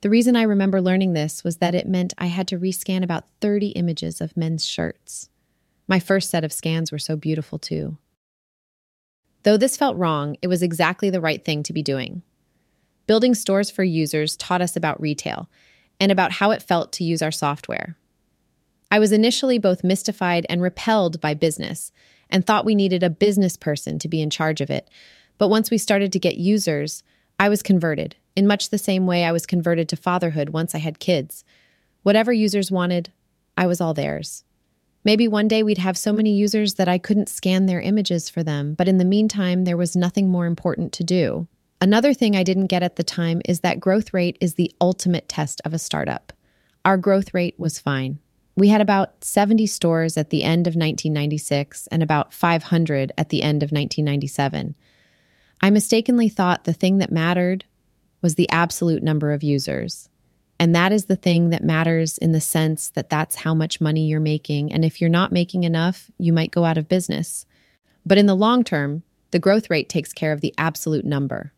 The 0.02 0.10
reason 0.10 0.36
I 0.36 0.42
remember 0.42 0.82
learning 0.82 1.14
this 1.14 1.44
was 1.44 1.58
that 1.58 1.76
it 1.76 1.88
meant 1.88 2.16
I 2.18 2.26
had 2.26 2.48
to 2.48 2.58
rescan 2.58 3.04
about 3.04 3.28
30 3.42 3.68
images 3.70 4.20
of 4.20 4.36
men's 4.36 4.66
shirts. 4.66 5.30
My 5.88 6.00
first 6.00 6.32
set 6.32 6.44
of 6.44 6.52
scans 6.52 6.92
were 6.92 6.98
so 6.98 7.16
beautiful, 7.16 7.60
too. 7.60 8.00
Though 9.44 9.58
this 9.58 9.78
felt 9.78 9.98
wrong, 9.98 10.36
it 10.42 10.48
was 10.48 10.64
exactly 10.64 11.12
the 11.12 11.22
right 11.22 11.46
thing 11.46 11.62
to 11.62 11.74
be 11.74 11.84
doing. 11.84 12.24
Building 13.06 13.36
stores 13.36 13.70
for 13.70 13.84
users 13.84 14.36
taught 14.36 14.64
us 14.64 14.76
about 14.76 15.00
retail 15.00 15.48
and 16.00 16.12
about 16.12 16.32
how 16.32 16.50
it 16.50 16.64
felt 16.64 16.92
to 16.94 17.04
use 17.04 17.22
our 17.22 17.32
software. 17.32 17.98
I 18.92 19.00
was 19.00 19.14
initially 19.14 19.58
both 19.58 19.86
mystified 19.86 20.46
and 20.50 20.62
repelled 20.62 21.22
by 21.22 21.34
business 21.34 21.94
and 22.30 22.46
thought 22.46 22.66
we 22.66 22.76
needed 22.76 23.02
a 23.02 23.10
business 23.10 23.56
person 23.56 23.98
to 24.00 24.10
be 24.10 24.22
in 24.22 24.30
charge 24.30 24.60
of 24.60 24.70
it. 24.70 24.90
But 25.38 25.48
once 25.48 25.72
we 25.72 25.78
started 25.78 26.12
to 26.12 26.20
get 26.20 26.38
users, 26.38 27.02
I 27.40 27.50
was 27.50 27.64
converted, 27.64 28.18
in 28.36 28.46
much 28.46 28.70
the 28.70 28.78
same 28.78 29.08
way 29.08 29.24
I 29.24 29.32
was 29.32 29.46
converted 29.46 29.90
to 29.90 29.96
fatherhood 29.96 30.50
once 30.50 30.76
I 30.76 30.80
had 30.80 31.00
kids. 31.00 31.44
Whatever 32.04 32.34
users 32.34 32.70
wanted, 32.70 33.12
I 33.58 33.66
was 33.66 33.80
all 33.80 33.94
theirs. 33.94 34.44
Maybe 35.04 35.28
one 35.28 35.48
day 35.48 35.64
we'd 35.64 35.80
have 35.80 35.98
so 35.98 36.14
many 36.14 36.36
users 36.36 36.76
that 36.76 36.88
I 36.88 36.98
couldn't 36.98 37.30
scan 37.30 37.66
their 37.66 37.82
images 37.82 38.30
for 38.30 38.44
them, 38.44 38.76
but 38.76 38.88
in 38.88 38.98
the 38.98 39.06
meantime, 39.06 39.64
there 39.64 39.78
was 39.78 39.96
nothing 39.96 40.30
more 40.30 40.46
important 40.46 40.92
to 40.94 41.04
do. 41.04 41.48
Another 41.80 42.14
thing 42.14 42.36
I 42.36 42.44
didn't 42.44 42.68
get 42.68 42.84
at 42.84 42.98
the 42.98 43.04
time 43.04 43.42
is 43.46 43.62
that 43.62 43.80
growth 43.80 44.14
rate 44.14 44.38
is 44.40 44.54
the 44.54 44.72
ultimate 44.80 45.28
test 45.28 45.62
of 45.66 45.74
a 45.74 45.80
startup. 45.80 46.34
Our 46.86 46.98
growth 46.98 47.34
rate 47.34 47.56
was 47.58 47.80
fine. 47.80 48.20
We 48.56 48.68
had 48.68 48.82
about 48.82 49.24
70 49.24 49.66
stores 49.68 50.18
at 50.18 50.30
the 50.30 50.44
end 50.44 50.68
of 50.68 50.72
1996 50.72 51.88
and 51.88 52.04
about 52.04 52.34
500 52.34 53.12
at 53.18 53.30
the 53.30 53.44
end 53.44 53.64
of 53.64 53.72
1997. 53.72 54.76
I 55.62 55.70
mistakenly 55.70 56.28
thought 56.28 56.64
the 56.64 56.74
thing 56.74 56.98
that 56.98 57.12
mattered 57.12 57.66
was 58.22 58.36
the 58.36 58.50
absolute 58.50 59.04
number 59.04 59.32
of 59.32 59.44
users. 59.44 60.10
And 60.60 60.76
that 60.76 60.92
is 60.92 61.06
the 61.06 61.16
thing 61.16 61.50
that 61.50 61.64
matters 61.64 62.18
in 62.18 62.34
the 62.34 62.42
sense 62.42 62.90
that 62.90 63.10
that's 63.10 63.36
how 63.36 63.56
much 63.56 63.82
money 63.82 64.06
you're 64.06 64.20
making. 64.20 64.72
And 64.72 64.86
if 64.86 65.02
you're 65.02 65.10
not 65.10 65.32
making 65.32 65.64
enough, 65.64 66.12
you 66.20 66.34
might 66.34 66.52
go 66.52 66.66
out 66.66 66.78
of 66.78 66.90
business. 66.90 67.46
But 68.06 68.20
in 68.20 68.28
the 68.28 68.36
long 68.36 68.64
term, 68.64 69.04
the 69.32 69.40
growth 69.40 69.70
rate 69.70 69.90
takes 69.90 70.14
care 70.14 70.32
of 70.32 70.42
the 70.42 70.54
absolute 70.58 71.06
number. 71.06 71.54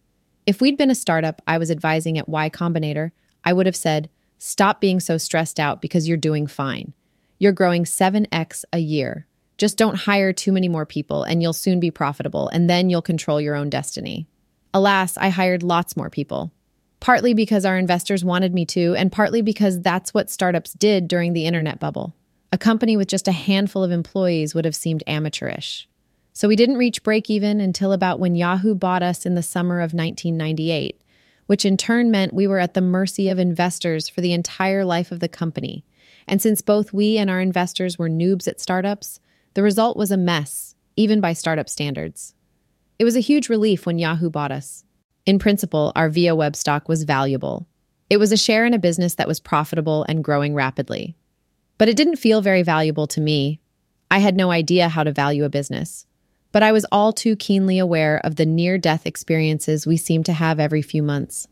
If 0.46 0.62
we'd 0.62 0.78
been 0.78 0.92
a 0.92 0.96
startup 0.96 1.42
I 1.48 1.58
was 1.58 1.72
advising 1.72 2.18
at 2.18 2.30
Y 2.30 2.50
Combinator, 2.50 3.12
I 3.44 3.52
would 3.52 3.66
have 3.66 3.76
said, 3.76 4.10
Stop 4.46 4.82
being 4.82 5.00
so 5.00 5.18
stressed 5.18 5.58
out 5.58 5.82
because 5.82 6.06
you're 6.06 6.18
doing 6.18 6.48
fine. 6.48 6.92
You're 7.40 7.54
growing 7.54 7.86
7x 7.86 8.66
a 8.74 8.78
year. 8.78 9.26
Just 9.58 9.78
don't 9.78 9.96
hire 9.96 10.34
too 10.34 10.52
many 10.52 10.68
more 10.68 10.86
people 10.86 11.24
and 11.24 11.42
you'll 11.42 11.54
soon 11.54 11.80
be 11.80 11.90
profitable, 11.90 12.50
and 12.50 12.70
then 12.70 12.90
you'll 12.90 13.02
control 13.02 13.40
your 13.40 13.56
own 13.56 13.70
destiny. 13.70 14.28
Alas, 14.74 15.16
I 15.16 15.30
hired 15.30 15.64
lots 15.64 15.96
more 15.96 16.10
people. 16.10 16.52
Partly 17.00 17.34
because 17.34 17.64
our 17.64 17.78
investors 17.78 18.26
wanted 18.26 18.54
me 18.54 18.66
to, 18.66 18.94
and 18.96 19.14
partly 19.14 19.42
because 19.42 19.80
that's 19.80 20.14
what 20.14 20.30
startups 20.30 20.74
did 20.74 21.08
during 21.08 21.32
the 21.32 21.46
internet 21.46 21.80
bubble. 21.80 22.14
A 22.52 22.58
company 22.58 22.98
with 22.98 23.08
just 23.08 23.30
a 23.30 23.32
handful 23.32 23.82
of 23.82 23.92
employees 23.92 24.54
would 24.54 24.66
have 24.66 24.76
seemed 24.76 25.06
amateurish. 25.08 25.88
So 26.34 26.50
we 26.50 26.58
didn't 26.58 26.76
reach 26.76 27.04
break 27.04 27.30
even 27.30 27.62
until 27.62 27.94
about 27.94 28.20
when 28.20 28.36
Yahoo 28.36 28.76
bought 28.76 29.04
us 29.04 29.26
in 29.26 29.36
the 29.36 29.42
summer 29.42 29.78
of 29.78 29.94
1998 29.94 31.00
which 31.48 31.66
in 31.66 31.78
turn 31.78 32.12
meant 32.12 32.34
we 32.34 32.48
were 32.48 32.60
at 32.60 32.74
the 32.74 32.82
mercy 32.82 33.30
of 33.30 33.40
investors 33.40 34.10
for 34.10 34.22
the 34.22 34.34
entire 34.34 34.86
life 34.86 35.12
of 35.12 35.20
the 35.20 35.28
company. 35.28 35.84
And 36.28 36.42
since 36.42 36.62
both 36.62 36.94
we 36.94 37.18
and 37.18 37.30
our 37.30 37.42
investors 37.42 37.98
were 37.98 38.10
noobs 38.10 38.48
at 38.48 38.62
startups, 38.62 39.20
the 39.54 39.64
result 39.64 39.98
was 39.98 40.12
a 40.12 40.18
mess, 40.18 40.76
even 40.96 41.22
by 41.22 41.34
startup 41.34 41.70
standards. 41.70 42.34
It 43.00 43.04
was 43.04 43.16
a 43.16 43.22
huge 43.22 43.50
relief 43.50 43.86
when 43.86 44.00
Yahoo 44.00 44.30
bought 44.30 44.52
us. 44.52 44.84
In 45.26 45.40
principle, 45.40 45.92
our 45.96 46.10
Viaweb 46.10 46.56
stock 46.56 46.88
was 46.88 47.04
valuable. 47.04 47.68
It 48.10 48.18
was 48.18 48.32
a 48.32 48.38
share 48.38 48.66
in 48.66 48.74
a 48.74 48.80
business 48.80 49.16
that 49.16 49.28
was 49.28 49.40
profitable 49.40 50.06
and 50.08 50.24
growing 50.24 50.54
rapidly. 50.54 51.16
But 51.78 51.90
it 51.90 51.98
didn't 51.98 52.18
feel 52.18 52.42
very 52.42 52.64
valuable 52.64 53.08
to 53.08 53.22
me. 53.22 53.60
I 54.12 54.20
had 54.20 54.36
no 54.36 54.52
idea 54.52 54.90
how 54.90 55.04
to 55.04 55.12
value 55.12 55.44
a 55.44 55.50
business 55.50 56.06
but 56.54 56.63
I 56.63 56.72
was 56.72 56.86
all 56.92 57.12
too 57.12 57.36
keenly 57.36 57.80
aware 57.80 58.22
of 58.24 58.38
the 58.38 58.46
near 58.46 58.78
death 58.78 59.06
experiences 59.06 59.86
we 59.86 59.98
seem 59.98 60.24
to 60.24 60.34
have 60.34 60.60
every 60.60 60.84
few 60.84 61.04
months. 61.04 61.48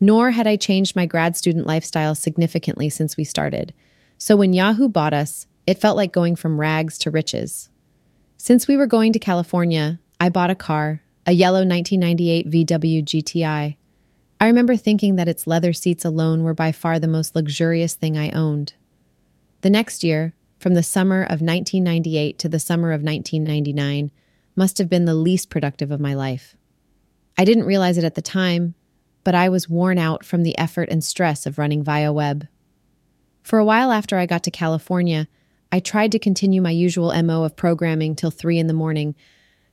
Nor 0.00 0.30
had 0.30 0.46
I 0.46 0.56
changed 0.56 0.96
my 0.96 1.04
grad 1.04 1.36
student 1.36 1.66
lifestyle 1.66 2.14
significantly 2.14 2.88
since 2.88 3.18
we 3.18 3.22
started. 3.22 3.74
So 4.16 4.36
when 4.36 4.54
Yahoo 4.54 4.88
bought 4.88 5.12
us, 5.12 5.46
it 5.66 5.78
felt 5.78 5.96
like 5.96 6.10
going 6.10 6.36
from 6.36 6.58
rags 6.58 6.96
to 6.98 7.10
riches. 7.10 7.68
Since 8.38 8.66
we 8.66 8.78
were 8.78 8.86
going 8.86 9.12
to 9.12 9.18
California, 9.18 10.00
I 10.18 10.30
bought 10.30 10.48
a 10.48 10.54
car, 10.54 11.02
a 11.26 11.32
yellow 11.32 11.58
1998 11.58 12.50
VW 12.50 13.04
GTI. 13.04 13.76
I 14.40 14.46
remember 14.46 14.74
thinking 14.74 15.16
that 15.16 15.28
its 15.28 15.46
leather 15.46 15.74
seats 15.74 16.02
alone 16.02 16.44
were 16.44 16.54
by 16.54 16.72
far 16.72 16.98
the 16.98 17.06
most 17.06 17.36
luxurious 17.36 17.92
thing 17.92 18.16
I 18.16 18.30
owned. 18.30 18.72
The 19.60 19.68
next 19.68 20.02
year, 20.02 20.32
from 20.58 20.72
the 20.72 20.82
summer 20.82 21.22
of 21.24 21.42
1998 21.42 22.38
to 22.38 22.48
the 22.48 22.58
summer 22.58 22.92
of 22.92 23.02
1999, 23.02 24.10
must 24.60 24.76
have 24.76 24.90
been 24.90 25.06
the 25.06 25.14
least 25.14 25.48
productive 25.48 25.90
of 25.90 26.00
my 26.00 26.12
life. 26.12 26.54
I 27.38 27.46
didn't 27.46 27.64
realize 27.64 27.96
it 27.96 28.04
at 28.04 28.14
the 28.14 28.20
time, 28.20 28.74
but 29.24 29.34
I 29.34 29.48
was 29.48 29.70
worn 29.70 29.96
out 29.96 30.22
from 30.22 30.42
the 30.42 30.56
effort 30.58 30.90
and 30.90 31.02
stress 31.02 31.46
of 31.46 31.56
running 31.56 31.82
Viaweb. 31.82 32.46
For 33.42 33.58
a 33.58 33.64
while 33.64 33.90
after 33.90 34.18
I 34.18 34.26
got 34.26 34.42
to 34.44 34.50
California, 34.50 35.28
I 35.72 35.80
tried 35.80 36.12
to 36.12 36.18
continue 36.18 36.60
my 36.60 36.72
usual 36.72 37.10
MO 37.22 37.44
of 37.44 37.56
programming 37.56 38.14
till 38.14 38.30
3 38.30 38.58
in 38.58 38.66
the 38.66 38.74
morning, 38.74 39.14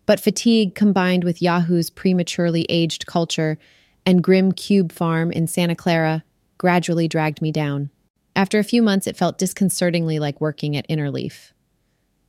but 0.06 0.22
fatigue 0.22 0.74
combined 0.74 1.26
with 1.26 1.42
Yahoo's 1.42 1.90
prematurely 1.90 2.66
aged 2.70 3.06
culture 3.06 3.58
and 4.06 4.24
grim 4.24 4.54
cube 4.54 4.94
farm 4.94 5.34
in 5.34 5.48
Santa 5.48 5.76
Clara 5.76 6.24
gradually 6.58 7.10
dragged 7.10 7.42
me 7.42 7.52
down. 7.52 7.90
After 8.38 8.58
a 8.58 8.64
few 8.64 8.82
months, 8.82 9.06
it 9.06 9.18
felt 9.18 9.38
disconcertingly 9.38 10.18
like 10.18 10.40
working 10.40 10.78
at 10.78 10.88
Interleaf. 10.88 11.52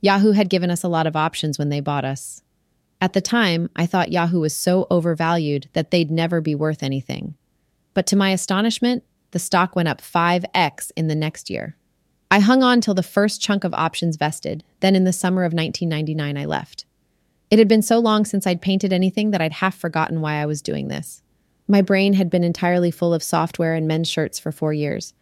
Yahoo 0.01 0.33
had 0.33 0.49
given 0.49 0.69
us 0.69 0.83
a 0.83 0.89
lot 0.89 1.07
of 1.07 1.15
options 1.15 1.57
when 1.57 1.69
they 1.69 1.79
bought 1.79 2.03
us. 2.03 2.43
At 3.01 3.13
the 3.13 3.21
time, 3.21 3.69
I 3.75 3.85
thought 3.85 4.11
Yahoo 4.11 4.41
was 4.41 4.55
so 4.55 4.85
overvalued 4.91 5.69
that 5.73 5.91
they'd 5.91 6.11
never 6.11 6.41
be 6.41 6.55
worth 6.55 6.83
anything. 6.83 7.35
But 7.93 8.05
to 8.07 8.15
my 8.15 8.31
astonishment, 8.31 9.03
the 9.31 9.39
stock 9.39 9.75
went 9.75 9.87
up 9.87 10.01
5x 10.01 10.91
in 10.97 11.07
the 11.07 11.15
next 11.15 11.49
year. 11.49 11.77
I 12.31 12.39
hung 12.39 12.61
on 12.61 12.81
till 12.81 12.93
the 12.93 13.03
first 13.03 13.41
chunk 13.41 13.63
of 13.63 13.73
options 13.73 14.17
vested, 14.17 14.63
then 14.81 14.95
in 14.95 15.03
the 15.03 15.13
summer 15.13 15.43
of 15.43 15.53
1999, 15.53 16.37
I 16.37 16.45
left. 16.45 16.85
It 17.49 17.57
had 17.57 17.67
been 17.67 17.81
so 17.81 17.99
long 17.99 18.25
since 18.25 18.45
I'd 18.45 18.61
painted 18.61 18.93
anything 18.93 19.31
that 19.31 19.41
I'd 19.41 19.53
half 19.53 19.75
forgotten 19.75 20.21
why 20.21 20.35
I 20.35 20.45
was 20.45 20.61
doing 20.61 20.89
this. 20.89 21.23
My 21.67 21.81
brain 21.81 22.13
had 22.13 22.29
been 22.29 22.43
entirely 22.43 22.91
full 22.91 23.13
of 23.13 23.23
software 23.23 23.73
and 23.73 23.87
men's 23.87 24.09
shirts 24.09 24.37
for 24.37 24.51
four 24.51 24.73
years. 24.73 25.13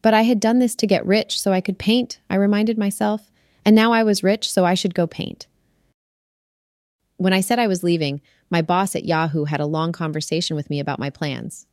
But 0.00 0.14
I 0.14 0.22
had 0.22 0.40
done 0.40 0.60
this 0.60 0.74
to 0.76 0.86
get 0.86 1.04
rich 1.04 1.40
so 1.40 1.52
I 1.52 1.60
could 1.60 1.78
paint, 1.78 2.20
I 2.30 2.36
reminded 2.36 2.78
myself, 2.78 3.30
and 3.64 3.74
now 3.74 3.92
I 3.92 4.02
was 4.04 4.22
rich 4.22 4.50
so 4.50 4.64
I 4.64 4.74
should 4.74 4.94
go 4.94 5.06
paint. 5.06 5.46
When 7.16 7.32
I 7.32 7.40
said 7.40 7.58
I 7.58 7.66
was 7.66 7.82
leaving, 7.82 8.20
my 8.50 8.62
boss 8.62 8.94
at 8.94 9.04
Yahoo 9.04 9.44
had 9.44 9.60
a 9.60 9.66
long 9.66 9.92
conversation 9.92 10.54
with 10.54 10.68
me 10.68 10.80
about 10.80 10.98
my 10.98 11.10
plans. 11.10 11.66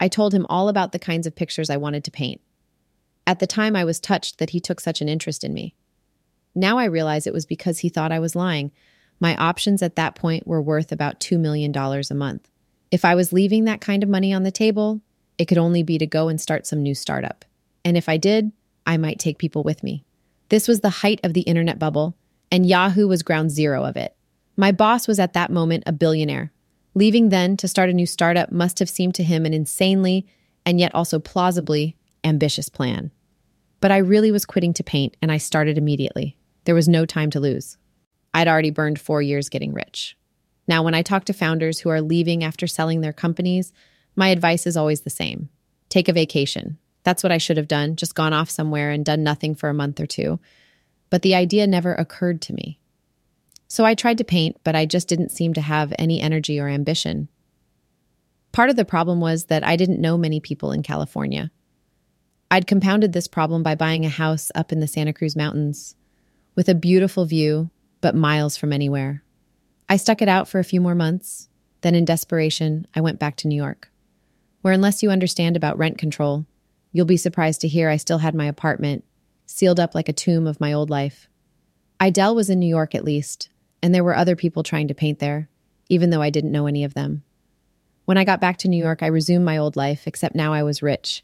I 0.00 0.08
told 0.08 0.34
him 0.34 0.46
all 0.48 0.68
about 0.68 0.92
the 0.92 0.98
kinds 0.98 1.26
of 1.26 1.36
pictures 1.36 1.70
I 1.70 1.76
wanted 1.76 2.04
to 2.04 2.10
paint. 2.10 2.40
At 3.26 3.38
the 3.38 3.46
time, 3.46 3.76
I 3.76 3.84
was 3.84 4.00
touched 4.00 4.38
that 4.38 4.50
he 4.50 4.60
took 4.60 4.80
such 4.80 5.00
an 5.00 5.08
interest 5.08 5.44
in 5.44 5.54
me. 5.54 5.74
Now 6.54 6.78
I 6.78 6.84
realize 6.84 7.26
it 7.26 7.32
was 7.32 7.46
because 7.46 7.78
he 7.78 7.88
thought 7.88 8.12
I 8.12 8.18
was 8.18 8.36
lying. 8.36 8.70
My 9.20 9.36
options 9.36 9.82
at 9.82 9.96
that 9.96 10.14
point 10.14 10.46
were 10.46 10.60
worth 10.60 10.92
about 10.92 11.20
$2 11.20 11.38
million 11.38 11.74
a 11.76 12.14
month. 12.14 12.50
If 12.90 13.04
I 13.04 13.14
was 13.14 13.32
leaving 13.32 13.64
that 13.64 13.80
kind 13.80 14.02
of 14.02 14.08
money 14.08 14.32
on 14.32 14.42
the 14.42 14.50
table, 14.50 15.00
it 15.38 15.46
could 15.46 15.58
only 15.58 15.82
be 15.82 15.98
to 15.98 16.06
go 16.06 16.28
and 16.28 16.40
start 16.40 16.66
some 16.66 16.82
new 16.82 16.94
startup. 16.94 17.44
And 17.84 17.96
if 17.96 18.08
I 18.08 18.16
did, 18.16 18.52
I 18.86 18.96
might 18.96 19.18
take 19.18 19.38
people 19.38 19.62
with 19.62 19.82
me. 19.82 20.04
This 20.48 20.68
was 20.68 20.80
the 20.80 20.90
height 20.90 21.20
of 21.24 21.32
the 21.32 21.42
internet 21.42 21.78
bubble, 21.78 22.14
and 22.50 22.66
Yahoo 22.66 23.08
was 23.08 23.22
ground 23.22 23.50
zero 23.50 23.84
of 23.84 23.96
it. 23.96 24.13
My 24.56 24.72
boss 24.72 25.08
was 25.08 25.18
at 25.18 25.32
that 25.32 25.50
moment 25.50 25.84
a 25.86 25.92
billionaire. 25.92 26.52
Leaving 26.94 27.30
then 27.30 27.56
to 27.56 27.66
start 27.66 27.90
a 27.90 27.94
new 27.94 28.06
startup 28.06 28.52
must 28.52 28.78
have 28.78 28.88
seemed 28.88 29.14
to 29.16 29.24
him 29.24 29.44
an 29.44 29.54
insanely, 29.54 30.26
and 30.64 30.78
yet 30.78 30.94
also 30.94 31.18
plausibly, 31.18 31.96
ambitious 32.22 32.68
plan. 32.68 33.10
But 33.80 33.90
I 33.90 33.98
really 33.98 34.30
was 34.30 34.46
quitting 34.46 34.72
to 34.74 34.84
paint, 34.84 35.16
and 35.20 35.32
I 35.32 35.38
started 35.38 35.76
immediately. 35.76 36.36
There 36.64 36.74
was 36.74 36.88
no 36.88 37.04
time 37.04 37.30
to 37.30 37.40
lose. 37.40 37.76
I'd 38.32 38.48
already 38.48 38.70
burned 38.70 39.00
four 39.00 39.20
years 39.20 39.48
getting 39.48 39.72
rich. 39.72 40.16
Now, 40.66 40.82
when 40.82 40.94
I 40.94 41.02
talk 41.02 41.24
to 41.26 41.32
founders 41.32 41.80
who 41.80 41.90
are 41.90 42.00
leaving 42.00 42.42
after 42.42 42.66
selling 42.66 43.00
their 43.00 43.12
companies, 43.12 43.72
my 44.16 44.28
advice 44.28 44.66
is 44.66 44.76
always 44.76 45.02
the 45.02 45.10
same 45.10 45.48
take 45.90 46.08
a 46.08 46.12
vacation. 46.12 46.78
That's 47.04 47.22
what 47.22 47.30
I 47.30 47.38
should 47.38 47.56
have 47.56 47.68
done, 47.68 47.94
just 47.94 48.16
gone 48.16 48.32
off 48.32 48.50
somewhere 48.50 48.90
and 48.90 49.04
done 49.04 49.22
nothing 49.22 49.54
for 49.54 49.68
a 49.68 49.74
month 49.74 50.00
or 50.00 50.06
two. 50.06 50.40
But 51.08 51.22
the 51.22 51.36
idea 51.36 51.68
never 51.68 51.94
occurred 51.94 52.40
to 52.42 52.52
me. 52.52 52.80
So 53.74 53.84
I 53.84 53.96
tried 53.96 54.18
to 54.18 54.24
paint, 54.24 54.56
but 54.62 54.76
I 54.76 54.86
just 54.86 55.08
didn't 55.08 55.32
seem 55.32 55.52
to 55.54 55.60
have 55.60 55.92
any 55.98 56.20
energy 56.20 56.60
or 56.60 56.68
ambition. 56.68 57.28
Part 58.52 58.70
of 58.70 58.76
the 58.76 58.84
problem 58.84 59.20
was 59.20 59.46
that 59.46 59.66
I 59.66 59.74
didn't 59.74 60.00
know 60.00 60.16
many 60.16 60.38
people 60.38 60.70
in 60.70 60.84
California. 60.84 61.50
I'd 62.52 62.68
compounded 62.68 63.12
this 63.12 63.26
problem 63.26 63.64
by 63.64 63.74
buying 63.74 64.06
a 64.06 64.08
house 64.08 64.52
up 64.54 64.70
in 64.70 64.78
the 64.78 64.86
Santa 64.86 65.12
Cruz 65.12 65.34
Mountains 65.34 65.96
with 66.54 66.68
a 66.68 66.74
beautiful 66.76 67.24
view, 67.24 67.68
but 68.00 68.14
miles 68.14 68.56
from 68.56 68.72
anywhere. 68.72 69.24
I 69.88 69.96
stuck 69.96 70.22
it 70.22 70.28
out 70.28 70.46
for 70.46 70.60
a 70.60 70.70
few 70.70 70.80
more 70.80 70.94
months. 70.94 71.48
Then, 71.80 71.96
in 71.96 72.04
desperation, 72.04 72.86
I 72.94 73.00
went 73.00 73.18
back 73.18 73.34
to 73.38 73.48
New 73.48 73.56
York, 73.56 73.90
where, 74.62 74.72
unless 74.72 75.02
you 75.02 75.10
understand 75.10 75.56
about 75.56 75.78
rent 75.78 75.98
control, 75.98 76.46
you'll 76.92 77.06
be 77.06 77.16
surprised 77.16 77.60
to 77.62 77.68
hear 77.68 77.90
I 77.90 77.96
still 77.96 78.18
had 78.18 78.36
my 78.36 78.46
apartment, 78.46 79.02
sealed 79.46 79.80
up 79.80 79.96
like 79.96 80.08
a 80.08 80.12
tomb 80.12 80.46
of 80.46 80.60
my 80.60 80.72
old 80.72 80.90
life. 80.90 81.26
Idelle 82.00 82.36
was 82.36 82.48
in 82.48 82.60
New 82.60 82.68
York 82.68 82.94
at 82.94 83.04
least, 83.04 83.48
and 83.84 83.94
there 83.94 84.02
were 84.02 84.16
other 84.16 84.34
people 84.34 84.62
trying 84.62 84.88
to 84.88 84.94
paint 84.94 85.18
there, 85.18 85.50
even 85.90 86.08
though 86.08 86.22
I 86.22 86.30
didn't 86.30 86.52
know 86.52 86.66
any 86.66 86.84
of 86.84 86.94
them. 86.94 87.22
When 88.06 88.16
I 88.16 88.24
got 88.24 88.40
back 88.40 88.56
to 88.58 88.68
New 88.68 88.82
York, 88.82 89.02
I 89.02 89.08
resumed 89.08 89.44
my 89.44 89.58
old 89.58 89.76
life, 89.76 90.06
except 90.06 90.34
now 90.34 90.54
I 90.54 90.62
was 90.62 90.82
rich 90.82 91.22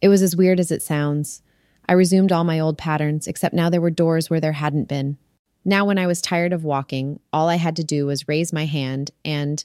it 0.00 0.08
was 0.08 0.22
as 0.22 0.36
weird 0.36 0.60
as 0.60 0.70
it 0.70 0.82
sounds. 0.82 1.42
I 1.88 1.94
resumed 1.94 2.30
all 2.30 2.44
my 2.44 2.60
old 2.60 2.78
patterns, 2.78 3.26
except 3.26 3.54
now 3.54 3.70
there 3.70 3.80
were 3.80 3.90
doors 3.90 4.30
where 4.30 4.38
there 4.38 4.52
hadn't 4.52 4.88
been. 4.88 5.18
Now, 5.64 5.84
when 5.84 5.98
I 5.98 6.06
was 6.06 6.20
tired 6.20 6.52
of 6.52 6.62
walking, 6.62 7.18
all 7.32 7.48
I 7.48 7.56
had 7.56 7.74
to 7.76 7.82
do 7.82 8.06
was 8.06 8.28
raise 8.28 8.52
my 8.52 8.66
hand, 8.66 9.10
and, 9.24 9.64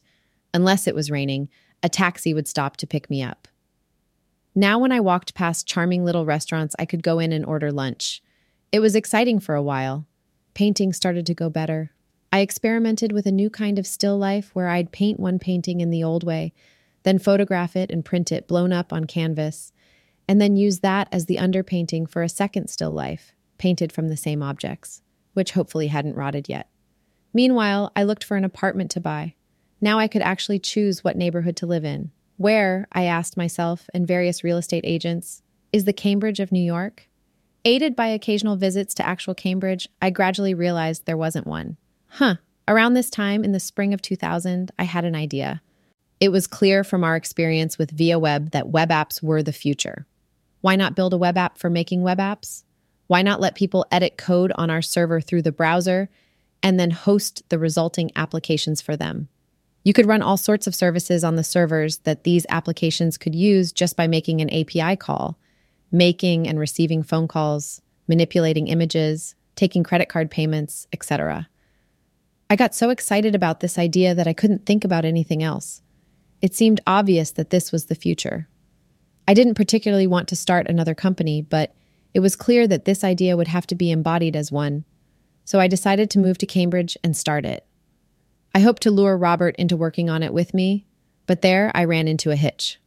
unless 0.51 0.87
it 0.87 0.95
was 0.95 1.11
raining, 1.11 1.47
a 1.83 1.89
taxi 1.89 2.33
would 2.33 2.47
stop 2.47 2.75
to 2.77 2.87
pick 2.87 3.07
me 3.07 3.21
up. 3.21 3.47
Now, 4.55 4.79
when 4.79 4.91
I 4.91 4.99
walked 4.99 5.35
past 5.35 5.67
charming 5.67 6.03
little 6.03 6.25
restaurants, 6.25 6.75
I 6.79 6.85
could 6.85 7.03
go 7.03 7.19
in 7.19 7.31
and 7.31 7.45
order 7.45 7.71
lunch. 7.71 8.23
It 8.71 8.79
was 8.79 8.95
exciting 8.95 9.39
for 9.39 9.53
a 9.53 9.61
while. 9.61 10.07
Painting 10.53 10.91
started 10.91 11.25
to 11.27 11.35
go 11.35 11.49
better. 11.49 11.91
I 12.31 12.39
experimented 12.39 13.11
with 13.11 13.25
a 13.25 13.31
new 13.31 13.49
kind 13.49 13.77
of 13.77 13.85
still 13.85 14.17
life 14.17 14.51
where 14.53 14.69
I'd 14.69 14.91
paint 14.91 15.19
one 15.19 15.37
painting 15.37 15.81
in 15.81 15.89
the 15.89 16.03
old 16.03 16.23
way, 16.23 16.53
then 17.03 17.19
photograph 17.19 17.75
it 17.75 17.91
and 17.91 18.05
print 18.05 18.31
it 18.31 18.47
blown 18.47 18.71
up 18.71 18.93
on 18.93 19.05
canvas 19.05 19.73
and 20.27 20.39
then 20.39 20.55
use 20.55 20.79
that 20.79 21.09
as 21.11 21.25
the 21.25 21.35
underpainting 21.35 22.09
for 22.09 22.23
a 22.23 22.29
second 22.29 22.69
still 22.69 22.91
life, 22.91 23.33
painted 23.57 23.91
from 23.91 24.07
the 24.07 24.15
same 24.15 24.41
objects, 24.41 25.01
which 25.33 25.51
hopefully 25.51 25.87
hadn't 25.87 26.15
rotted 26.15 26.47
yet. 26.47 26.69
Meanwhile, 27.33 27.91
I 27.97 28.03
looked 28.03 28.23
for 28.23 28.37
an 28.37 28.45
apartment 28.45 28.91
to 28.91 29.01
buy. 29.01 29.35
Now 29.81 29.99
I 29.99 30.07
could 30.07 30.21
actually 30.21 30.59
choose 30.59 31.03
what 31.03 31.17
neighborhood 31.17 31.57
to 31.57 31.65
live 31.65 31.83
in. 31.83 32.11
Where, 32.37 32.87
I 32.93 33.03
asked 33.03 33.35
myself 33.35 33.89
and 33.93 34.07
various 34.07 34.43
real 34.43 34.57
estate 34.57 34.85
agents, 34.85 35.43
is 35.73 35.83
the 35.83 35.91
Cambridge 35.91 36.39
of 36.39 36.51
New 36.51 36.63
York? 36.63 37.09
Aided 37.65 37.95
by 37.95 38.07
occasional 38.07 38.55
visits 38.55 38.93
to 38.95 39.05
actual 39.05 39.35
Cambridge, 39.35 39.89
I 40.01 40.11
gradually 40.11 40.53
realized 40.53 41.05
there 41.05 41.17
wasn't 41.17 41.45
one. 41.45 41.77
Huh. 42.13 42.35
Around 42.67 42.93
this 42.93 43.09
time, 43.09 43.45
in 43.45 43.53
the 43.53 43.59
spring 43.59 43.93
of 43.93 44.01
2000, 44.01 44.69
I 44.77 44.83
had 44.83 45.05
an 45.05 45.15
idea. 45.15 45.61
It 46.19 46.29
was 46.29 46.45
clear 46.45 46.83
from 46.83 47.05
our 47.05 47.15
experience 47.15 47.77
with 47.77 47.95
Viaweb 47.95 48.51
that 48.51 48.67
web 48.67 48.89
apps 48.89 49.23
were 49.23 49.41
the 49.41 49.53
future. 49.53 50.05
Why 50.59 50.75
not 50.75 50.93
build 50.93 51.13
a 51.13 51.17
web 51.17 51.37
app 51.37 51.57
for 51.57 51.69
making 51.69 52.01
web 52.01 52.19
apps? 52.19 52.63
Why 53.07 53.21
not 53.21 53.39
let 53.39 53.55
people 53.55 53.85
edit 53.91 54.17
code 54.17 54.51
on 54.55 54.69
our 54.69 54.81
server 54.81 55.21
through 55.21 55.41
the 55.43 55.53
browser 55.53 56.09
and 56.61 56.77
then 56.77 56.91
host 56.91 57.43
the 57.47 57.57
resulting 57.57 58.11
applications 58.15 58.81
for 58.81 58.97
them? 58.97 59.29
You 59.83 59.93
could 59.93 60.05
run 60.05 60.21
all 60.21 60.37
sorts 60.37 60.67
of 60.67 60.75
services 60.75 61.23
on 61.23 61.37
the 61.37 61.45
servers 61.45 61.99
that 61.99 62.25
these 62.25 62.45
applications 62.49 63.17
could 63.17 63.33
use 63.33 63.71
just 63.71 63.95
by 63.95 64.07
making 64.07 64.41
an 64.41 64.49
API 64.53 64.97
call, 64.97 65.39
making 65.93 66.45
and 66.47 66.59
receiving 66.59 67.03
phone 67.03 67.29
calls, 67.29 67.81
manipulating 68.07 68.67
images, 68.67 69.33
taking 69.55 69.83
credit 69.83 70.09
card 70.09 70.29
payments, 70.29 70.87
etc. 70.93 71.47
I 72.51 72.57
got 72.57 72.75
so 72.75 72.89
excited 72.89 73.33
about 73.33 73.61
this 73.61 73.79
idea 73.79 74.13
that 74.13 74.27
I 74.27 74.33
couldn't 74.33 74.65
think 74.65 74.83
about 74.83 75.05
anything 75.05 75.41
else. 75.41 75.81
It 76.41 76.53
seemed 76.53 76.81
obvious 76.85 77.31
that 77.31 77.49
this 77.49 77.71
was 77.71 77.85
the 77.85 77.95
future. 77.95 78.49
I 79.25 79.33
didn't 79.33 79.53
particularly 79.53 80.05
want 80.05 80.27
to 80.27 80.35
start 80.35 80.67
another 80.67 80.93
company, 80.93 81.41
but 81.41 81.73
it 82.13 82.19
was 82.19 82.35
clear 82.35 82.67
that 82.67 82.83
this 82.83 83.05
idea 83.05 83.37
would 83.37 83.47
have 83.47 83.65
to 83.67 83.75
be 83.75 83.89
embodied 83.89 84.35
as 84.35 84.51
one. 84.51 84.83
So 85.45 85.61
I 85.61 85.69
decided 85.69 86.09
to 86.09 86.19
move 86.19 86.37
to 86.39 86.45
Cambridge 86.45 86.97
and 87.05 87.15
start 87.15 87.45
it. 87.45 87.65
I 88.53 88.59
hoped 88.59 88.81
to 88.81 88.91
lure 88.91 89.15
Robert 89.15 89.55
into 89.55 89.77
working 89.77 90.09
on 90.09 90.21
it 90.21 90.33
with 90.33 90.53
me, 90.53 90.85
but 91.27 91.41
there 91.41 91.71
I 91.73 91.85
ran 91.85 92.09
into 92.09 92.31
a 92.31 92.35
hitch. 92.35 92.81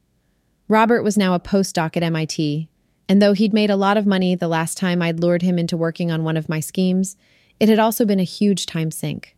Robert 0.69 1.03
was 1.03 1.17
now 1.17 1.33
a 1.33 1.41
postdoc 1.41 1.97
at 1.97 2.03
MIT, 2.03 2.69
and 3.09 3.23
though 3.23 3.33
he'd 3.33 3.55
made 3.55 3.71
a 3.71 3.77
lot 3.77 3.97
of 3.97 4.05
money 4.05 4.35
the 4.35 4.47
last 4.47 4.77
time 4.77 5.01
I'd 5.01 5.21
lured 5.21 5.41
him 5.41 5.59
into 5.59 5.75
working 5.75 6.11
on 6.11 6.23
one 6.23 6.37
of 6.37 6.51
my 6.51 6.61
schemes, 6.61 7.17
it 7.59 7.71
had 7.71 7.79
also 7.79 8.05
been 8.05 8.21
a 8.21 8.25
huge 8.25 8.67
time 8.67 8.91
sink. 8.91 9.35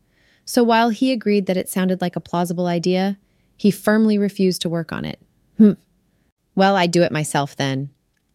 So 0.47 0.63
while 0.63 0.89
he 0.89 1.13
agreed 1.13 1.47
that 1.47 1.57
it 1.57 1.69
sounded 1.69 2.01
like 2.01 2.17
a 2.17 2.21
plausible 2.21 2.67
idea, 2.67 3.19
he 3.57 3.71
firmly 3.71 4.17
refused 4.17 4.63
to 4.63 4.69
work 4.69 4.93
on 4.93 5.05
it. 5.05 5.21
Hmm. 5.59 5.73
Well, 6.55 6.77
I'd 6.77 6.93
do 6.93 7.03
it 7.03 7.13
myself 7.13 7.57
then. 7.57 7.91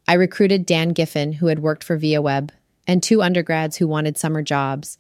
I 0.08 0.14
recruited 0.14 0.66
Dan 0.66 0.94
Giffin, 0.94 1.36
who 1.36 1.48
had 1.48 1.60
worked 1.60 1.84
for 1.84 1.98
Viaweb, 1.98 2.50
and 2.86 3.02
two 3.02 3.22
undergrads 3.22 3.78
who 3.78 3.88
wanted 3.88 4.18
summer 4.18 4.44
jobs, 4.44 4.98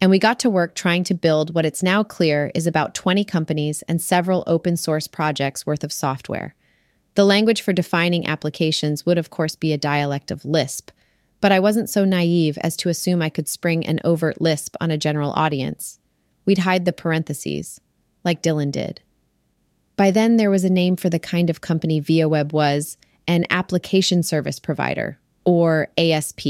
and 0.00 0.10
we 0.10 0.18
got 0.18 0.38
to 0.40 0.50
work 0.50 0.74
trying 0.74 1.04
to 1.04 1.14
build 1.14 1.54
what 1.54 1.64
it's 1.64 1.82
now 1.82 2.02
clear 2.02 2.50
is 2.54 2.66
about 2.66 2.94
20 2.94 3.24
companies 3.24 3.82
and 3.82 4.00
several 4.00 4.44
open 4.46 4.76
source 4.76 5.06
projects 5.06 5.66
worth 5.66 5.84
of 5.84 5.92
software. 5.92 6.54
The 7.14 7.24
language 7.24 7.60
for 7.62 7.72
defining 7.72 8.26
applications 8.26 9.04
would, 9.04 9.18
of 9.18 9.30
course, 9.30 9.54
be 9.54 9.72
a 9.72 9.78
dialect 9.78 10.30
of 10.30 10.44
Lisp, 10.44 10.90
but 11.40 11.52
I 11.52 11.60
wasn't 11.60 11.90
so 11.90 12.04
naive 12.04 12.58
as 12.58 12.76
to 12.78 12.88
assume 12.88 13.20
I 13.22 13.30
could 13.30 13.48
spring 13.48 13.84
an 13.86 14.00
overt 14.04 14.40
Lisp 14.40 14.76
on 14.80 14.90
a 14.90 14.98
general 14.98 15.32
audience. 15.32 15.98
We'd 16.44 16.58
hide 16.58 16.84
the 16.84 16.92
parentheses, 16.92 17.80
like 18.24 18.42
Dylan 18.42 18.72
did. 18.72 19.00
By 19.96 20.10
then, 20.10 20.36
there 20.36 20.50
was 20.50 20.64
a 20.64 20.70
name 20.70 20.96
for 20.96 21.10
the 21.10 21.18
kind 21.18 21.50
of 21.50 21.60
company 21.60 22.00
Viaweb 22.00 22.52
was 22.52 22.96
an 23.28 23.46
application 23.50 24.22
service 24.22 24.58
provider, 24.58 25.18
or 25.44 25.88
ASP. 25.96 26.40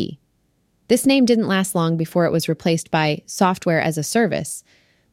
This 0.89 1.07
name 1.07 1.25
didn't 1.25 1.49
last 1.49 1.75
long 1.75 1.97
before 1.97 2.27
it 2.27 2.33
was 2.33 2.49
replaced 2.49 2.91
by 2.91 3.23
software 3.27 3.81
as 3.81 3.99
a 3.99 4.03
service, 4.03 4.65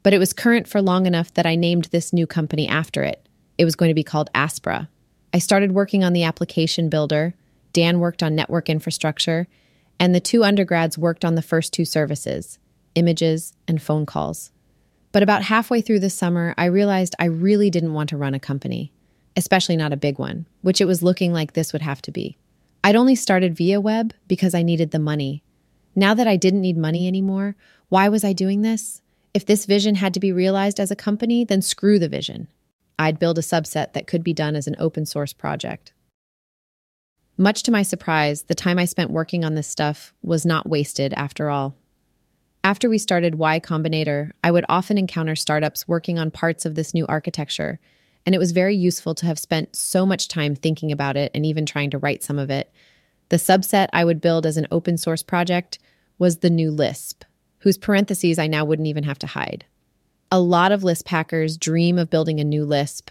but 0.03 0.13
it 0.13 0.19
was 0.19 0.33
current 0.33 0.67
for 0.67 0.81
long 0.81 1.05
enough 1.05 1.33
that 1.33 1.45
I 1.45 1.55
named 1.55 1.85
this 1.85 2.13
new 2.13 2.27
company 2.27 2.67
after 2.67 3.03
it. 3.03 3.27
It 3.57 3.65
was 3.65 3.75
going 3.75 3.89
to 3.89 3.95
be 3.95 4.03
called 4.03 4.29
Aspra. 4.33 4.87
I 5.33 5.39
started 5.39 5.73
working 5.73 6.03
on 6.03 6.13
the 6.13 6.23
application 6.23 6.89
builder, 6.89 7.33
Dan 7.73 7.99
worked 7.99 8.23
on 8.23 8.35
network 8.35 8.69
infrastructure, 8.69 9.47
and 9.99 10.15
the 10.15 10.19
two 10.19 10.43
undergrads 10.43 10.97
worked 10.97 11.25
on 11.25 11.35
the 11.35 11.41
first 11.41 11.73
two 11.73 11.85
services 11.85 12.57
images 12.95 13.53
and 13.67 13.81
phone 13.81 14.05
calls. 14.05 14.51
But 15.11 15.23
about 15.23 15.43
halfway 15.43 15.81
through 15.81 15.99
the 15.99 16.09
summer, 16.09 16.53
I 16.57 16.65
realized 16.65 17.15
I 17.17 17.25
really 17.25 17.69
didn't 17.69 17.93
want 17.93 18.09
to 18.09 18.17
run 18.17 18.33
a 18.33 18.39
company, 18.39 18.91
especially 19.35 19.75
not 19.75 19.93
a 19.93 19.97
big 19.97 20.19
one, 20.19 20.45
which 20.61 20.81
it 20.81 20.85
was 20.85 21.01
looking 21.01 21.33
like 21.33 21.53
this 21.53 21.73
would 21.73 21.81
have 21.81 22.01
to 22.03 22.11
be. 22.11 22.37
I'd 22.83 22.95
only 22.95 23.15
started 23.15 23.55
Viaweb 23.55 24.11
because 24.27 24.53
I 24.53 24.61
needed 24.61 24.91
the 24.91 24.99
money. 24.99 25.43
Now 25.95 26.13
that 26.13 26.27
I 26.27 26.37
didn't 26.37 26.61
need 26.61 26.77
money 26.77 27.07
anymore, 27.07 27.55
why 27.89 28.07
was 28.07 28.23
I 28.23 28.33
doing 28.33 28.61
this? 28.61 29.01
If 29.33 29.45
this 29.45 29.65
vision 29.65 29.95
had 29.95 30.13
to 30.13 30.19
be 30.19 30.31
realized 30.31 30.79
as 30.79 30.91
a 30.91 30.95
company, 30.95 31.43
then 31.43 31.61
screw 31.61 31.99
the 31.99 32.09
vision. 32.09 32.47
I'd 32.97 33.19
build 33.19 33.37
a 33.37 33.41
subset 33.41 33.93
that 33.93 34.07
could 34.07 34.23
be 34.23 34.33
done 34.33 34.55
as 34.55 34.67
an 34.67 34.75
open 34.79 35.05
source 35.05 35.33
project. 35.33 35.93
Much 37.37 37.63
to 37.63 37.71
my 37.71 37.81
surprise, 37.81 38.43
the 38.43 38.55
time 38.55 38.77
I 38.77 38.85
spent 38.85 39.11
working 39.11 39.45
on 39.45 39.55
this 39.55 39.67
stuff 39.67 40.13
was 40.21 40.45
not 40.45 40.67
wasted 40.67 41.13
after 41.13 41.49
all. 41.49 41.75
After 42.63 42.89
we 42.89 42.97
started 42.97 43.35
Y 43.35 43.59
Combinator, 43.61 44.31
I 44.43 44.51
would 44.51 44.65
often 44.67 44.97
encounter 44.97 45.35
startups 45.35 45.87
working 45.87 46.19
on 46.19 46.29
parts 46.29 46.65
of 46.65 46.75
this 46.75 46.93
new 46.93 47.05
architecture, 47.07 47.79
and 48.25 48.35
it 48.35 48.39
was 48.39 48.51
very 48.51 48.75
useful 48.75 49.15
to 49.15 49.25
have 49.25 49.39
spent 49.39 49.75
so 49.75 50.05
much 50.05 50.27
time 50.27 50.55
thinking 50.55 50.91
about 50.91 51.15
it 51.15 51.31
and 51.33 51.45
even 51.45 51.65
trying 51.65 51.89
to 51.91 51.97
write 51.97 52.21
some 52.21 52.37
of 52.37 52.49
it. 52.49 52.71
The 53.29 53.37
subset 53.37 53.87
I 53.93 54.03
would 54.03 54.19
build 54.19 54.45
as 54.45 54.57
an 54.57 54.67
open 54.71 54.97
source 54.97 55.23
project 55.23 55.79
was 56.17 56.39
the 56.39 56.49
new 56.49 56.69
Lisp, 56.69 57.23
whose 57.59 57.77
parentheses 57.77 58.37
I 58.37 58.47
now 58.47 58.65
wouldn't 58.65 58.89
even 58.89 59.05
have 59.05 59.19
to 59.19 59.27
hide. 59.27 59.65
A 60.29 60.39
lot 60.39 60.73
of 60.73 60.83
Lisp 60.83 61.07
hackers 61.07 61.57
dream 61.57 61.97
of 61.97 62.09
building 62.09 62.41
a 62.41 62.43
new 62.43 62.65
Lisp, 62.65 63.09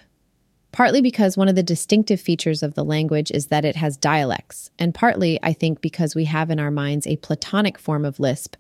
partly 0.73 1.01
because 1.01 1.39
one 1.39 1.49
of 1.49 1.57
the 1.57 1.63
distinctive 1.63 2.21
features 2.21 2.63
of 2.63 2.75
the 2.75 2.85
language 2.85 3.31
is 3.31 3.47
that 3.47 3.65
it 3.65 3.77
has 3.77 3.97
dialects, 3.97 4.71
and 4.79 4.95
partly, 4.95 5.39
I 5.43 5.55
think, 5.55 5.81
because 5.81 6.15
we 6.15 6.27
have 6.27 6.51
in 6.51 6.61
our 6.61 6.71
minds 6.71 7.07
a 7.07 7.17
Platonic 7.17 7.79
form 7.79 8.05
of 8.05 8.21
Lisp 8.21 8.55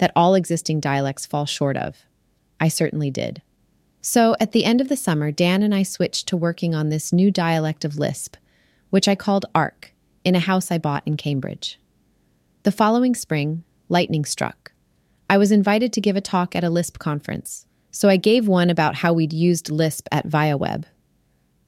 that 0.00 0.12
all 0.16 0.34
existing 0.34 0.80
dialects 0.80 1.26
fall 1.26 1.46
short 1.46 1.76
of. 1.76 2.04
I 2.58 2.68
certainly 2.68 3.10
did. 3.10 3.42
So, 4.00 4.34
at 4.40 4.52
the 4.52 4.64
end 4.64 4.80
of 4.80 4.88
the 4.88 4.96
summer, 4.96 5.30
Dan 5.30 5.62
and 5.62 5.74
I 5.74 5.82
switched 5.82 6.26
to 6.28 6.36
working 6.36 6.74
on 6.74 6.88
this 6.88 7.12
new 7.12 7.30
dialect 7.30 7.84
of 7.84 7.98
Lisp, 7.98 8.36
which 8.88 9.06
I 9.06 9.14
called 9.14 9.44
Arc, 9.54 9.92
in 10.24 10.34
a 10.34 10.40
house 10.40 10.70
I 10.70 10.78
bought 10.78 11.02
in 11.04 11.18
Cambridge. 11.18 11.78
The 12.62 12.72
following 12.72 13.14
spring, 13.14 13.62
lightning 13.90 14.24
struck. 14.24 14.72
I 15.28 15.36
was 15.36 15.52
invited 15.52 15.92
to 15.92 16.00
give 16.00 16.16
a 16.16 16.22
talk 16.22 16.56
at 16.56 16.64
a 16.64 16.70
Lisp 16.70 16.98
conference, 16.98 17.66
so 17.90 18.08
I 18.08 18.16
gave 18.16 18.48
one 18.48 18.70
about 18.70 18.96
how 18.96 19.12
we'd 19.12 19.34
used 19.34 19.70
Lisp 19.70 20.08
at 20.10 20.26
Viaweb. 20.26 20.84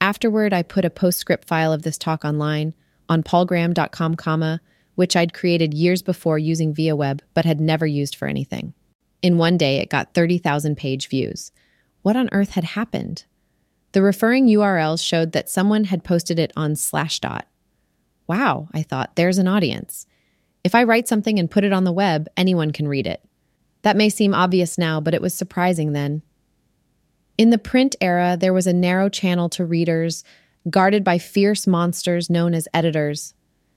Afterward, 0.01 0.55
I 0.55 0.63
put 0.63 0.87
a 0.87 0.91
postscript 0.91 1.47
file 1.47 1.73
of 1.73 1.83
this 1.83 1.99
talk 1.99 2.25
online 2.25 2.73
on 3.11 3.23
paulgraham.com, 3.23 4.17
comma, 4.17 4.63
which 4.95 5.17
I'd 5.17 5.35
created 5.35 5.75
years 5.75 6.03
before 6.03 6.39
using 6.39 6.75
Viaweb 6.75 7.21
but 7.35 7.45
had 7.45 7.61
never 7.61 7.87
used 7.87 8.15
for 8.15 8.29
anything. 8.29 8.75
In 9.23 9.39
one 9.39 9.57
day, 9.57 9.79
it 9.79 9.91
got 9.91 10.15
30,000 10.15 10.77
page 10.77 11.09
views. 11.09 11.53
What 12.03 12.17
on 12.17 12.29
earth 12.33 12.51
had 12.51 12.65
happened? 12.65 13.25
The 13.93 14.03
referring 14.03 14.47
URLs 14.47 15.05
showed 15.05 15.33
that 15.33 15.49
someone 15.49 15.85
had 15.85 16.03
posted 16.03 16.39
it 16.39 16.53
on 16.57 16.75
Slashdot. 16.75 17.43
Wow, 18.27 18.69
I 18.73 18.83
thought, 18.83 19.17
there's 19.17 19.39
an 19.39 19.49
audience. 19.49 20.07
If 20.65 20.75
I 20.75 20.85
write 20.85 21.09
something 21.09 21.39
and 21.39 21.51
put 21.51 21.65
it 21.65 21.73
on 21.73 21.85
the 21.85 21.93
web, 21.93 22.29
anyone 22.37 22.71
can 22.71 22.89
read 22.89 23.07
it. 23.07 23.23
That 23.83 23.97
may 23.97 24.09
seem 24.09 24.35
obvious 24.35 24.79
now, 24.79 25.01
but 25.01 25.15
it 25.15 25.23
was 25.23 25.35
surprising 25.35 25.93
then. 25.93 26.23
In 27.37 27.51
the 27.51 27.59
print 27.59 27.97
era, 28.01 28.37
there 28.39 28.53
was 28.53 28.67
a 28.67 28.73
narrow 28.73 29.09
channel 29.09 29.49
to 29.51 29.65
readers, 29.65 30.25
guarded 30.71 31.03
by 31.03 31.19
fierce 31.19 31.67
monsters 31.67 32.31
known 32.31 32.55
as 32.55 32.69
editors. 32.73 33.35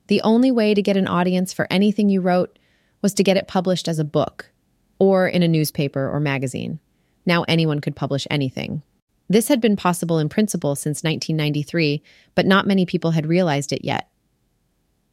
The 0.08 0.22
only 0.22 0.52
way 0.52 0.74
to 0.74 0.82
get 0.82 0.98
an 0.98 1.08
audience 1.08 1.54
for 1.54 1.68
anything 1.70 2.10
you 2.10 2.22
wrote 2.22 2.60
was 3.02 3.14
to 3.16 3.24
get 3.24 3.38
it 3.38 3.48
published 3.48 3.88
as 3.88 4.00
a 4.00 4.04
book, 4.04 4.52
or 5.00 5.28
in 5.28 5.44
a 5.44 5.48
newspaper 5.48 6.10
or 6.10 6.20
magazine. 6.20 6.80
Now 7.26 7.44
anyone 7.48 7.80
could 7.80 7.96
publish 7.96 8.28
anything. 8.30 8.84
This 9.28 9.48
had 9.48 9.60
been 9.60 9.76
possible 9.76 10.20
in 10.20 10.30
principle 10.30 10.76
since 10.76 11.04
1993, 11.04 12.04
but 12.36 12.46
not 12.46 12.68
many 12.68 12.86
people 12.86 13.12
had 13.12 13.26
realized 13.26 13.72
it 13.72 13.84
yet. 13.84 14.10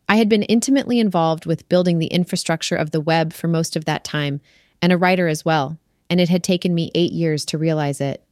I 0.08 0.16
had 0.16 0.28
been 0.28 0.42
intimately 0.42 1.00
involved 1.00 1.46
with 1.46 1.68
building 1.70 1.98
the 1.98 2.08
infrastructure 2.08 2.76
of 2.76 2.90
the 2.90 3.00
web 3.00 3.32
for 3.32 3.48
most 3.48 3.76
of 3.76 3.86
that 3.86 4.04
time, 4.04 4.42
and 4.82 4.92
a 4.92 4.98
writer 4.98 5.28
as 5.28 5.44
well, 5.44 5.78
and 6.10 6.20
it 6.20 6.28
had 6.28 6.44
taken 6.44 6.74
me 6.74 6.90
eight 6.94 7.12
years 7.12 7.46
to 7.46 7.58
realize 7.58 8.00
it. 8.00 8.22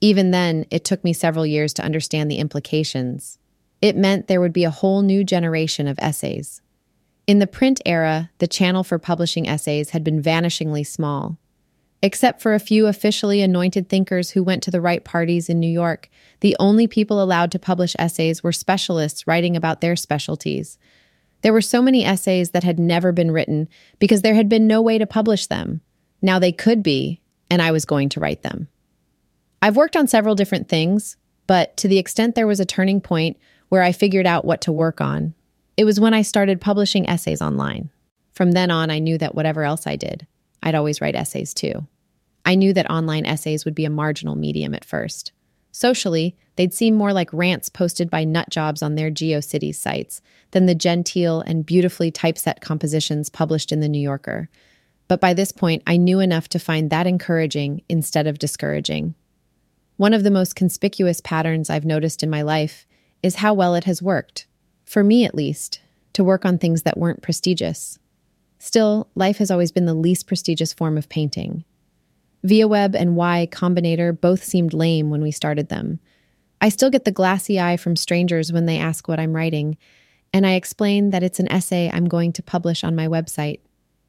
Even 0.00 0.32
then, 0.32 0.66
it 0.70 0.84
took 0.84 1.04
me 1.04 1.12
several 1.12 1.46
years 1.46 1.72
to 1.74 1.84
understand 1.84 2.28
the 2.28 2.38
implications. 2.38 3.38
It 3.82 3.96
meant 3.96 4.28
there 4.28 4.40
would 4.40 4.52
be 4.52 4.64
a 4.64 4.70
whole 4.70 5.02
new 5.02 5.24
generation 5.24 5.88
of 5.88 5.98
essays. 5.98 6.62
In 7.26 7.40
the 7.40 7.46
print 7.46 7.80
era, 7.84 8.30
the 8.38 8.46
channel 8.46 8.84
for 8.84 8.98
publishing 8.98 9.48
essays 9.48 9.90
had 9.90 10.04
been 10.04 10.22
vanishingly 10.22 10.86
small. 10.86 11.36
Except 12.00 12.40
for 12.40 12.54
a 12.54 12.60
few 12.60 12.86
officially 12.86 13.42
anointed 13.42 13.88
thinkers 13.88 14.30
who 14.30 14.42
went 14.42 14.62
to 14.64 14.70
the 14.70 14.80
right 14.80 15.04
parties 15.04 15.48
in 15.48 15.60
New 15.60 15.70
York, 15.70 16.08
the 16.40 16.56
only 16.58 16.86
people 16.86 17.22
allowed 17.22 17.52
to 17.52 17.58
publish 17.58 17.94
essays 17.98 18.42
were 18.42 18.52
specialists 18.52 19.26
writing 19.26 19.56
about 19.56 19.80
their 19.80 19.94
specialties. 19.94 20.78
There 21.42 21.52
were 21.52 21.60
so 21.60 21.82
many 21.82 22.04
essays 22.04 22.50
that 22.50 22.64
had 22.64 22.78
never 22.78 23.12
been 23.12 23.30
written 23.30 23.68
because 23.98 24.22
there 24.22 24.34
had 24.34 24.48
been 24.48 24.66
no 24.66 24.80
way 24.82 24.98
to 24.98 25.06
publish 25.06 25.46
them. 25.46 25.80
Now 26.20 26.38
they 26.38 26.52
could 26.52 26.82
be, 26.82 27.20
and 27.50 27.60
I 27.60 27.72
was 27.72 27.84
going 27.84 28.08
to 28.10 28.20
write 28.20 28.42
them. 28.42 28.68
I've 29.60 29.76
worked 29.76 29.96
on 29.96 30.08
several 30.08 30.34
different 30.34 30.68
things, 30.68 31.16
but 31.46 31.76
to 31.78 31.88
the 31.88 31.98
extent 31.98 32.34
there 32.34 32.46
was 32.46 32.60
a 32.60 32.64
turning 32.64 33.00
point 33.00 33.36
where 33.72 33.82
I 33.82 33.92
figured 33.92 34.26
out 34.26 34.44
what 34.44 34.60
to 34.60 34.70
work 34.70 35.00
on, 35.00 35.32
it 35.78 35.86
was 35.86 35.98
when 35.98 36.12
I 36.12 36.20
started 36.20 36.60
publishing 36.60 37.08
essays 37.08 37.40
online. 37.40 37.88
From 38.34 38.52
then 38.52 38.70
on, 38.70 38.90
I 38.90 38.98
knew 38.98 39.16
that 39.16 39.34
whatever 39.34 39.64
else 39.64 39.86
I 39.86 39.96
did, 39.96 40.26
I'd 40.62 40.74
always 40.74 41.00
write 41.00 41.14
essays 41.14 41.54
too. 41.54 41.86
I 42.44 42.54
knew 42.54 42.74
that 42.74 42.90
online 42.90 43.24
essays 43.24 43.64
would 43.64 43.74
be 43.74 43.86
a 43.86 43.90
marginal 43.90 44.36
medium 44.36 44.74
at 44.74 44.84
first. 44.84 45.32
Socially, 45.70 46.36
they'd 46.56 46.74
seem 46.74 46.94
more 46.94 47.14
like 47.14 47.32
rants 47.32 47.70
posted 47.70 48.10
by 48.10 48.24
nut 48.24 48.50
jobs 48.50 48.82
on 48.82 48.94
their 48.94 49.10
GeoCities 49.10 49.76
sites 49.76 50.20
than 50.50 50.66
the 50.66 50.74
genteel 50.74 51.40
and 51.40 51.64
beautifully 51.64 52.10
typeset 52.10 52.60
compositions 52.60 53.30
published 53.30 53.72
in 53.72 53.80
The 53.80 53.88
New 53.88 54.02
Yorker. 54.02 54.50
But 55.08 55.18
by 55.18 55.32
this 55.32 55.50
point, 55.50 55.82
I 55.86 55.96
knew 55.96 56.20
enough 56.20 56.46
to 56.50 56.58
find 56.58 56.90
that 56.90 57.06
encouraging 57.06 57.84
instead 57.88 58.26
of 58.26 58.38
discouraging. 58.38 59.14
One 59.96 60.12
of 60.12 60.24
the 60.24 60.30
most 60.30 60.56
conspicuous 60.56 61.22
patterns 61.22 61.70
I've 61.70 61.86
noticed 61.86 62.22
in 62.22 62.28
my 62.28 62.42
life 62.42 62.86
is 63.22 63.36
how 63.36 63.54
well 63.54 63.74
it 63.74 63.84
has 63.84 64.02
worked, 64.02 64.46
for 64.84 65.04
me 65.04 65.24
at 65.24 65.34
least, 65.34 65.80
to 66.12 66.24
work 66.24 66.44
on 66.44 66.58
things 66.58 66.82
that 66.82 66.98
weren't 66.98 67.22
prestigious. 67.22 67.98
Still, 68.58 69.08
life 69.14 69.38
has 69.38 69.50
always 69.50 69.72
been 69.72 69.86
the 69.86 69.94
least 69.94 70.26
prestigious 70.26 70.72
form 70.72 70.96
of 70.96 71.08
painting. 71.08 71.64
Viaweb 72.44 72.94
and 72.94 73.16
Y 73.16 73.48
Combinator 73.50 74.18
both 74.18 74.42
seemed 74.42 74.74
lame 74.74 75.10
when 75.10 75.22
we 75.22 75.30
started 75.30 75.68
them. 75.68 76.00
I 76.60 76.68
still 76.68 76.90
get 76.90 77.04
the 77.04 77.10
glassy 77.10 77.58
eye 77.58 77.76
from 77.76 77.96
strangers 77.96 78.52
when 78.52 78.66
they 78.66 78.78
ask 78.78 79.08
what 79.08 79.18
I'm 79.18 79.34
writing, 79.34 79.76
and 80.32 80.46
I 80.46 80.52
explain 80.52 81.10
that 81.10 81.22
it's 81.22 81.40
an 81.40 81.50
essay 81.50 81.90
I'm 81.92 82.06
going 82.08 82.32
to 82.34 82.42
publish 82.42 82.84
on 82.84 82.96
my 82.96 83.08
website. 83.08 83.60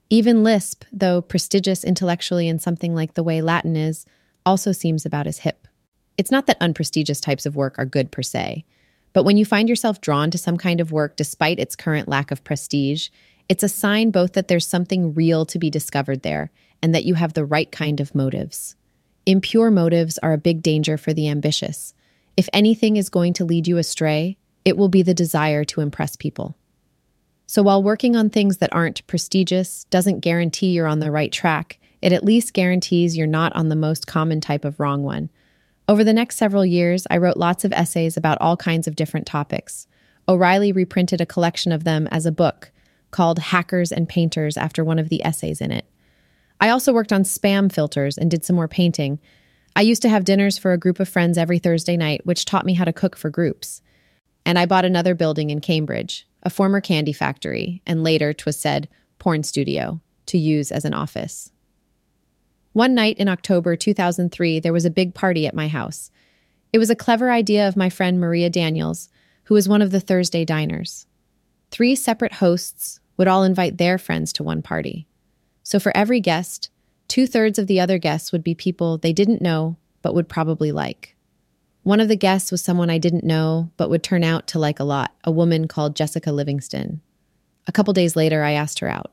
Even 0.09 0.43
Lisp, 0.43 0.83
though 0.91 1.21
prestigious 1.21 1.83
intellectually 1.83 2.47
in 2.47 2.59
something 2.59 2.93
like 2.93 3.15
the 3.15 3.23
way 3.23 3.41
Latin 3.41 3.75
is, 3.75 4.05
also 4.45 4.71
seems 4.71 5.05
about 5.05 5.27
as 5.27 5.39
hip. 5.39 5.67
It's 6.17 6.31
not 6.31 6.45
that 6.47 6.61
unprestigious 6.61 7.19
types 7.19 7.45
of 7.45 7.55
work 7.55 7.79
are 7.79 7.85
good 7.85 8.11
per 8.11 8.21
se, 8.21 8.65
but 9.13 9.23
when 9.23 9.37
you 9.37 9.45
find 9.45 9.69
yourself 9.69 10.01
drawn 10.01 10.31
to 10.31 10.37
some 10.37 10.57
kind 10.57 10.81
of 10.81 10.91
work 10.91 11.15
despite 11.15 11.59
its 11.59 11.75
current 11.75 12.07
lack 12.07 12.31
of 12.31 12.43
prestige, 12.43 13.09
it's 13.47 13.63
a 13.63 13.69
sign 13.69 14.11
both 14.11 14.33
that 14.33 14.47
there's 14.47 14.67
something 14.67 15.13
real 15.13 15.45
to 15.45 15.59
be 15.59 15.69
discovered 15.69 16.23
there 16.23 16.51
and 16.81 16.93
that 16.93 17.05
you 17.05 17.13
have 17.13 17.33
the 17.33 17.45
right 17.45 17.71
kind 17.71 17.99
of 17.99 18.15
motives. 18.15 18.75
Impure 19.25 19.71
motives 19.71 20.17
are 20.17 20.33
a 20.33 20.37
big 20.37 20.61
danger 20.61 20.97
for 20.97 21.13
the 21.13 21.29
ambitious. 21.29 21.93
If 22.35 22.49
anything 22.51 22.97
is 22.97 23.09
going 23.09 23.33
to 23.33 23.45
lead 23.45 23.67
you 23.67 23.77
astray, 23.77 24.37
it 24.65 24.75
will 24.75 24.89
be 24.89 25.03
the 25.03 25.13
desire 25.13 25.63
to 25.65 25.81
impress 25.81 26.15
people. 26.15 26.55
So 27.45 27.61
while 27.61 27.83
working 27.83 28.15
on 28.15 28.29
things 28.29 28.57
that 28.57 28.73
aren't 28.73 29.05
prestigious 29.05 29.85
doesn't 29.85 30.21
guarantee 30.21 30.71
you're 30.71 30.87
on 30.87 30.99
the 30.99 31.11
right 31.11 31.31
track, 31.31 31.79
it 32.01 32.11
at 32.11 32.23
least 32.23 32.53
guarantees 32.53 33.15
you're 33.15 33.27
not 33.27 33.55
on 33.55 33.69
the 33.69 33.75
most 33.75 34.07
common 34.07 34.41
type 34.41 34.65
of 34.65 34.79
wrong 34.79 35.03
one 35.03 35.29
over 35.87 36.03
the 36.03 36.13
next 36.13 36.37
several 36.37 36.65
years, 36.65 37.05
I 37.09 37.17
wrote 37.17 37.37
lots 37.37 37.65
of 37.65 37.73
essays 37.73 38.15
about 38.15 38.37
all 38.39 38.55
kinds 38.55 38.87
of 38.87 38.95
different 38.95 39.27
topics. 39.27 39.87
O'Reilly 40.27 40.71
reprinted 40.71 41.19
a 41.19 41.25
collection 41.25 41.71
of 41.71 41.83
them 41.83 42.07
as 42.07 42.25
a 42.25 42.31
book 42.31 42.71
called 43.11 43.39
Hackers 43.39 43.91
and 43.91 44.07
Painters 44.07 44.57
after 44.57 44.83
one 44.83 44.99
of 44.99 45.09
the 45.09 45.23
essays 45.25 45.61
in 45.61 45.71
it. 45.71 45.85
I 46.61 46.69
also 46.69 46.93
worked 46.93 47.11
on 47.11 47.23
spam 47.23 47.71
filters 47.71 48.17
and 48.17 48.31
did 48.31 48.45
some 48.45 48.55
more 48.55 48.69
painting. 48.69 49.19
I 49.75 49.81
used 49.81 50.01
to 50.03 50.09
have 50.09 50.23
dinners 50.23 50.57
for 50.57 50.71
a 50.71 50.77
group 50.77 50.99
of 50.99 51.09
friends 51.09 51.37
every 51.37 51.59
Thursday 51.59 51.97
night, 51.97 52.25
which 52.25 52.45
taught 52.45 52.65
me 52.65 52.73
how 52.73 52.85
to 52.85 52.93
cook 52.93 53.17
for 53.17 53.29
groups. 53.29 53.81
And 54.45 54.57
I 54.57 54.65
bought 54.65 54.85
another 54.85 55.15
building 55.15 55.49
in 55.49 55.59
Cambridge, 55.61 56.27
a 56.43 56.49
former 56.49 56.79
candy 56.79 57.13
factory, 57.13 57.81
and 57.85 58.03
later, 58.03 58.33
twas 58.33 58.57
said, 58.57 58.87
porn 59.19 59.43
studio, 59.43 59.99
to 60.27 60.37
use 60.37 60.71
as 60.71 60.85
an 60.85 60.93
office. 60.93 61.51
One 62.73 62.95
night 62.95 63.17
in 63.17 63.29
October 63.29 63.75
2003, 63.75 64.59
there 64.59 64.73
was 64.73 64.85
a 64.85 64.91
big 64.91 65.13
party 65.13 65.47
at 65.47 65.53
my 65.53 65.67
house. 65.67 66.11
It 66.73 66.79
was 66.79 66.89
a 66.89 66.95
clever 66.95 67.31
idea 67.31 67.67
of 67.67 67.77
my 67.77 67.89
friend 67.89 68.19
Maria 68.19 68.49
Daniels, 68.49 69.09
who 69.45 69.53
was 69.53 69.69
one 69.69 69.81
of 69.81 69.91
the 69.91 69.99
Thursday 69.99 70.43
diners. 70.43 71.05
Three 71.69 71.95
separate 71.95 72.33
hosts 72.33 72.99
would 73.15 73.27
all 73.27 73.43
invite 73.43 73.77
their 73.77 73.97
friends 73.97 74.33
to 74.33 74.43
one 74.43 74.63
party. 74.63 75.07
So 75.61 75.79
for 75.79 75.95
every 75.95 76.19
guest, 76.19 76.71
two 77.07 77.27
thirds 77.27 77.59
of 77.59 77.67
the 77.67 77.79
other 77.79 77.99
guests 77.99 78.31
would 78.31 78.43
be 78.43 78.55
people 78.55 78.97
they 78.97 79.13
didn't 79.13 79.41
know 79.41 79.77
but 80.01 80.13
would 80.13 80.29
probably 80.29 80.71
like. 80.71 81.15
One 81.83 81.99
of 81.99 82.07
the 82.07 82.15
guests 82.15 82.51
was 82.51 82.61
someone 82.61 82.89
I 82.89 82.97
didn't 82.97 83.23
know, 83.23 83.71
but 83.77 83.89
would 83.89 84.03
turn 84.03 84.23
out 84.23 84.47
to 84.47 84.59
like 84.59 84.79
a 84.79 84.83
lot 84.83 85.15
a 85.23 85.31
woman 85.31 85.67
called 85.67 85.95
Jessica 85.95 86.31
Livingston. 86.31 87.01
A 87.67 87.71
couple 87.71 87.93
days 87.93 88.15
later, 88.15 88.43
I 88.43 88.51
asked 88.51 88.79
her 88.79 88.89
out. 88.89 89.11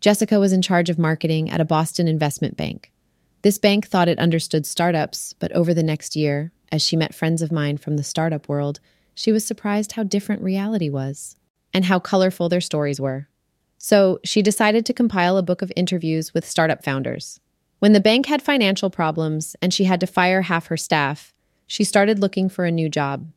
Jessica 0.00 0.38
was 0.38 0.52
in 0.52 0.62
charge 0.62 0.90
of 0.90 0.98
marketing 0.98 1.50
at 1.50 1.60
a 1.60 1.64
Boston 1.64 2.08
investment 2.08 2.56
bank. 2.56 2.92
This 3.42 3.58
bank 3.58 3.86
thought 3.86 4.08
it 4.08 4.18
understood 4.18 4.66
startups, 4.66 5.32
but 5.34 5.52
over 5.52 5.72
the 5.72 5.82
next 5.82 6.16
year, 6.16 6.52
as 6.72 6.82
she 6.82 6.96
met 6.96 7.14
friends 7.14 7.42
of 7.42 7.52
mine 7.52 7.76
from 7.76 7.96
the 7.96 8.02
startup 8.02 8.48
world, 8.48 8.80
she 9.14 9.32
was 9.32 9.44
surprised 9.44 9.92
how 9.92 10.02
different 10.02 10.42
reality 10.42 10.90
was 10.90 11.36
and 11.72 11.84
how 11.84 11.98
colorful 11.98 12.48
their 12.48 12.60
stories 12.60 13.00
were. 13.00 13.28
So 13.78 14.18
she 14.24 14.42
decided 14.42 14.84
to 14.86 14.92
compile 14.92 15.36
a 15.36 15.42
book 15.42 15.62
of 15.62 15.72
interviews 15.76 16.34
with 16.34 16.48
startup 16.48 16.84
founders. 16.84 17.40
When 17.78 17.92
the 17.92 18.00
bank 18.00 18.26
had 18.26 18.42
financial 18.42 18.90
problems 18.90 19.54
and 19.60 19.72
she 19.72 19.84
had 19.84 20.00
to 20.00 20.06
fire 20.06 20.42
half 20.42 20.66
her 20.66 20.76
staff, 20.76 21.34
she 21.66 21.84
started 21.84 22.18
looking 22.18 22.48
for 22.48 22.64
a 22.64 22.70
new 22.70 22.88
job. 22.88 23.30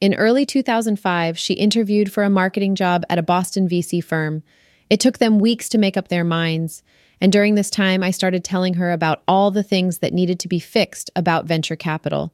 In 0.00 0.14
early 0.14 0.46
2005, 0.46 1.38
she 1.38 1.54
interviewed 1.54 2.12
for 2.12 2.22
a 2.22 2.30
marketing 2.30 2.74
job 2.74 3.04
at 3.08 3.18
a 3.18 3.22
Boston 3.22 3.68
VC 3.68 4.02
firm. 4.02 4.42
It 4.90 5.00
took 5.00 5.18
them 5.18 5.38
weeks 5.38 5.68
to 5.70 5.78
make 5.78 5.96
up 5.96 6.08
their 6.08 6.24
minds, 6.24 6.82
and 7.20 7.32
during 7.32 7.54
this 7.54 7.70
time, 7.70 8.02
I 8.02 8.10
started 8.10 8.44
telling 8.44 8.74
her 8.74 8.92
about 8.92 9.22
all 9.26 9.50
the 9.50 9.62
things 9.62 9.98
that 9.98 10.12
needed 10.12 10.38
to 10.40 10.48
be 10.48 10.60
fixed 10.60 11.10
about 11.16 11.46
venture 11.46 11.76
capital. 11.76 12.32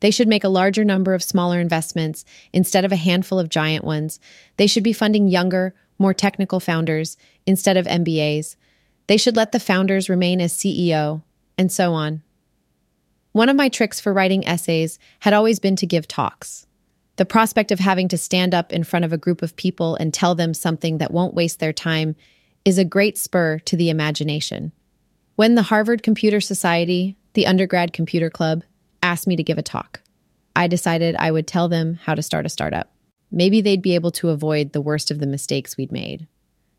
They 0.00 0.10
should 0.10 0.28
make 0.28 0.44
a 0.44 0.48
larger 0.48 0.84
number 0.84 1.14
of 1.14 1.22
smaller 1.22 1.60
investments 1.60 2.24
instead 2.52 2.84
of 2.84 2.92
a 2.92 2.96
handful 2.96 3.38
of 3.38 3.48
giant 3.48 3.84
ones. 3.84 4.18
They 4.56 4.66
should 4.66 4.82
be 4.82 4.92
funding 4.92 5.28
younger, 5.28 5.74
more 5.98 6.14
technical 6.14 6.60
founders 6.60 7.16
instead 7.46 7.76
of 7.76 7.86
MBAs. 7.86 8.56
They 9.06 9.16
should 9.16 9.36
let 9.36 9.52
the 9.52 9.60
founders 9.60 10.08
remain 10.08 10.40
as 10.40 10.52
CEO, 10.52 11.22
and 11.56 11.70
so 11.70 11.92
on. 11.92 12.22
One 13.32 13.48
of 13.48 13.56
my 13.56 13.68
tricks 13.68 14.00
for 14.00 14.12
writing 14.12 14.46
essays 14.46 14.98
had 15.20 15.32
always 15.32 15.58
been 15.58 15.76
to 15.76 15.86
give 15.86 16.08
talks. 16.08 16.66
The 17.16 17.24
prospect 17.24 17.70
of 17.70 17.78
having 17.78 18.08
to 18.08 18.18
stand 18.18 18.54
up 18.54 18.72
in 18.72 18.82
front 18.82 19.04
of 19.04 19.12
a 19.12 19.18
group 19.18 19.40
of 19.40 19.54
people 19.54 19.94
and 19.96 20.12
tell 20.12 20.34
them 20.34 20.52
something 20.52 20.98
that 20.98 21.12
won't 21.12 21.34
waste 21.34 21.60
their 21.60 21.72
time 21.72 22.16
is 22.64 22.76
a 22.76 22.84
great 22.84 23.16
spur 23.16 23.58
to 23.60 23.76
the 23.76 23.88
imagination. 23.88 24.72
When 25.36 25.54
the 25.54 25.62
Harvard 25.62 26.02
Computer 26.02 26.40
Society, 26.40 27.16
the 27.34 27.46
undergrad 27.46 27.92
computer 27.92 28.30
club, 28.30 28.64
asked 29.02 29.26
me 29.26 29.36
to 29.36 29.42
give 29.44 29.58
a 29.58 29.62
talk, 29.62 30.00
I 30.56 30.66
decided 30.66 31.14
I 31.16 31.30
would 31.30 31.46
tell 31.46 31.68
them 31.68 32.00
how 32.02 32.14
to 32.14 32.22
start 32.22 32.46
a 32.46 32.48
startup. 32.48 32.90
Maybe 33.30 33.60
they'd 33.60 33.82
be 33.82 33.94
able 33.94 34.12
to 34.12 34.30
avoid 34.30 34.72
the 34.72 34.80
worst 34.80 35.10
of 35.10 35.18
the 35.18 35.26
mistakes 35.26 35.76
we'd 35.76 35.92
made. 35.92 36.26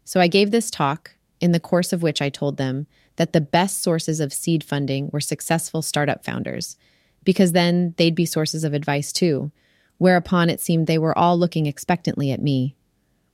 So 0.03 0.19
I 0.19 0.27
gave 0.27 0.51
this 0.51 0.71
talk, 0.71 1.15
in 1.41 1.51
the 1.51 1.59
course 1.59 1.91
of 1.91 2.01
which 2.01 2.21
I 2.21 2.29
told 2.29 2.57
them 2.57 2.87
that 3.17 3.33
the 3.33 3.41
best 3.41 3.81
sources 3.81 4.19
of 4.19 4.33
seed 4.33 4.63
funding 4.63 5.09
were 5.11 5.21
successful 5.21 5.81
startup 5.81 6.23
founders, 6.23 6.77
because 7.23 7.51
then 7.51 7.93
they'd 7.97 8.15
be 8.15 8.25
sources 8.25 8.63
of 8.63 8.73
advice 8.73 9.11
too, 9.11 9.51
whereupon 9.97 10.49
it 10.49 10.59
seemed 10.59 10.87
they 10.87 10.97
were 10.97 11.17
all 11.17 11.37
looking 11.37 11.65
expectantly 11.65 12.31
at 12.31 12.41
me. 12.41 12.75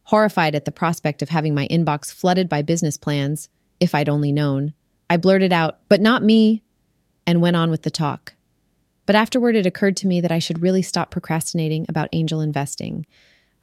Horrified 0.04 0.56
at 0.56 0.66
the 0.66 0.72
prospect 0.72 1.22
of 1.22 1.30
having 1.30 1.56
my 1.56 1.68
inbox 1.68 2.14
flooded 2.14 2.50
by 2.50 2.62
business 2.62 2.98
plans, 2.98 3.50
if 3.80 3.96
I'd 3.96 4.10
only 4.10 4.32
known, 4.32 4.74
I 5.10 5.18
blurted 5.18 5.52
out, 5.52 5.80
But 5.90 6.02
not 6.02 6.24
me, 6.24 6.64
and 7.28 7.42
went 7.42 7.56
on 7.56 7.70
with 7.70 7.82
the 7.82 7.92
talk. 7.92 8.34
But 9.06 9.16
afterward, 9.16 9.56
it 9.56 9.66
occurred 9.66 9.98
to 9.98 10.08
me 10.08 10.22
that 10.22 10.32
I 10.32 10.40
should 10.40 10.62
really 10.62 10.82
stop 10.82 11.12
procrastinating 11.12 11.86
about 11.90 12.10
angel 12.14 12.42
investing. 12.42 13.06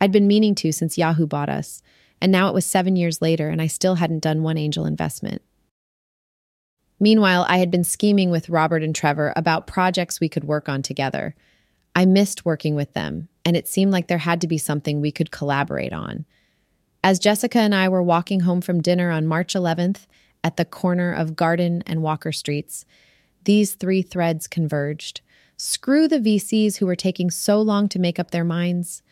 I'd 0.00 0.12
been 0.12 0.26
meaning 0.26 0.54
to 0.56 0.72
since 0.72 0.98
Yahoo 0.98 1.26
bought 1.26 1.48
us, 1.48 1.82
and 2.20 2.30
now 2.30 2.48
it 2.48 2.54
was 2.54 2.66
seven 2.66 2.96
years 2.96 3.22
later, 3.22 3.48
and 3.48 3.62
I 3.62 3.66
still 3.66 3.94
hadn't 3.96 4.22
done 4.22 4.42
one 4.42 4.58
angel 4.58 4.84
investment. 4.84 5.42
Meanwhile, 7.00 7.46
I 7.48 7.58
had 7.58 7.70
been 7.70 7.84
scheming 7.84 8.30
with 8.30 8.48
Robert 8.48 8.82
and 8.82 8.94
Trevor 8.94 9.32
about 9.36 9.66
projects 9.66 10.20
we 10.20 10.28
could 10.28 10.44
work 10.44 10.68
on 10.68 10.82
together. 10.82 11.34
I 11.98 12.06
missed 12.06 12.44
working 12.44 12.76
with 12.76 12.92
them, 12.92 13.28
and 13.44 13.56
it 13.56 13.66
seemed 13.66 13.90
like 13.90 14.06
there 14.06 14.18
had 14.18 14.40
to 14.42 14.46
be 14.46 14.56
something 14.56 15.00
we 15.00 15.10
could 15.10 15.32
collaborate 15.32 15.92
on. 15.92 16.26
As 17.02 17.18
Jessica 17.18 17.58
and 17.58 17.74
I 17.74 17.88
were 17.88 18.04
walking 18.04 18.38
home 18.38 18.60
from 18.60 18.80
dinner 18.80 19.10
on 19.10 19.26
March 19.26 19.54
11th 19.54 20.06
at 20.44 20.56
the 20.56 20.64
corner 20.64 21.12
of 21.12 21.34
Garden 21.34 21.82
and 21.86 22.00
Walker 22.00 22.30
Streets, 22.30 22.84
these 23.42 23.74
three 23.74 24.00
threads 24.00 24.46
converged. 24.46 25.22
Screw 25.56 26.06
the 26.06 26.20
VCs 26.20 26.76
who 26.76 26.86
were 26.86 26.94
taking 26.94 27.32
so 27.32 27.60
long 27.60 27.88
to 27.88 27.98
make 27.98 28.20
up 28.20 28.30
their 28.30 28.44
minds. 28.44 29.02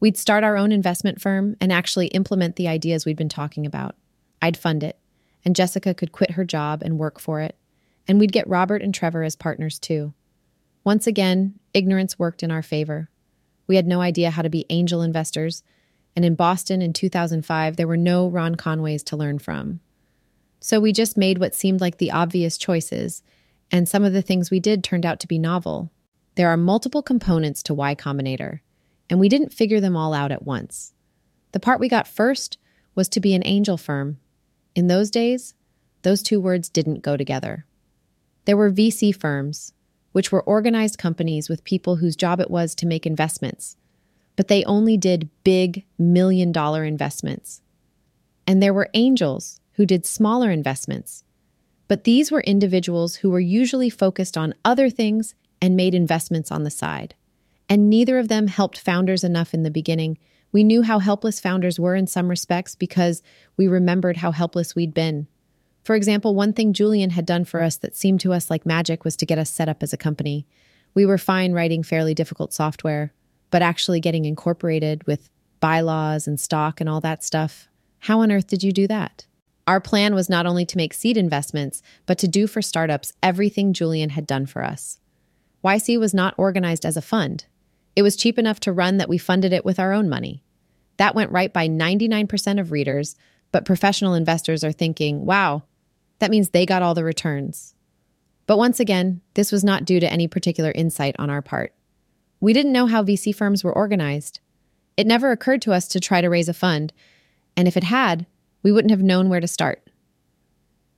We'd 0.00 0.16
start 0.16 0.42
our 0.42 0.56
own 0.56 0.72
investment 0.72 1.20
firm 1.20 1.58
and 1.60 1.70
actually 1.70 2.06
implement 2.06 2.56
the 2.56 2.68
ideas 2.68 3.04
we'd 3.04 3.18
been 3.18 3.28
talking 3.28 3.66
about. 3.66 3.96
I'd 4.40 4.56
fund 4.56 4.82
it, 4.82 4.98
and 5.44 5.54
Jessica 5.54 5.92
could 5.92 6.12
quit 6.12 6.30
her 6.30 6.46
job 6.46 6.80
and 6.82 6.98
work 6.98 7.20
for 7.20 7.42
it. 7.42 7.58
And 8.08 8.18
we'd 8.18 8.32
get 8.32 8.48
Robert 8.48 8.80
and 8.80 8.94
Trevor 8.94 9.24
as 9.24 9.36
partners 9.36 9.78
too. 9.78 10.14
Once 10.84 11.06
again, 11.06 11.59
ignorance 11.74 12.18
worked 12.18 12.42
in 12.42 12.50
our 12.50 12.62
favor. 12.62 13.08
We 13.66 13.76
had 13.76 13.86
no 13.86 14.00
idea 14.00 14.30
how 14.30 14.42
to 14.42 14.50
be 14.50 14.66
angel 14.70 15.02
investors, 15.02 15.62
and 16.16 16.24
in 16.24 16.34
Boston 16.34 16.82
in 16.82 16.92
2005, 16.92 17.76
there 17.76 17.86
were 17.86 17.96
no 17.96 18.28
Ron 18.28 18.56
Conways 18.56 19.02
to 19.04 19.16
learn 19.16 19.38
from. 19.38 19.80
So 20.60 20.80
we 20.80 20.92
just 20.92 21.16
made 21.16 21.38
what 21.38 21.54
seemed 21.54 21.80
like 21.80 21.98
the 21.98 22.10
obvious 22.10 22.58
choices 22.58 23.22
and 23.70 23.88
some 23.88 24.04
of 24.04 24.12
the 24.12 24.22
things 24.22 24.50
we 24.50 24.60
did 24.60 24.82
turned 24.82 25.06
out 25.06 25.20
to 25.20 25.28
be 25.28 25.38
novel. 25.38 25.90
There 26.34 26.48
are 26.48 26.56
multiple 26.56 27.02
components 27.02 27.62
to 27.64 27.74
Y 27.74 27.94
Combinator, 27.94 28.60
and 29.08 29.20
we 29.20 29.28
didn't 29.28 29.54
figure 29.54 29.80
them 29.80 29.96
all 29.96 30.12
out 30.12 30.32
at 30.32 30.44
once. 30.44 30.92
The 31.52 31.60
part 31.60 31.80
we 31.80 31.88
got 31.88 32.08
first 32.08 32.58
was 32.94 33.08
to 33.10 33.20
be 33.20 33.34
an 33.34 33.46
angel 33.46 33.76
firm. 33.76 34.18
In 34.74 34.86
those 34.86 35.10
days, 35.10 35.54
those 36.02 36.22
two 36.22 36.40
words 36.40 36.68
didn't 36.68 37.02
go 37.02 37.16
together. 37.16 37.66
There 38.44 38.56
were 38.56 38.70
VC 38.70 39.14
firms, 39.14 39.72
which 40.12 40.32
were 40.32 40.42
organized 40.42 40.98
companies 40.98 41.48
with 41.48 41.64
people 41.64 41.96
whose 41.96 42.16
job 42.16 42.40
it 42.40 42.50
was 42.50 42.74
to 42.74 42.86
make 42.86 43.06
investments, 43.06 43.76
but 44.36 44.48
they 44.48 44.64
only 44.64 44.96
did 44.96 45.30
big 45.44 45.84
million 45.98 46.52
dollar 46.52 46.84
investments. 46.84 47.62
And 48.46 48.62
there 48.62 48.74
were 48.74 48.90
angels 48.94 49.60
who 49.74 49.86
did 49.86 50.04
smaller 50.06 50.50
investments 50.50 51.24
but 51.90 52.04
these 52.04 52.30
were 52.30 52.42
individuals 52.42 53.16
who 53.16 53.30
were 53.30 53.40
usually 53.40 53.90
focused 53.90 54.38
on 54.38 54.54
other 54.64 54.88
things 54.88 55.34
and 55.60 55.74
made 55.74 55.92
investments 55.92 56.52
on 56.52 56.62
the 56.62 56.70
side. 56.70 57.16
And 57.68 57.90
neither 57.90 58.20
of 58.20 58.28
them 58.28 58.46
helped 58.46 58.78
founders 58.78 59.24
enough 59.24 59.52
in 59.52 59.64
the 59.64 59.72
beginning. 59.72 60.16
We 60.52 60.62
knew 60.62 60.82
how 60.82 61.00
helpless 61.00 61.40
founders 61.40 61.80
were 61.80 61.96
in 61.96 62.06
some 62.06 62.28
respects 62.28 62.76
because 62.76 63.24
we 63.56 63.66
remembered 63.66 64.18
how 64.18 64.30
helpless 64.30 64.76
we'd 64.76 64.94
been. 64.94 65.26
For 65.82 65.94
example, 65.94 66.34
one 66.34 66.52
thing 66.52 66.72
Julian 66.72 67.10
had 67.10 67.26
done 67.26 67.44
for 67.44 67.62
us 67.62 67.76
that 67.78 67.96
seemed 67.96 68.20
to 68.20 68.32
us 68.32 68.50
like 68.50 68.66
magic 68.66 69.04
was 69.04 69.16
to 69.16 69.26
get 69.26 69.38
us 69.38 69.50
set 69.50 69.68
up 69.68 69.82
as 69.82 69.92
a 69.92 69.98
company. 69.98 70.46
We 70.94 71.06
were 71.06 71.18
fine 71.18 71.52
writing 71.52 71.82
fairly 71.82 72.14
difficult 72.14 72.52
software, 72.52 73.12
but 73.50 73.62
actually 73.62 74.00
getting 74.00 74.24
incorporated 74.24 75.06
with 75.06 75.30
bylaws 75.60 76.26
and 76.26 76.38
stock 76.38 76.80
and 76.80 76.88
all 76.88 77.00
that 77.00 77.24
stuff. 77.24 77.68
How 78.00 78.20
on 78.20 78.32
earth 78.32 78.46
did 78.46 78.62
you 78.62 78.72
do 78.72 78.86
that? 78.88 79.26
Our 79.66 79.80
plan 79.80 80.14
was 80.14 80.28
not 80.28 80.46
only 80.46 80.66
to 80.66 80.76
make 80.76 80.94
seed 80.94 81.16
investments, 81.16 81.82
but 82.06 82.18
to 82.18 82.28
do 82.28 82.46
for 82.46 82.62
startups 82.62 83.12
everything 83.22 83.72
Julian 83.72 84.10
had 84.10 84.26
done 84.26 84.46
for 84.46 84.64
us. 84.64 84.98
YC 85.64 86.00
was 86.00 86.14
not 86.14 86.34
organized 86.36 86.86
as 86.86 86.96
a 86.96 87.02
fund. 87.02 87.44
It 87.94 88.02
was 88.02 88.16
cheap 88.16 88.38
enough 88.38 88.60
to 88.60 88.72
run 88.72 88.96
that 88.96 89.08
we 89.08 89.18
funded 89.18 89.52
it 89.52 89.64
with 89.64 89.78
our 89.78 89.92
own 89.92 90.08
money. 90.08 90.42
That 90.96 91.14
went 91.14 91.30
right 91.30 91.52
by 91.52 91.68
99% 91.68 92.58
of 92.58 92.72
readers, 92.72 93.14
but 93.52 93.64
professional 93.64 94.14
investors 94.14 94.64
are 94.64 94.72
thinking, 94.72 95.26
wow, 95.26 95.62
that 96.20 96.30
means 96.30 96.50
they 96.50 96.64
got 96.64 96.82
all 96.82 96.94
the 96.94 97.04
returns. 97.04 97.74
But 98.46 98.58
once 98.58 98.80
again, 98.80 99.20
this 99.34 99.52
was 99.52 99.64
not 99.64 99.84
due 99.84 100.00
to 100.00 100.10
any 100.10 100.28
particular 100.28 100.72
insight 100.72 101.16
on 101.18 101.28
our 101.28 101.42
part. 101.42 101.74
We 102.40 102.52
didn't 102.52 102.72
know 102.72 102.86
how 102.86 103.02
VC 103.02 103.34
firms 103.34 103.62
were 103.62 103.72
organized. 103.72 104.40
It 104.96 105.06
never 105.06 105.30
occurred 105.30 105.62
to 105.62 105.72
us 105.72 105.88
to 105.88 106.00
try 106.00 106.20
to 106.20 106.30
raise 106.30 106.48
a 106.48 106.54
fund, 106.54 106.92
and 107.56 107.68
if 107.68 107.76
it 107.76 107.84
had, 107.84 108.26
we 108.62 108.72
wouldn't 108.72 108.90
have 108.90 109.02
known 109.02 109.28
where 109.28 109.40
to 109.40 109.48
start. 109.48 109.82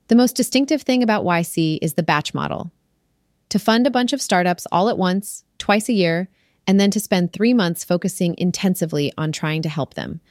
The 0.07 0.15
most 0.15 0.35
distinctive 0.35 0.81
thing 0.81 1.01
about 1.01 1.25
YC 1.25 1.79
is 1.81 1.93
the 1.93 2.03
batch 2.03 2.33
model 2.33 2.71
to 3.49 3.59
fund 3.59 3.85
a 3.85 3.91
bunch 3.91 4.13
of 4.13 4.21
startups 4.21 4.65
all 4.71 4.89
at 4.89 4.97
once, 4.97 5.43
twice 5.59 5.87
a 5.87 5.93
year, 5.93 6.27
and 6.65 6.79
then 6.79 6.89
to 6.89 6.99
spend 6.99 7.31
three 7.31 7.53
months 7.53 7.83
focusing 7.83 8.33
intensively 8.39 9.13
on 9.15 9.31
trying 9.31 9.61
to 9.61 9.69
help 9.69 9.93
them. 9.93 10.21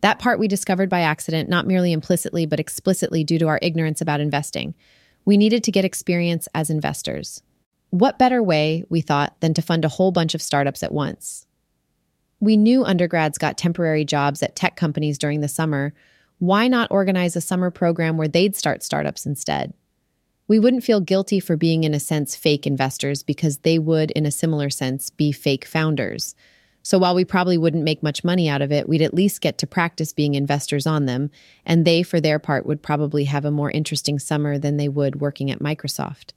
That 0.00 0.18
part 0.18 0.38
we 0.38 0.48
discovered 0.48 0.88
by 0.88 1.00
accident, 1.00 1.48
not 1.48 1.66
merely 1.66 1.92
implicitly, 1.92 2.46
but 2.46 2.60
explicitly 2.60 3.24
due 3.24 3.38
to 3.38 3.48
our 3.48 3.58
ignorance 3.62 4.00
about 4.00 4.20
investing. 4.20 4.74
We 5.24 5.36
needed 5.36 5.64
to 5.64 5.72
get 5.72 5.84
experience 5.84 6.48
as 6.54 6.70
investors. 6.70 7.42
What 7.90 8.18
better 8.18 8.42
way, 8.42 8.84
we 8.88 9.00
thought, 9.00 9.40
than 9.40 9.54
to 9.54 9.62
fund 9.62 9.84
a 9.84 9.88
whole 9.88 10.12
bunch 10.12 10.34
of 10.34 10.42
startups 10.42 10.82
at 10.82 10.92
once? 10.92 11.46
We 12.40 12.56
knew 12.56 12.84
undergrads 12.84 13.38
got 13.38 13.58
temporary 13.58 14.04
jobs 14.04 14.42
at 14.42 14.54
tech 14.54 14.76
companies 14.76 15.18
during 15.18 15.40
the 15.40 15.48
summer, 15.48 15.92
why 16.38 16.68
not 16.68 16.92
organize 16.92 17.34
a 17.34 17.40
summer 17.40 17.70
program 17.70 18.16
where 18.16 18.28
they'd 18.28 18.54
start 18.54 18.84
startups 18.84 19.26
instead? 19.26 19.74
We 20.46 20.58
wouldn't 20.58 20.84
feel 20.84 21.00
guilty 21.00 21.40
for 21.40 21.56
being, 21.56 21.84
in 21.84 21.94
a 21.94 22.00
sense, 22.00 22.36
fake 22.36 22.66
investors 22.66 23.22
because 23.22 23.58
they 23.58 23.78
would, 23.78 24.12
in 24.12 24.24
a 24.24 24.30
similar 24.30 24.70
sense, 24.70 25.10
be 25.10 25.32
fake 25.32 25.64
founders. 25.64 26.34
So 26.88 26.96
while 26.96 27.14
we 27.14 27.26
probably 27.26 27.58
wouldn't 27.58 27.84
make 27.84 28.02
much 28.02 28.24
money 28.24 28.48
out 28.48 28.62
of 28.62 28.72
it, 28.72 28.88
we'd 28.88 29.02
at 29.02 29.12
least 29.12 29.42
get 29.42 29.58
to 29.58 29.66
practice 29.66 30.14
being 30.14 30.34
investors 30.34 30.86
on 30.86 31.04
them, 31.04 31.30
and 31.66 31.84
they, 31.84 32.02
for 32.02 32.18
their 32.18 32.38
part, 32.38 32.64
would 32.64 32.82
probably 32.82 33.24
have 33.24 33.44
a 33.44 33.50
more 33.50 33.70
interesting 33.70 34.18
summer 34.18 34.56
than 34.56 34.78
they 34.78 34.88
would 34.88 35.20
working 35.20 35.50
at 35.50 35.58
Microsoft. 35.58 36.30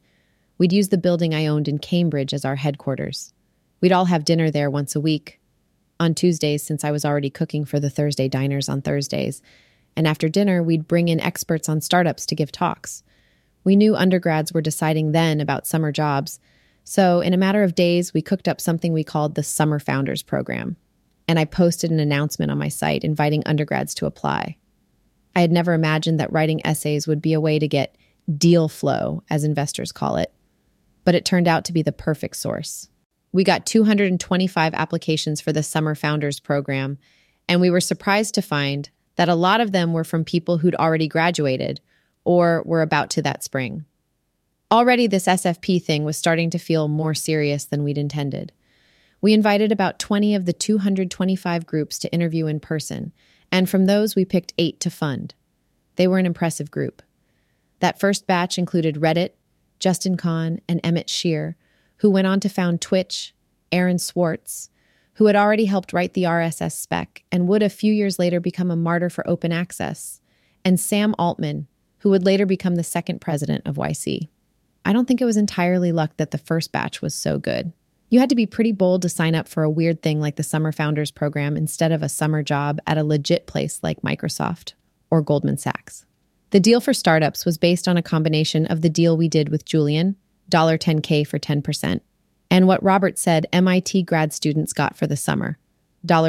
We'd 0.57 0.73
use 0.73 0.89
the 0.89 0.97
building 0.97 1.33
I 1.33 1.47
owned 1.47 1.69
in 1.69 1.79
Cambridge 1.79 2.33
as 2.33 2.43
our 2.43 2.57
headquarters. 2.57 3.33
We'd 3.79 3.93
all 3.93 4.03
have 4.03 4.25
dinner 4.25 4.51
there 4.51 4.69
once 4.69 4.93
a 4.93 4.99
week. 4.99 5.39
On 6.01 6.13
Tuesdays, 6.13 6.63
since 6.63 6.83
I 6.83 6.91
was 6.91 7.05
already 7.05 7.29
cooking 7.29 7.63
for 7.63 7.79
the 7.79 7.89
Thursday 7.89 8.27
diners 8.27 8.67
on 8.67 8.81
Thursdays. 8.81 9.41
And 9.95 10.05
after 10.05 10.27
dinner, 10.27 10.61
we'd 10.61 10.85
bring 10.85 11.07
in 11.07 11.21
experts 11.21 11.69
on 11.69 11.79
startups 11.79 12.25
to 12.25 12.35
give 12.35 12.51
talks. 12.51 13.03
We 13.63 13.77
knew 13.77 13.95
undergrads 13.95 14.51
were 14.51 14.59
deciding 14.59 15.13
then 15.13 15.39
about 15.39 15.65
summer 15.65 15.93
jobs, 15.93 16.41
so 16.83 17.21
in 17.21 17.33
a 17.33 17.37
matter 17.37 17.63
of 17.63 17.75
days, 17.75 18.13
we 18.13 18.21
cooked 18.21 18.47
up 18.47 18.59
something 18.59 18.93
we 18.93 19.03
called 19.03 19.35
the 19.35 19.43
Summer 19.43 19.79
Founders 19.79 20.23
Program. 20.23 20.77
And 21.27 21.39
I 21.39 21.45
posted 21.45 21.91
an 21.91 21.99
announcement 21.99 22.51
on 22.51 22.57
my 22.57 22.67
site 22.67 23.03
inviting 23.03 23.43
undergrads 23.45 23.93
to 23.95 24.05
apply. 24.05 24.57
I 25.35 25.41
had 25.41 25.51
never 25.51 25.73
imagined 25.73 26.19
that 26.19 26.31
writing 26.33 26.65
essays 26.65 27.07
would 27.07 27.21
be 27.21 27.33
a 27.33 27.41
way 27.41 27.59
to 27.59 27.67
get 27.67 27.95
deal 28.37 28.67
flow, 28.67 29.23
as 29.29 29.43
investors 29.43 29.91
call 29.91 30.17
it, 30.17 30.33
but 31.05 31.15
it 31.15 31.25
turned 31.25 31.47
out 31.47 31.65
to 31.65 31.73
be 31.73 31.81
the 31.81 31.91
perfect 31.91 32.35
source. 32.35 32.89
We 33.31 33.43
got 33.43 33.65
225 33.65 34.73
applications 34.73 35.39
for 35.39 35.53
the 35.53 35.63
Summer 35.63 35.95
Founders 35.95 36.39
Program, 36.39 36.97
and 37.47 37.61
we 37.61 37.69
were 37.69 37.79
surprised 37.79 38.35
to 38.35 38.41
find 38.41 38.89
that 39.15 39.29
a 39.29 39.35
lot 39.35 39.61
of 39.61 39.71
them 39.71 39.93
were 39.93 40.03
from 40.03 40.25
people 40.25 40.57
who'd 40.57 40.75
already 40.75 41.07
graduated 41.07 41.79
or 42.23 42.61
were 42.65 42.81
about 42.81 43.09
to 43.11 43.21
that 43.21 43.43
spring. 43.43 43.85
Already, 44.71 45.05
this 45.05 45.25
SFP 45.25 45.83
thing 45.83 46.05
was 46.05 46.15
starting 46.15 46.49
to 46.51 46.57
feel 46.57 46.87
more 46.87 47.13
serious 47.13 47.65
than 47.65 47.83
we'd 47.83 47.97
intended. 47.97 48.53
We 49.19 49.33
invited 49.33 49.69
about 49.69 49.99
20 49.99 50.33
of 50.33 50.45
the 50.45 50.53
225 50.53 51.65
groups 51.65 51.99
to 51.99 52.13
interview 52.13 52.47
in 52.47 52.61
person, 52.61 53.11
and 53.51 53.69
from 53.69 53.85
those, 53.85 54.15
we 54.15 54.23
picked 54.23 54.53
eight 54.57 54.79
to 54.79 54.89
fund. 54.89 55.35
They 55.97 56.07
were 56.07 56.19
an 56.19 56.25
impressive 56.25 56.71
group. 56.71 57.01
That 57.81 57.99
first 57.99 58.25
batch 58.25 58.57
included 58.57 58.95
Reddit, 58.95 59.31
Justin 59.79 60.15
Kan, 60.15 60.61
and 60.69 60.79
Emmett 60.85 61.09
Shear, 61.09 61.57
who 61.97 62.09
went 62.09 62.27
on 62.27 62.39
to 62.39 62.47
found 62.47 62.79
Twitch, 62.79 63.35
Aaron 63.73 63.99
Swartz, 63.99 64.69
who 65.15 65.25
had 65.25 65.35
already 65.35 65.65
helped 65.65 65.91
write 65.91 66.13
the 66.13 66.23
RSS 66.23 66.71
spec 66.71 67.23
and 67.29 67.49
would 67.49 67.61
a 67.61 67.69
few 67.69 67.91
years 67.91 68.17
later 68.17 68.39
become 68.39 68.71
a 68.71 68.77
martyr 68.77 69.09
for 69.09 69.29
open 69.29 69.51
access, 69.51 70.21
and 70.63 70.79
Sam 70.79 71.13
Altman, 71.19 71.67
who 71.99 72.09
would 72.09 72.25
later 72.25 72.45
become 72.45 72.75
the 72.75 72.83
second 72.83 73.19
president 73.19 73.67
of 73.67 73.75
YC. 73.75 74.29
I 74.85 74.93
don't 74.93 75.07
think 75.07 75.21
it 75.21 75.25
was 75.25 75.37
entirely 75.37 75.91
luck 75.91 76.17
that 76.17 76.31
the 76.31 76.37
first 76.37 76.71
batch 76.71 77.01
was 77.01 77.13
so 77.13 77.37
good. 77.37 77.71
You 78.09 78.19
had 78.19 78.29
to 78.29 78.35
be 78.35 78.45
pretty 78.45 78.71
bold 78.71 79.03
to 79.03 79.09
sign 79.09 79.35
up 79.35 79.47
for 79.47 79.63
a 79.63 79.69
weird 79.69 80.01
thing 80.01 80.19
like 80.19 80.35
the 80.35 80.43
Summer 80.43 80.71
Founders 80.71 81.11
Program 81.11 81.55
instead 81.55 81.91
of 81.91 82.03
a 82.03 82.09
summer 82.09 82.43
job 82.43 82.79
at 82.85 82.97
a 82.97 83.03
legit 83.03 83.47
place 83.47 83.79
like 83.81 84.01
Microsoft 84.01 84.73
or 85.09 85.21
Goldman 85.21 85.57
Sachs. 85.57 86.05
The 86.49 86.59
deal 86.59 86.81
for 86.81 86.93
startups 86.93 87.45
was 87.45 87.57
based 87.57 87.87
on 87.87 87.95
a 87.95 88.01
combination 88.01 88.65
of 88.65 88.81
the 88.81 88.89
deal 88.89 89.15
we 89.15 89.29
did 89.29 89.49
with 89.49 89.63
Julian, 89.63 90.17
$10K 90.77 91.25
for 91.25 91.39
10%, 91.39 92.01
and 92.49 92.67
what 92.67 92.83
Robert 92.83 93.17
said 93.17 93.47
MIT 93.53 94.03
grad 94.03 94.33
students 94.33 94.73
got 94.73 94.97
for 94.97 95.07
the 95.07 95.15
summer, 95.15 95.57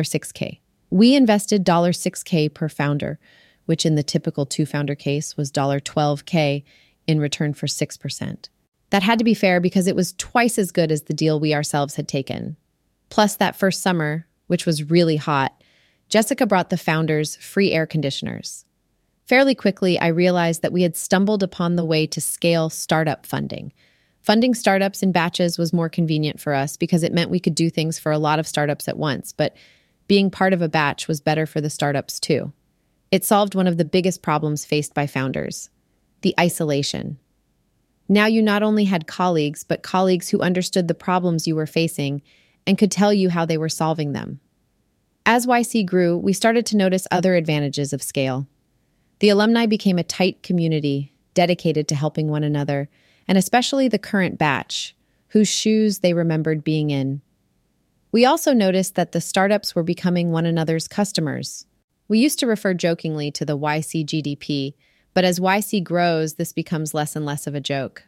$6K. 0.03 0.61
We 0.91 1.17
invested 1.17 1.65
$6K 1.91 2.55
per 2.55 2.69
founder, 2.69 3.19
which 3.67 3.85
in 3.85 3.97
the 3.97 4.05
typical 4.05 4.47
two 4.47 4.65
founder 4.65 4.95
case 4.95 5.37
was 5.37 5.51
$12K 5.81 6.63
in 7.07 7.21
return 7.21 7.55
for 7.55 7.67
6%. 7.67 8.49
That 8.91 9.03
had 9.03 9.19
to 9.19 9.25
be 9.25 9.35
fair 9.35 9.61
because 9.61 9.87
it 9.87 9.97
was 9.97 10.13
twice 10.15 10.59
as 10.59 10.71
good 10.71 10.93
as 10.93 11.03
the 11.03 11.15
deal 11.15 11.41
we 11.41 11.55
ourselves 11.55 11.97
had 11.97 12.07
taken. 12.07 12.57
Plus, 13.09 13.37
that 13.37 13.57
first 13.57 13.81
summer, 13.81 14.27
which 14.47 14.67
was 14.67 14.91
really 14.91 15.17
hot, 15.17 15.63
Jessica 16.09 16.47
brought 16.47 16.69
the 16.71 16.77
founders 16.77 17.37
free 17.37 17.73
air 17.73 17.87
conditioners. 17.87 18.67
Fairly 19.25 19.55
quickly, 19.55 19.99
I 19.99 20.09
realized 20.09 20.61
that 20.61 20.73
we 20.73 20.83
had 20.83 20.95
stumbled 20.95 21.43
upon 21.43 21.77
the 21.77 21.85
way 21.85 22.07
to 22.07 22.21
scale 22.21 22.69
startup 22.69 23.25
funding. 23.25 23.73
Funding 24.21 24.55
startups 24.55 25.03
in 25.03 25.11
batches 25.11 25.57
was 25.57 25.73
more 25.73 25.89
convenient 25.89 26.39
for 26.39 26.53
us 26.53 26.77
because 26.77 27.03
it 27.03 27.15
meant 27.15 27.31
we 27.31 27.41
could 27.41 27.55
do 27.55 27.71
things 27.71 27.99
for 27.99 28.13
a 28.13 28.19
lot 28.19 28.39
of 28.39 28.47
startups 28.47 28.89
at 28.89 28.99
once, 28.99 29.33
but 29.33 29.57
being 30.07 30.31
part 30.31 30.53
of 30.53 30.61
a 30.61 30.69
batch 30.69 31.09
was 31.09 31.21
better 31.21 31.47
for 31.47 31.61
the 31.61 31.71
startups 31.71 32.21
too. 32.21 32.53
It 33.11 33.25
solved 33.25 33.55
one 33.55 33.67
of 33.67 33.79
the 33.79 33.85
biggest 33.85 34.21
problems 34.21 34.65
faced 34.65 34.93
by 34.93 35.07
founders 35.07 35.71
the 36.23 36.35
isolation. 36.39 37.19
Now 38.09 38.27
you 38.27 38.43
not 38.43 38.63
only 38.63 38.85
had 38.85 39.07
colleagues, 39.07 39.65
but 39.65 39.83
colleagues 39.83 40.29
who 40.29 40.41
understood 40.41 40.89
the 40.89 40.95
problems 40.95 41.47
you 41.47 41.55
were 41.55 41.67
facing 41.67 42.23
and 42.67 42.79
could 42.79 42.91
tell 42.91 43.13
you 43.13 43.31
how 43.31 43.45
they 43.45 43.59
were 43.59 43.69
solving 43.69 44.13
them. 44.13 44.41
As 45.25 45.47
YC 45.47 45.87
grew, 45.87 46.17
we 46.19 46.33
started 46.33 46.67
to 46.67 46.77
notice 46.77 47.07
other 47.11 47.35
advantages 47.35 47.93
of 47.93 48.03
scale. 48.03 48.47
The 49.21 49.29
alumni 49.29 49.67
became 49.67 49.99
a 49.99 50.05
tight 50.05 50.43
community 50.43 51.13
dedicated 51.35 51.87
to 51.89 51.95
helping 51.95 52.29
one 52.29 52.45
another, 52.45 52.89
and 53.29 53.39
especially 53.39 53.89
the 53.89 53.99
current 53.99 54.37
batch, 54.37 54.97
whose 55.29 55.49
shoes 55.49 56.01
they 56.01 56.13
remembered 56.13 56.65
being 56.65 56.91
in. 56.91 57.23
We 58.11 58.27
also 58.27 58.53
noticed 58.53 58.95
that 58.97 59.13
the 59.13 59.21
startups 59.21 59.75
were 59.75 59.83
becoming 59.83 60.31
one 60.31 60.45
another's 60.45 60.89
customers. 60.89 61.67
We 62.09 62.19
used 62.19 62.39
to 62.41 62.47
refer 62.47 62.75
jokingly 62.75 63.31
to 63.31 63.45
the 63.47 63.57
YC 63.57 64.05
GDP 64.05 64.75
but 65.15 65.25
as 65.25 65.41
YC 65.41 65.85
grows, 65.85 66.35
this 66.35 66.53
becomes 66.53 66.95
less 66.95 67.15
and 67.17 67.27
less 67.27 67.47
of 67.47 67.55
a 67.55 67.61
joke. 67.61 68.05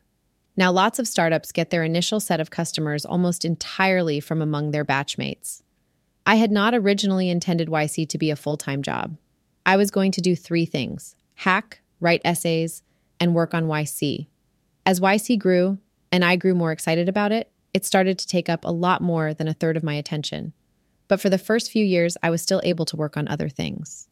Now, 0.57 0.71
lots 0.71 0.99
of 0.99 1.09
startups 1.09 1.53
get 1.53 1.71
their 1.71 1.83
initial 1.83 2.21
set 2.21 2.41
of 2.41 2.51
customers 2.51 3.05
almost 3.05 3.45
entirely 3.45 4.21
from 4.21 4.41
among 4.41 4.71
their 4.71 4.85
batchmates. 4.85 5.63
I 6.27 6.37
had 6.37 6.51
not 6.51 6.75
originally 6.75 7.29
intended 7.29 7.69
YC 7.69 8.09
to 8.09 8.19
be 8.19 8.31
a 8.31 8.37
full 8.37 8.57
time 8.57 8.83
job. 8.83 9.17
I 9.67 9.77
was 9.77 9.91
going 9.91 10.13
to 10.13 10.21
do 10.21 10.37
three 10.37 10.65
things 10.65 11.17
hack, 11.37 11.81
write 12.01 12.23
essays, 12.25 12.83
and 13.19 13.35
work 13.35 13.55
on 13.55 13.67
YC. 13.67 14.29
As 14.87 15.01
YC 15.01 15.39
grew, 15.39 15.79
and 16.13 16.25
I 16.25 16.37
grew 16.37 16.55
more 16.55 16.73
excited 16.73 17.09
about 17.09 17.33
it, 17.33 17.51
it 17.73 17.85
started 17.85 18.19
to 18.19 18.27
take 18.27 18.49
up 18.49 18.65
a 18.65 18.71
lot 18.71 19.03
more 19.03 19.35
than 19.35 19.49
a 19.49 19.55
third 19.55 19.77
of 19.77 19.83
my 19.83 19.95
attention. 19.95 20.53
But 21.09 21.21
for 21.21 21.29
the 21.29 21.39
first 21.39 21.71
few 21.71 21.85
years, 21.85 22.17
I 22.23 22.31
was 22.31 22.41
still 22.41 22.61
able 22.65 22.85
to 22.87 22.97
work 22.97 23.17
on 23.17 23.27
other 23.27 23.49
things. 23.49 24.09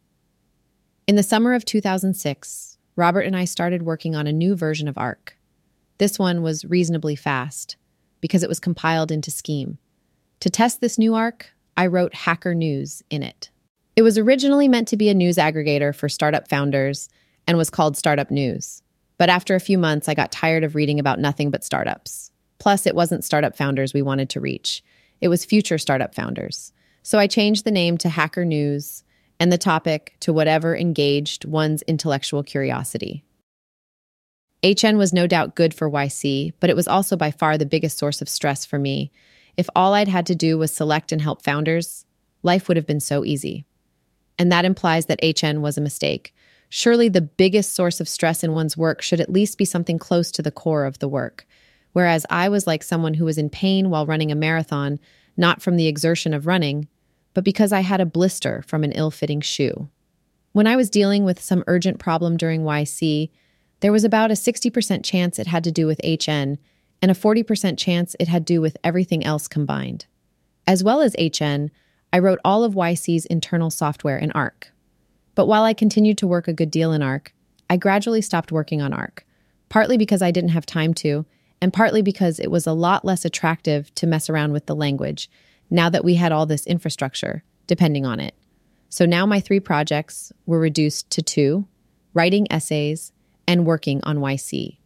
In 1.06 1.16
the 1.16 1.22
summer 1.22 1.54
of 1.54 1.64
2006, 1.64 2.71
Robert 2.96 3.22
and 3.22 3.36
I 3.36 3.46
started 3.46 3.82
working 3.82 4.14
on 4.14 4.26
a 4.26 4.32
new 4.32 4.54
version 4.54 4.86
of 4.86 4.98
Arc. 4.98 5.38
This 5.98 6.18
one 6.18 6.42
was 6.42 6.64
reasonably 6.64 7.16
fast 7.16 7.76
because 8.20 8.42
it 8.42 8.48
was 8.48 8.60
compiled 8.60 9.10
into 9.10 9.30
Scheme. 9.30 9.78
To 10.40 10.50
test 10.50 10.80
this 10.80 10.98
new 10.98 11.14
Arc, 11.14 11.50
I 11.76 11.86
wrote 11.86 12.14
Hacker 12.14 12.54
News 12.54 13.02
in 13.08 13.22
it. 13.22 13.50
It 13.96 14.02
was 14.02 14.18
originally 14.18 14.68
meant 14.68 14.88
to 14.88 14.96
be 14.96 15.08
a 15.08 15.14
news 15.14 15.36
aggregator 15.36 15.94
for 15.94 16.08
startup 16.08 16.48
founders 16.48 17.08
and 17.46 17.56
was 17.56 17.70
called 17.70 17.96
Startup 17.96 18.30
News. 18.30 18.82
But 19.18 19.30
after 19.30 19.54
a 19.54 19.60
few 19.60 19.78
months, 19.78 20.08
I 20.08 20.14
got 20.14 20.32
tired 20.32 20.64
of 20.64 20.74
reading 20.74 20.98
about 20.98 21.18
nothing 21.18 21.50
but 21.50 21.64
startups. 21.64 22.30
Plus, 22.58 22.86
it 22.86 22.94
wasn't 22.94 23.24
startup 23.24 23.56
founders 23.56 23.94
we 23.94 24.02
wanted 24.02 24.28
to 24.30 24.40
reach, 24.40 24.82
it 25.20 25.28
was 25.28 25.44
future 25.44 25.78
startup 25.78 26.14
founders. 26.14 26.72
So 27.02 27.18
I 27.18 27.26
changed 27.26 27.64
the 27.64 27.70
name 27.70 27.96
to 27.98 28.08
Hacker 28.08 28.44
News 28.44 29.04
and 29.42 29.50
the 29.50 29.58
topic 29.58 30.14
to 30.20 30.32
whatever 30.32 30.76
engaged 30.76 31.44
one's 31.44 31.82
intellectual 31.82 32.44
curiosity. 32.44 33.24
HN 34.64 34.96
was 34.96 35.12
no 35.12 35.26
doubt 35.26 35.56
good 35.56 35.74
for 35.74 35.90
YC, 35.90 36.52
but 36.60 36.70
it 36.70 36.76
was 36.76 36.86
also 36.86 37.16
by 37.16 37.32
far 37.32 37.58
the 37.58 37.66
biggest 37.66 37.98
source 37.98 38.22
of 38.22 38.28
stress 38.28 38.64
for 38.64 38.78
me. 38.78 39.10
If 39.56 39.68
all 39.74 39.94
I'd 39.94 40.06
had 40.06 40.26
to 40.26 40.36
do 40.36 40.58
was 40.58 40.70
select 40.70 41.10
and 41.10 41.20
help 41.20 41.42
founders, 41.42 42.06
life 42.44 42.68
would 42.68 42.76
have 42.76 42.86
been 42.86 43.00
so 43.00 43.24
easy. 43.24 43.66
And 44.38 44.52
that 44.52 44.64
implies 44.64 45.06
that 45.06 45.18
HN 45.24 45.60
was 45.60 45.76
a 45.76 45.80
mistake. 45.80 46.32
Surely 46.68 47.08
the 47.08 47.20
biggest 47.20 47.74
source 47.74 47.98
of 47.98 48.08
stress 48.08 48.44
in 48.44 48.52
one's 48.52 48.76
work 48.76 49.02
should 49.02 49.20
at 49.20 49.32
least 49.32 49.58
be 49.58 49.64
something 49.64 49.98
close 49.98 50.30
to 50.30 50.42
the 50.42 50.52
core 50.52 50.84
of 50.84 51.00
the 51.00 51.08
work. 51.08 51.48
Whereas 51.94 52.24
I 52.30 52.48
was 52.48 52.68
like 52.68 52.84
someone 52.84 53.14
who 53.14 53.24
was 53.24 53.38
in 53.38 53.50
pain 53.50 53.90
while 53.90 54.06
running 54.06 54.30
a 54.30 54.36
marathon, 54.36 55.00
not 55.36 55.60
from 55.60 55.74
the 55.74 55.88
exertion 55.88 56.32
of 56.32 56.46
running, 56.46 56.86
but 57.34 57.44
because 57.44 57.72
I 57.72 57.80
had 57.80 58.00
a 58.00 58.06
blister 58.06 58.62
from 58.66 58.84
an 58.84 58.92
ill 58.92 59.10
fitting 59.10 59.40
shoe. 59.40 59.88
When 60.52 60.66
I 60.66 60.76
was 60.76 60.90
dealing 60.90 61.24
with 61.24 61.40
some 61.40 61.64
urgent 61.66 61.98
problem 61.98 62.36
during 62.36 62.62
YC, 62.62 63.30
there 63.80 63.92
was 63.92 64.04
about 64.04 64.30
a 64.30 64.34
60% 64.34 65.04
chance 65.04 65.38
it 65.38 65.46
had 65.46 65.64
to 65.64 65.72
do 65.72 65.86
with 65.86 66.00
HN 66.04 66.58
and 67.00 67.10
a 67.10 67.14
40% 67.14 67.76
chance 67.78 68.14
it 68.20 68.28
had 68.28 68.46
to 68.46 68.54
do 68.54 68.60
with 68.60 68.76
everything 68.84 69.24
else 69.24 69.48
combined. 69.48 70.06
As 70.66 70.84
well 70.84 71.00
as 71.00 71.16
HN, 71.18 71.70
I 72.12 72.18
wrote 72.18 72.38
all 72.44 72.62
of 72.62 72.74
YC's 72.74 73.26
internal 73.26 73.70
software 73.70 74.18
in 74.18 74.30
Arc. 74.32 74.70
But 75.34 75.46
while 75.46 75.64
I 75.64 75.72
continued 75.72 76.18
to 76.18 76.26
work 76.26 76.46
a 76.46 76.52
good 76.52 76.70
deal 76.70 76.92
in 76.92 77.02
Arc, 77.02 77.34
I 77.68 77.76
gradually 77.76 78.20
stopped 78.20 78.52
working 78.52 78.82
on 78.82 78.92
Arc, 78.92 79.24
partly 79.70 79.96
because 79.96 80.20
I 80.20 80.30
didn't 80.30 80.50
have 80.50 80.66
time 80.66 80.92
to, 80.94 81.24
and 81.60 81.72
partly 81.72 82.02
because 82.02 82.38
it 82.38 82.50
was 82.50 82.66
a 82.66 82.72
lot 82.72 83.04
less 83.04 83.24
attractive 83.24 83.92
to 83.94 84.06
mess 84.06 84.28
around 84.28 84.52
with 84.52 84.66
the 84.66 84.76
language 84.76 85.30
now 85.72 85.88
that 85.88 86.04
we 86.04 86.14
had 86.14 86.32
all 86.32 86.46
this 86.46 86.66
infrastructure 86.66 87.42
depending 87.66 88.04
on 88.04 88.20
it. 88.20 88.34
So 88.88 89.06
now 89.06 89.24
my 89.24 89.40
three 89.40 89.60
projects 89.60 90.32
were 90.44 90.58
reduced 90.58 91.08
to 91.10 91.22
two 91.22 91.66
writing 92.14 92.46
essays 92.50 93.12
and 93.46 93.64
working 93.64 94.00
on 94.02 94.18
YC. 94.18 94.76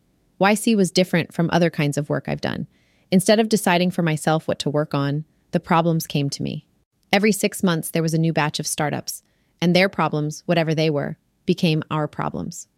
YC 0.40 0.76
was 0.76 0.92
different 0.92 1.34
from 1.34 1.50
other 1.50 1.70
kinds 1.70 1.98
of 1.98 2.08
work 2.08 2.28
I've 2.28 2.40
done. 2.40 2.68
Instead 3.10 3.40
of 3.40 3.48
deciding 3.48 3.90
for 3.90 4.02
myself 4.02 4.46
what 4.46 4.60
to 4.60 4.70
work 4.70 4.94
on, 4.94 5.24
the 5.50 5.58
problems 5.58 6.06
came 6.06 6.30
to 6.30 6.42
me. 6.42 6.66
Every 7.12 7.32
six 7.32 7.62
months, 7.62 7.90
there 7.90 8.02
was 8.02 8.14
a 8.14 8.18
new 8.18 8.32
batch 8.32 8.60
of 8.60 8.66
startups, 8.66 9.22
and 9.60 9.74
their 9.74 9.88
problems, 9.88 10.42
whatever 10.46 10.74
they 10.74 10.90
were, 10.90 11.16
became 11.46 11.82
our 11.90 12.06
problems. 12.06 12.68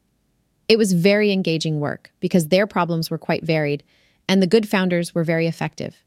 It 0.69 0.79
was 0.79 0.93
very 0.93 1.33
engaging 1.33 1.81
work 1.81 2.13
because 2.21 2.49
their 2.49 2.67
problems 2.67 3.11
were 3.11 3.19
quite 3.19 3.45
varied, 3.45 3.83
and 4.29 4.43
the 4.43 4.47
good 4.47 4.69
founders 4.69 5.15
were 5.15 5.25
very 5.25 5.47
effective. 5.47 6.03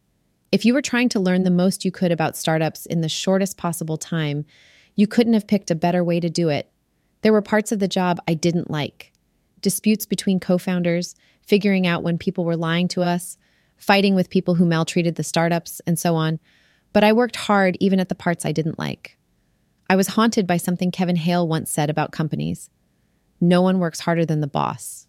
If 0.51 0.65
you 0.65 0.73
were 0.73 0.81
trying 0.81 1.09
to 1.09 1.19
learn 1.19 1.43
the 1.43 1.49
most 1.49 1.85
you 1.85 1.91
could 1.91 2.11
about 2.11 2.35
startups 2.35 2.85
in 2.85 3.01
the 3.01 3.09
shortest 3.09 3.57
possible 3.57 3.97
time, 3.97 4.45
you 4.95 5.07
couldn't 5.07 5.33
have 5.33 5.47
picked 5.47 5.71
a 5.71 5.75
better 5.75 6.03
way 6.03 6.19
to 6.19 6.29
do 6.29 6.49
it. 6.49 6.69
There 7.21 7.31
were 7.31 7.41
parts 7.41 7.71
of 7.71 7.79
the 7.79 7.87
job 7.87 8.19
I 8.27 8.33
didn't 8.33 8.69
like 8.69 9.11
disputes 9.61 10.05
between 10.05 10.39
co 10.39 10.57
founders, 10.57 11.15
figuring 11.45 11.87
out 11.87 12.03
when 12.03 12.17
people 12.17 12.43
were 12.43 12.57
lying 12.57 12.87
to 12.89 13.03
us, 13.03 13.37
fighting 13.77 14.15
with 14.15 14.29
people 14.29 14.55
who 14.55 14.65
maltreated 14.65 15.15
the 15.15 15.23
startups, 15.23 15.81
and 15.87 15.97
so 15.97 16.15
on. 16.15 16.39
But 16.93 17.03
I 17.03 17.13
worked 17.13 17.35
hard 17.35 17.77
even 17.79 17.99
at 17.99 18.09
the 18.09 18.15
parts 18.15 18.45
I 18.45 18.51
didn't 18.51 18.79
like. 18.79 19.17
I 19.89 19.95
was 19.95 20.07
haunted 20.07 20.47
by 20.47 20.57
something 20.57 20.91
Kevin 20.91 21.15
Hale 21.15 21.47
once 21.47 21.71
said 21.71 21.89
about 21.89 22.11
companies 22.11 22.69
no 23.43 23.61
one 23.63 23.79
works 23.79 24.01
harder 24.01 24.23
than 24.23 24.39
the 24.39 24.47
boss. 24.47 25.07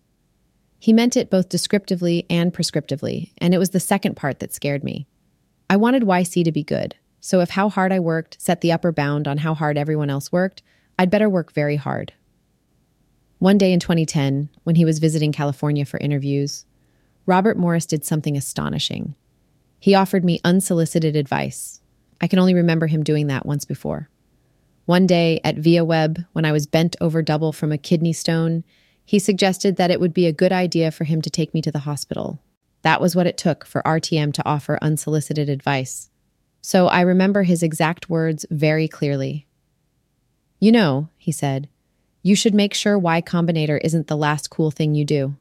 He 0.79 0.95
meant 0.95 1.19
it 1.19 1.29
both 1.29 1.51
descriptively 1.51 2.25
and 2.31 2.53
prescriptively, 2.53 3.33
and 3.37 3.53
it 3.53 3.59
was 3.59 3.71
the 3.71 3.79
second 3.79 4.17
part 4.17 4.41
that 4.41 4.55
scared 4.55 4.83
me. 4.83 5.07
I 5.73 5.77
wanted 5.77 6.03
YC 6.03 6.45
to 6.45 6.53
be 6.53 6.63
good, 6.63 6.97
so 7.19 7.41
if 7.41 7.49
how 7.49 7.71
hard 7.71 7.93
I 7.93 7.99
worked 7.99 8.37
set 8.39 8.61
the 8.61 8.73
upper 8.73 8.93
bound 8.93 9.27
on 9.27 9.39
how 9.39 9.55
hard 9.55 9.79
everyone 9.79 10.11
else 10.11 10.31
worked, 10.31 10.63
I'd 10.99 11.09
better 11.09 11.31
work 11.31 11.51
very 11.51 11.77
hard. 11.77 12.13
One 13.39 13.57
day 13.57 13.73
in 13.73 13.81
2010, 13.81 14.51
when 14.65 14.77
he 14.77 14.85
was 14.85 14.99
visiting 14.99 15.33
California 15.33 15.87
for 15.87 15.97
interviews, 15.97 16.67
Robert 17.25 17.57
Morris 17.57 17.87
did 17.87 18.05
something 18.05 18.37
astonishing. 18.37 19.15
He 19.81 19.95
offered 19.95 20.27
me 20.27 20.43
unsolicited 20.45 21.17
advice. 21.17 21.81
I 22.21 22.27
can 22.27 22.39
only 22.39 22.53
remember 22.53 22.87
him 22.87 23.03
doing 23.03 23.29
that 23.29 23.47
once 23.47 23.65
before. 23.65 24.11
One 24.85 25.07
day 25.07 25.41
at 25.43 25.57
Viaweb, 25.57 26.27
when 26.35 26.45
I 26.45 26.53
was 26.53 26.67
bent 26.67 26.97
over 27.01 27.23
double 27.23 27.51
from 27.51 27.73
a 27.73 27.79
kidney 27.79 28.13
stone, 28.13 28.63
he 29.07 29.19
suggested 29.19 29.77
that 29.77 29.91
it 29.91 30.01
would 30.01 30.13
be 30.13 30.27
a 30.27 30.33
good 30.33 30.53
idea 30.53 30.91
for 30.91 31.05
him 31.05 31.23
to 31.23 31.31
take 31.31 31.55
me 31.55 31.63
to 31.63 31.73
the 31.73 31.79
hospital. 31.79 32.43
That 32.83 33.01
was 33.01 33.17
what 33.17 33.27
it 33.27 33.39
took 33.39 33.65
for 33.65 33.83
RTM 33.83 34.33
to 34.35 34.47
offer 34.47 34.79
unsolicited 34.83 35.49
advice. 35.49 36.11
So 36.61 36.87
I 36.89 37.01
remember 37.01 37.43
his 37.43 37.63
exact 37.63 38.09
words 38.09 38.47
very 38.51 38.87
clearly. 38.87 39.47
You 40.61 40.71
know, 40.71 41.09
he 41.17 41.33
said, 41.33 41.69
you 42.23 42.37
should 42.37 42.55
make 42.55 42.73
sure 42.73 42.97
Y 42.97 43.21
Combinator 43.21 43.81
isn't 43.83 44.07
the 44.07 44.17
last 44.17 44.49
cool 44.49 44.71
thing 44.71 44.95
you 44.95 45.05
do. 45.05 45.35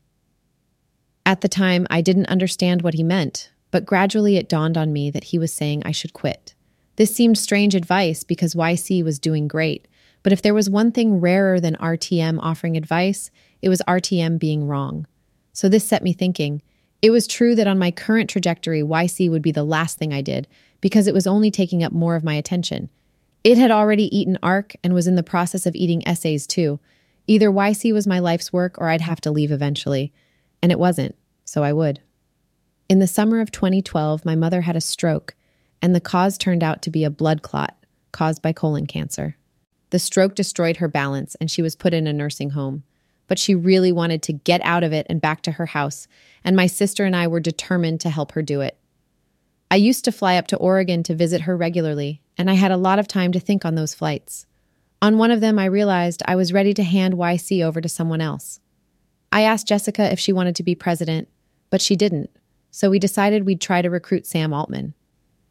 At 1.26 1.42
the 1.42 1.48
time, 1.48 1.86
I 1.92 2.02
didn't 2.02 2.26
understand 2.26 2.82
what 2.82 2.96
he 2.96 3.04
meant, 3.04 3.52
but 3.70 3.86
gradually 3.86 4.38
it 4.38 4.50
dawned 4.50 4.78
on 4.78 4.92
me 4.92 5.12
that 5.12 5.26
he 5.26 5.38
was 5.38 5.54
saying 5.54 5.84
I 5.86 5.92
should 5.92 6.14
quit. 6.14 6.56
This 6.96 7.14
seemed 7.14 7.38
strange 7.38 7.76
advice 7.76 8.24
because 8.24 8.56
YC 8.56 9.04
was 9.04 9.20
doing 9.20 9.48
great, 9.48 9.88
but 10.24 10.34
if 10.34 10.42
there 10.42 10.56
was 10.56 10.70
one 10.70 10.92
thing 10.92 11.20
rarer 11.20 11.60
than 11.60 11.76
RTM 11.76 12.40
offering 12.42 12.76
advice, 12.76 13.30
it 13.62 13.70
was 13.70 13.82
RTM 13.88 14.40
being 14.40 14.68
wrong. 14.68 15.06
So 15.54 15.70
this 15.70 15.88
set 15.88 16.04
me 16.04 16.14
thinking. 16.14 16.64
It 17.02 17.10
was 17.10 17.28
true 17.28 17.56
that 17.56 17.68
on 17.68 17.80
my 17.80 17.92
current 17.92 18.30
trajectory, 18.30 18.82
YC 18.82 19.30
would 19.30 19.42
be 19.42 19.52
the 19.52 19.64
last 19.64 19.98
thing 19.98 20.14
I 20.14 20.22
did 20.22 20.48
because 20.82 21.08
it 21.08 21.14
was 21.14 21.28
only 21.28 21.50
taking 21.50 21.84
up 21.84 21.92
more 21.92 22.16
of 22.16 22.24
my 22.24 22.36
attention. 22.36 22.90
It 23.44 23.58
had 23.58 23.72
already 23.72 24.16
eaten 24.16 24.38
Arc 24.44 24.76
and 24.84 24.94
was 24.94 25.08
in 25.08 25.16
the 25.16 25.24
process 25.24 25.66
of 25.66 25.76
eating 25.76 26.08
essays 26.08 26.46
too. 26.46 26.80
Either 27.28 27.50
YC 27.50 27.94
was 27.94 28.06
my 28.06 28.20
life's 28.20 28.54
work 28.54 28.78
or 28.78 28.90
I'd 28.90 29.02
have 29.02 29.22
to 29.22 29.32
leave 29.32 29.52
eventually. 29.52 30.14
And 30.62 30.72
it 30.72 30.80
wasn't, 30.80 31.16
so 31.44 31.64
I 31.64 31.74
would. 31.74 32.02
In 32.88 33.00
the 33.00 33.08
summer 33.08 33.40
of 33.40 33.52
2012, 33.52 34.26
my 34.26 34.36
mother 34.36 34.62
had 34.62 34.76
a 34.76 34.82
stroke, 34.82 35.34
and 35.82 35.96
the 35.96 36.02
cause 36.02 36.38
turned 36.38 36.64
out 36.64 36.82
to 36.84 36.92
be 36.92 37.04
a 37.04 37.10
blood 37.10 37.42
clot 37.42 37.76
caused 38.12 38.42
by 38.42 38.54
colon 38.54 38.86
cancer. 38.86 39.38
The 39.90 40.00
stroke 40.00 40.36
destroyed 40.36 40.78
her 40.78 40.88
balance, 40.88 41.36
and 41.36 41.50
she 41.50 41.62
was 41.62 41.76
put 41.76 41.94
in 41.94 42.06
a 42.06 42.14
nursing 42.14 42.52
home. 42.52 42.84
But 43.32 43.40
she 43.40 43.56
really 43.56 43.94
wanted 43.94 44.22
to 44.24 44.34
get 44.34 44.60
out 44.66 44.84
of 44.84 44.92
it 44.92 45.08
and 45.10 45.22
back 45.22 45.42
to 45.44 45.54
her 45.54 45.68
house, 45.68 46.06
and 46.44 46.54
my 46.54 46.68
sister 46.68 47.06
and 47.06 47.16
I 47.16 47.28
were 47.28 47.40
determined 47.40 48.02
to 48.02 48.10
help 48.10 48.34
her 48.34 48.42
do 48.42 48.60
it. 48.60 48.78
I 49.72 49.78
used 49.78 50.04
to 50.04 50.12
fly 50.12 50.36
up 50.36 50.48
to 50.48 50.58
Oregon 50.58 51.02
to 51.04 51.16
visit 51.16 51.44
her 51.44 51.56
regularly, 51.56 52.22
and 52.38 52.52
I 52.52 52.56
had 52.56 52.72
a 52.72 52.76
lot 52.76 53.00
of 53.00 53.08
time 53.08 53.32
to 53.32 53.40
think 53.40 53.64
on 53.64 53.76
those 53.76 53.94
flights. 53.94 54.48
On 55.02 55.18
one 55.18 55.32
of 55.32 55.40
them, 55.40 55.58
I 55.58 55.64
realized 55.64 56.22
I 56.26 56.36
was 56.36 56.52
ready 56.52 56.74
to 56.74 56.84
hand 56.84 57.14
YC 57.14 57.64
over 57.64 57.80
to 57.80 57.88
someone 57.88 58.20
else. 58.20 58.60
I 59.32 59.44
asked 59.44 59.66
Jessica 59.66 60.12
if 60.12 60.20
she 60.20 60.34
wanted 60.34 60.58
to 60.58 60.64
be 60.64 60.76
president, 60.76 61.30
but 61.70 61.82
she 61.82 61.96
didn't, 61.96 62.32
so 62.70 62.90
we 62.90 63.00
decided 63.00 63.46
we'd 63.46 63.62
try 63.62 63.82
to 63.82 63.90
recruit 63.90 64.28
Sam 64.28 64.52
Altman. 64.52 64.94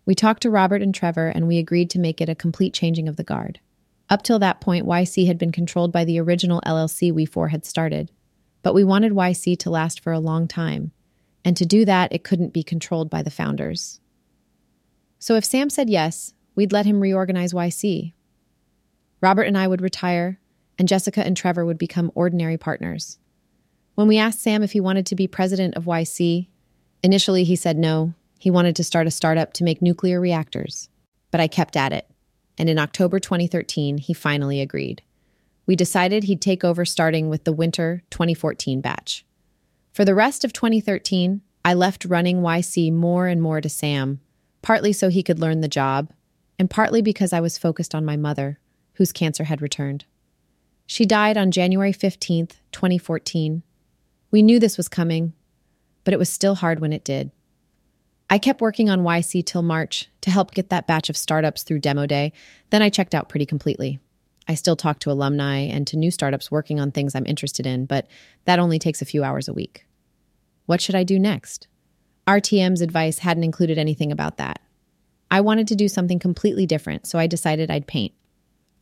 We 0.04 0.14
talked 0.14 0.42
to 0.42 0.50
Robert 0.50 0.82
and 0.82 0.94
Trevor, 0.94 1.28
and 1.28 1.48
we 1.48 1.56
agreed 1.56 1.88
to 1.88 1.98
make 1.98 2.20
it 2.20 2.28
a 2.28 2.34
complete 2.34 2.74
changing 2.74 3.08
of 3.08 3.16
the 3.16 3.24
guard. 3.24 3.58
Up 4.10 4.22
till 4.22 4.40
that 4.40 4.60
point, 4.60 4.86
YC 4.86 5.28
had 5.28 5.38
been 5.38 5.52
controlled 5.52 5.92
by 5.92 6.04
the 6.04 6.20
original 6.20 6.60
LLC 6.66 7.12
we 7.12 7.24
four 7.24 7.48
had 7.48 7.64
started, 7.64 8.10
but 8.62 8.74
we 8.74 8.82
wanted 8.82 9.12
YC 9.12 9.56
to 9.60 9.70
last 9.70 10.00
for 10.00 10.12
a 10.12 10.18
long 10.18 10.48
time, 10.48 10.90
and 11.44 11.56
to 11.56 11.64
do 11.64 11.84
that, 11.84 12.12
it 12.12 12.24
couldn't 12.24 12.52
be 12.52 12.64
controlled 12.64 13.08
by 13.08 13.22
the 13.22 13.30
founders. 13.30 14.00
So 15.20 15.36
if 15.36 15.44
Sam 15.44 15.70
said 15.70 15.88
yes, 15.88 16.34
we'd 16.56 16.72
let 16.72 16.86
him 16.86 17.00
reorganize 17.00 17.52
YC. 17.52 18.12
Robert 19.20 19.44
and 19.44 19.56
I 19.56 19.68
would 19.68 19.80
retire, 19.80 20.40
and 20.76 20.88
Jessica 20.88 21.24
and 21.24 21.36
Trevor 21.36 21.64
would 21.64 21.78
become 21.78 22.10
ordinary 22.14 22.58
partners. 22.58 23.18
When 23.94 24.08
we 24.08 24.18
asked 24.18 24.42
Sam 24.42 24.62
if 24.62 24.72
he 24.72 24.80
wanted 24.80 25.06
to 25.06 25.14
be 25.14 25.28
president 25.28 25.76
of 25.76 25.84
YC, 25.84 26.48
initially 27.02 27.44
he 27.44 27.54
said 27.54 27.76
no. 27.76 28.14
He 28.38 28.50
wanted 28.50 28.74
to 28.76 28.84
start 28.84 29.06
a 29.06 29.10
startup 29.10 29.52
to 29.54 29.64
make 29.64 29.82
nuclear 29.82 30.20
reactors. 30.20 30.88
But 31.30 31.40
I 31.40 31.48
kept 31.48 31.76
at 31.76 31.92
it, 31.92 32.09
and 32.60 32.68
in 32.68 32.78
October 32.78 33.18
2013, 33.18 33.96
he 33.96 34.12
finally 34.12 34.60
agreed. 34.60 35.00
We 35.64 35.74
decided 35.74 36.24
he'd 36.24 36.42
take 36.42 36.62
over 36.62 36.84
starting 36.84 37.30
with 37.30 37.44
the 37.44 37.54
winter 37.54 38.02
2014 38.10 38.82
batch. 38.82 39.24
For 39.94 40.04
the 40.04 40.14
rest 40.14 40.44
of 40.44 40.52
2013, 40.52 41.40
I 41.64 41.72
left 41.72 42.04
running 42.04 42.42
YC 42.42 42.92
more 42.92 43.28
and 43.28 43.40
more 43.40 43.62
to 43.62 43.70
Sam, 43.70 44.20
partly 44.60 44.92
so 44.92 45.08
he 45.08 45.22
could 45.22 45.38
learn 45.38 45.62
the 45.62 45.68
job, 45.68 46.12
and 46.58 46.68
partly 46.68 47.00
because 47.00 47.32
I 47.32 47.40
was 47.40 47.56
focused 47.56 47.94
on 47.94 48.04
my 48.04 48.18
mother, 48.18 48.58
whose 48.96 49.10
cancer 49.10 49.44
had 49.44 49.62
returned. 49.62 50.04
She 50.84 51.06
died 51.06 51.38
on 51.38 51.52
January 51.52 51.94
15th, 51.94 52.56
2014. 52.72 53.62
We 54.30 54.42
knew 54.42 54.58
this 54.58 54.76
was 54.76 54.86
coming, 54.86 55.32
but 56.04 56.12
it 56.12 56.18
was 56.18 56.28
still 56.28 56.56
hard 56.56 56.78
when 56.78 56.92
it 56.92 57.04
did. 57.04 57.30
I 58.32 58.38
kept 58.38 58.60
working 58.60 58.88
on 58.88 59.00
YC 59.00 59.44
till 59.44 59.62
March 59.62 60.08
to 60.20 60.30
help 60.30 60.52
get 60.52 60.70
that 60.70 60.86
batch 60.86 61.10
of 61.10 61.16
startups 61.16 61.64
through 61.64 61.80
demo 61.80 62.06
day, 62.06 62.32
then 62.70 62.80
I 62.80 62.88
checked 62.88 63.12
out 63.12 63.28
pretty 63.28 63.44
completely. 63.44 63.98
I 64.46 64.54
still 64.54 64.76
talk 64.76 65.00
to 65.00 65.10
alumni 65.10 65.58
and 65.58 65.84
to 65.88 65.96
new 65.96 66.12
startups 66.12 66.50
working 66.50 66.78
on 66.78 66.92
things 66.92 67.16
I'm 67.16 67.26
interested 67.26 67.66
in, 67.66 67.86
but 67.86 68.06
that 68.44 68.60
only 68.60 68.78
takes 68.78 69.02
a 69.02 69.06
few 69.06 69.24
hours 69.24 69.48
a 69.48 69.52
week. 69.52 69.84
What 70.66 70.80
should 70.80 70.94
I 70.94 71.02
do 71.02 71.18
next? 71.18 71.66
RTM's 72.28 72.80
advice 72.80 73.18
hadn't 73.18 73.42
included 73.42 73.78
anything 73.78 74.12
about 74.12 74.36
that. 74.36 74.60
I 75.28 75.40
wanted 75.40 75.66
to 75.68 75.76
do 75.76 75.88
something 75.88 76.20
completely 76.20 76.66
different, 76.66 77.08
so 77.08 77.18
I 77.18 77.26
decided 77.26 77.68
I'd 77.68 77.88
paint. 77.88 78.12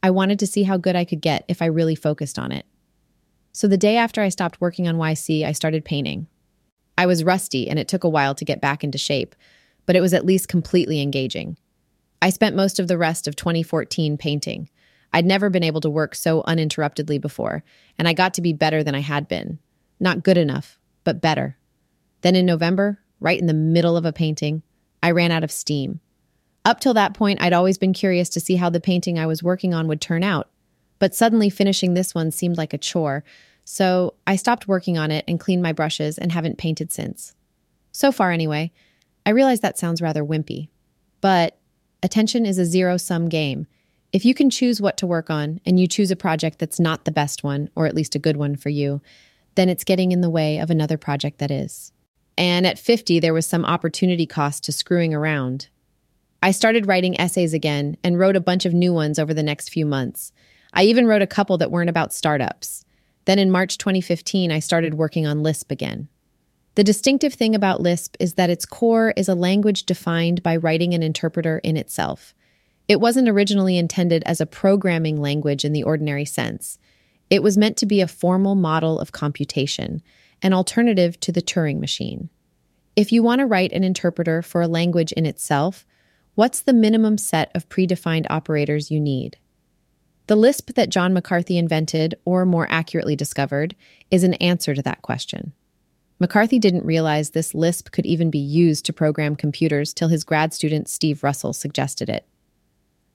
I 0.03 0.11
wanted 0.11 0.39
to 0.41 0.47
see 0.47 0.65
how 0.65 0.77
good 0.77 0.95
I 0.95 1.07
could 1.07 1.23
get 1.23 1.45
if 1.49 1.63
I 1.63 1.67
really 1.67 1.95
focused 1.95 2.39
on 2.39 2.53
it. 2.53 2.67
So 3.53 3.67
the 3.67 3.79
day 3.79 3.97
after 3.97 4.21
I 4.21 4.29
stopped 4.29 4.61
working 4.61 4.87
on 4.87 4.97
YC, 4.97 5.45
I 5.45 5.53
started 5.53 5.85
painting. 5.85 6.27
I 6.99 7.07
was 7.07 7.23
rusty 7.23 7.71
and 7.71 7.79
it 7.79 7.87
took 7.87 8.03
a 8.03 8.09
while 8.09 8.35
to 8.35 8.45
get 8.45 8.61
back 8.61 8.83
into 8.83 8.99
shape, 8.99 9.37
but 9.87 9.95
it 9.95 10.01
was 10.01 10.13
at 10.13 10.27
least 10.27 10.49
completely 10.49 11.01
engaging. 11.01 11.57
I 12.21 12.31
spent 12.31 12.57
most 12.57 12.81
of 12.81 12.89
the 12.89 12.99
rest 12.99 13.29
of 13.29 13.37
2014 13.37 14.19
painting. 14.19 14.69
I'd 15.13 15.25
never 15.25 15.49
been 15.49 15.63
able 15.63 15.81
to 15.83 15.89
work 15.89 16.17
so 16.17 16.43
uninterruptedly 16.45 17.19
before, 17.19 17.63
and 17.99 18.09
I 18.09 18.15
got 18.15 18.35
to 18.35 18.43
be 18.43 18.53
better 18.53 18.83
than 18.83 18.97
I 18.97 19.01
had 19.01 19.29
been. 19.29 19.61
Not 20.01 20.25
good 20.25 20.37
enough, 20.37 20.81
but 21.05 21.21
better. 21.21 21.57
Then 22.23 22.35
in 22.35 22.45
November, 22.45 22.99
right 23.21 23.39
in 23.39 23.47
the 23.47 23.55
middle 23.55 23.97
of 23.97 24.05
a 24.05 24.13
painting, 24.13 24.65
I 25.01 25.13
ran 25.13 25.31
out 25.31 25.45
of 25.45 25.53
steam. 25.53 26.01
Up 26.65 26.81
till 26.81 26.95
that 26.95 27.15
point, 27.15 27.41
I'd 27.41 27.53
always 27.53 27.79
been 27.79 27.93
curious 27.93 28.29
to 28.31 28.41
see 28.41 28.57
how 28.57 28.71
the 28.71 28.81
painting 28.81 29.21
I 29.21 29.27
was 29.27 29.41
working 29.41 29.73
on 29.73 29.87
would 29.87 30.01
turn 30.01 30.25
out, 30.25 30.51
but 30.99 31.15
suddenly 31.15 31.49
finishing 31.49 31.95
this 31.95 32.13
one 32.13 32.33
seemed 32.33 32.59
like 32.59 32.75
a 32.75 32.79
chore, 32.79 33.23
so 33.71 34.15
I 34.27 34.37
stopped 34.37 34.67
working 34.67 34.97
on 34.97 35.11
it 35.11 35.27
and 35.29 35.39
cleaned 35.39 35.63
my 35.63 35.75
brushes 35.75 36.17
and 36.17 36.33
haven't 36.33 36.57
painted 36.57 36.91
since. 36.91 37.35
So 37.93 38.11
far, 38.11 38.33
anyway. 38.33 38.73
I 39.27 39.31
realize 39.31 39.61
that 39.61 39.77
sounds 39.77 40.01
rather 40.01 40.25
wimpy, 40.25 40.71
but 41.21 41.59
attention 42.03 42.47
is 42.47 42.57
a 42.57 42.65
zero 42.65 42.97
sum 42.97 43.29
game. 43.29 43.67
If 44.11 44.25
you 44.25 44.33
can 44.33 44.49
choose 44.49 44.81
what 44.81 44.97
to 44.97 45.07
work 45.07 45.29
on 45.29 45.61
and 45.67 45.79
you 45.79 45.87
choose 45.87 46.11
a 46.11 46.17
project 46.17 46.59
that's 46.59 46.81
not 46.81 47.05
the 47.05 47.11
best 47.11 47.45
one, 47.45 47.69
or 47.75 47.85
at 47.85 47.95
least 47.95 48.15
a 48.15 48.19
good 48.19 48.39
one 48.39 48.57
for 48.57 48.71
you, 48.71 49.03
then 49.55 49.69
it's 49.69 49.85
getting 49.85 50.13
in 50.13 50.23
the 50.23 50.31
way 50.31 50.57
of 50.57 50.71
another 50.71 50.97
project 50.97 51.37
that 51.37 51.51
is. 51.51 51.93
And 52.39 52.67
at 52.67 52.79
50, 52.79 53.21
there 53.21 53.35
was 53.35 53.45
some 53.45 53.67
opportunity 53.67 54.25
cost 54.25 54.65
to 54.65 54.73
screwing 54.73 55.13
around 55.13 55.69
I 56.41 56.53
started 56.53 56.87
writing 56.87 57.21
essays 57.21 57.53
again 57.53 57.97
and 58.05 58.19
wrote 58.19 58.37
a 58.37 58.41
bunch 58.41 58.65
of 58.65 58.73
new 58.73 58.95
ones 58.95 59.19
over 59.19 59.35
the 59.35 59.43
next 59.43 59.71
few 59.71 59.85
months. 59.85 60.33
I 60.73 60.85
even 60.85 61.07
wrote 61.07 61.21
a 61.21 61.27
couple 61.27 61.59
that 61.59 61.73
weren't 61.73 61.91
about 61.91 62.13
startups. 62.13 62.85
Then 63.29 63.39
in 63.39 63.51
March 63.51 63.77
2015, 63.77 64.51
I 64.51 64.59
started 64.59 64.95
working 64.95 65.27
on 65.27 65.43
Lisp 65.43 65.71
again. 65.71 66.09
The 66.77 66.83
distinctive 66.83 67.35
thing 67.35 67.55
about 67.55 67.83
Lisp 67.83 68.17
is 68.19 68.35
that 68.35 68.49
its 68.49 68.65
core 68.65 69.13
is 69.19 69.29
a 69.29 69.35
language 69.35 69.85
defined 69.85 70.43
by 70.43 70.57
writing 70.57 70.95
an 70.95 71.03
interpreter 71.03 71.59
in 71.59 71.77
itself. 71.77 72.35
It 72.89 73.03
wasn't 73.03 73.29
originally 73.29 73.77
intended 73.77 74.23
as 74.25 74.41
a 74.41 74.47
programming 74.47 75.21
language 75.21 75.63
in 75.63 75.75
the 75.75 75.83
ordinary 75.83 76.25
sense. 76.25 76.79
It 77.29 77.43
was 77.43 77.59
meant 77.59 77.77
to 77.77 77.85
be 77.87 78.01
a 78.01 78.09
formal 78.09 78.55
model 78.55 78.99
of 78.99 79.13
computation, 79.13 80.01
an 80.41 80.55
alternative 80.55 81.21
to 81.21 81.31
the 81.31 81.43
Turing 81.43 81.81
machine. 81.81 82.31
If 82.97 83.13
you 83.13 83.23
want 83.23 83.41
to 83.41 83.47
write 83.47 83.73
an 83.73 83.85
interpreter 83.85 84.41
for 84.41 84.63
a 84.63 84.69
language 84.69 85.13
in 85.13 85.27
itself, 85.27 85.85
what's 86.35 86.63
the 86.63 86.73
minimum 86.73 87.19
set 87.19 87.51
of 87.55 87.69
predefined 87.69 88.25
operators 88.31 88.91
you 88.91 88.99
need? 88.99 89.37
The 90.29 90.37
Lisp 90.37 90.75
that 90.75 90.91
John 90.91 91.15
McCarthy 91.15 91.57
invented, 91.57 92.15
or 92.27 92.45
more 92.45 92.67
accurately 92.69 93.17
discovered, 93.17 93.75
is 94.11 94.25
an 94.25 94.35
answer 94.35 94.75
to 94.75 94.83
that 94.83 95.01
question. 95.01 95.55
McCarthy 96.21 96.59
didn't 96.59 96.85
realize 96.85 97.31
this 97.31 97.55
Lisp 97.55 97.93
could 97.93 98.05
even 98.05 98.31
be 98.31 98.39
used 98.39 98.85
to 98.85 98.93
program 98.93 99.37
computers 99.37 99.95
till 99.95 100.09
his 100.09 100.25
grad 100.25 100.53
student 100.53 100.87
Steve 100.87 101.25
Russell 101.25 101.55
suggested 101.55 102.11
it. 102.11 102.27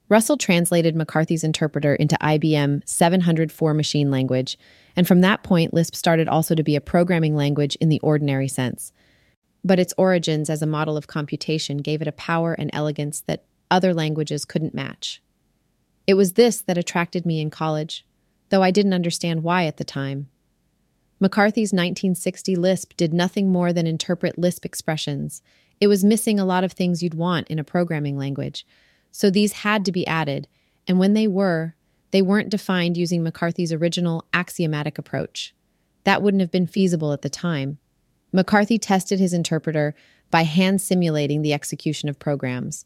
Russell 0.08 0.36
translated 0.36 0.96
McCarthy's 0.96 1.44
interpreter 1.44 1.94
into 1.94 2.18
IBM 2.20 2.82
704 2.84 3.74
machine 3.74 4.10
language, 4.10 4.58
and 4.96 5.06
from 5.06 5.20
that 5.20 5.44
point, 5.44 5.72
Lisp 5.72 5.94
started 5.94 6.26
also 6.26 6.56
to 6.56 6.64
be 6.64 6.74
a 6.74 6.80
programming 6.80 7.36
language 7.36 7.76
in 7.76 7.90
the 7.90 8.00
ordinary 8.00 8.48
sense. 8.48 8.92
But 9.62 9.78
its 9.78 9.94
origins 9.96 10.50
as 10.50 10.62
a 10.62 10.66
model 10.66 10.96
of 10.96 11.06
computation 11.06 11.76
gave 11.78 12.02
it 12.02 12.08
a 12.08 12.12
power 12.12 12.54
and 12.54 12.70
elegance 12.72 13.20
that 13.28 13.44
other 13.70 13.94
languages 13.94 14.44
couldn't 14.44 14.74
match. 14.74 15.22
It 16.06 16.14
was 16.14 16.32
this 16.32 16.60
that 16.62 16.78
attracted 16.78 17.24
me 17.24 17.40
in 17.40 17.50
college, 17.50 18.06
though 18.50 18.62
I 18.62 18.70
didn't 18.70 18.92
understand 18.92 19.42
why 19.42 19.64
at 19.66 19.78
the 19.78 19.84
time. 19.84 20.28
McCarthy's 21.20 21.72
1960 21.72 22.56
Lisp 22.56 22.92
did 22.96 23.14
nothing 23.14 23.50
more 23.50 23.72
than 23.72 23.86
interpret 23.86 24.38
Lisp 24.38 24.64
expressions. 24.64 25.42
It 25.80 25.86
was 25.86 26.04
missing 26.04 26.38
a 26.38 26.44
lot 26.44 26.64
of 26.64 26.72
things 26.72 27.02
you'd 27.02 27.14
want 27.14 27.48
in 27.48 27.58
a 27.58 27.64
programming 27.64 28.18
language. 28.18 28.66
So 29.10 29.30
these 29.30 29.52
had 29.52 29.84
to 29.84 29.92
be 29.92 30.06
added, 30.06 30.48
and 30.86 30.98
when 30.98 31.14
they 31.14 31.26
were, 31.26 31.74
they 32.10 32.20
weren't 32.22 32.50
defined 32.50 32.96
using 32.96 33.22
McCarthy's 33.22 33.72
original 33.72 34.24
axiomatic 34.32 34.98
approach. 34.98 35.54
That 36.04 36.22
wouldn't 36.22 36.42
have 36.42 36.50
been 36.50 36.66
feasible 36.66 37.12
at 37.12 37.22
the 37.22 37.30
time. 37.30 37.78
McCarthy 38.32 38.78
tested 38.78 39.18
his 39.18 39.32
interpreter 39.32 39.94
by 40.30 40.42
hand 40.42 40.80
simulating 40.80 41.42
the 41.42 41.52
execution 41.52 42.08
of 42.08 42.18
programs. 42.18 42.84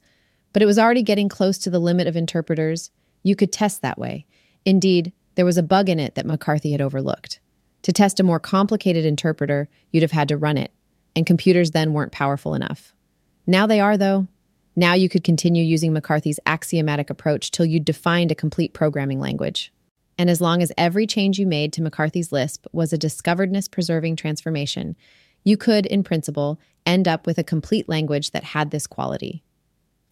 But 0.52 0.62
it 0.62 0.66
was 0.66 0.78
already 0.78 1.02
getting 1.02 1.28
close 1.28 1.58
to 1.58 1.70
the 1.70 1.78
limit 1.78 2.06
of 2.06 2.16
interpreters. 2.16 2.90
You 3.22 3.36
could 3.36 3.52
test 3.52 3.82
that 3.82 3.98
way. 3.98 4.26
Indeed, 4.64 5.12
there 5.34 5.44
was 5.44 5.56
a 5.56 5.62
bug 5.62 5.88
in 5.88 6.00
it 6.00 6.14
that 6.14 6.26
McCarthy 6.26 6.72
had 6.72 6.80
overlooked. 6.80 7.40
To 7.82 7.92
test 7.92 8.20
a 8.20 8.24
more 8.24 8.40
complicated 8.40 9.04
interpreter, 9.04 9.68
you'd 9.92 10.02
have 10.02 10.12
had 10.12 10.28
to 10.28 10.36
run 10.36 10.58
it, 10.58 10.72
and 11.14 11.26
computers 11.26 11.70
then 11.70 11.92
weren't 11.92 12.12
powerful 12.12 12.54
enough. 12.54 12.92
Now 13.46 13.66
they 13.66 13.80
are, 13.80 13.96
though. 13.96 14.26
Now 14.76 14.94
you 14.94 15.08
could 15.08 15.24
continue 15.24 15.64
using 15.64 15.92
McCarthy's 15.92 16.40
axiomatic 16.46 17.10
approach 17.10 17.50
till 17.50 17.66
you'd 17.66 17.84
defined 17.84 18.30
a 18.30 18.36
complete 18.36 18.74
programming 18.74 19.20
language. 19.20 19.72
And 20.18 20.28
as 20.28 20.40
long 20.40 20.62
as 20.62 20.72
every 20.76 21.06
change 21.06 21.38
you 21.38 21.46
made 21.46 21.72
to 21.72 21.82
McCarthy's 21.82 22.32
Lisp 22.32 22.66
was 22.72 22.92
a 22.92 22.98
discoveredness 22.98 23.70
preserving 23.70 24.16
transformation, 24.16 24.96
you 25.44 25.56
could, 25.56 25.86
in 25.86 26.02
principle, 26.02 26.60
end 26.84 27.06
up 27.06 27.26
with 27.26 27.38
a 27.38 27.44
complete 27.44 27.88
language 27.88 28.32
that 28.32 28.44
had 28.44 28.70
this 28.70 28.86
quality. 28.86 29.42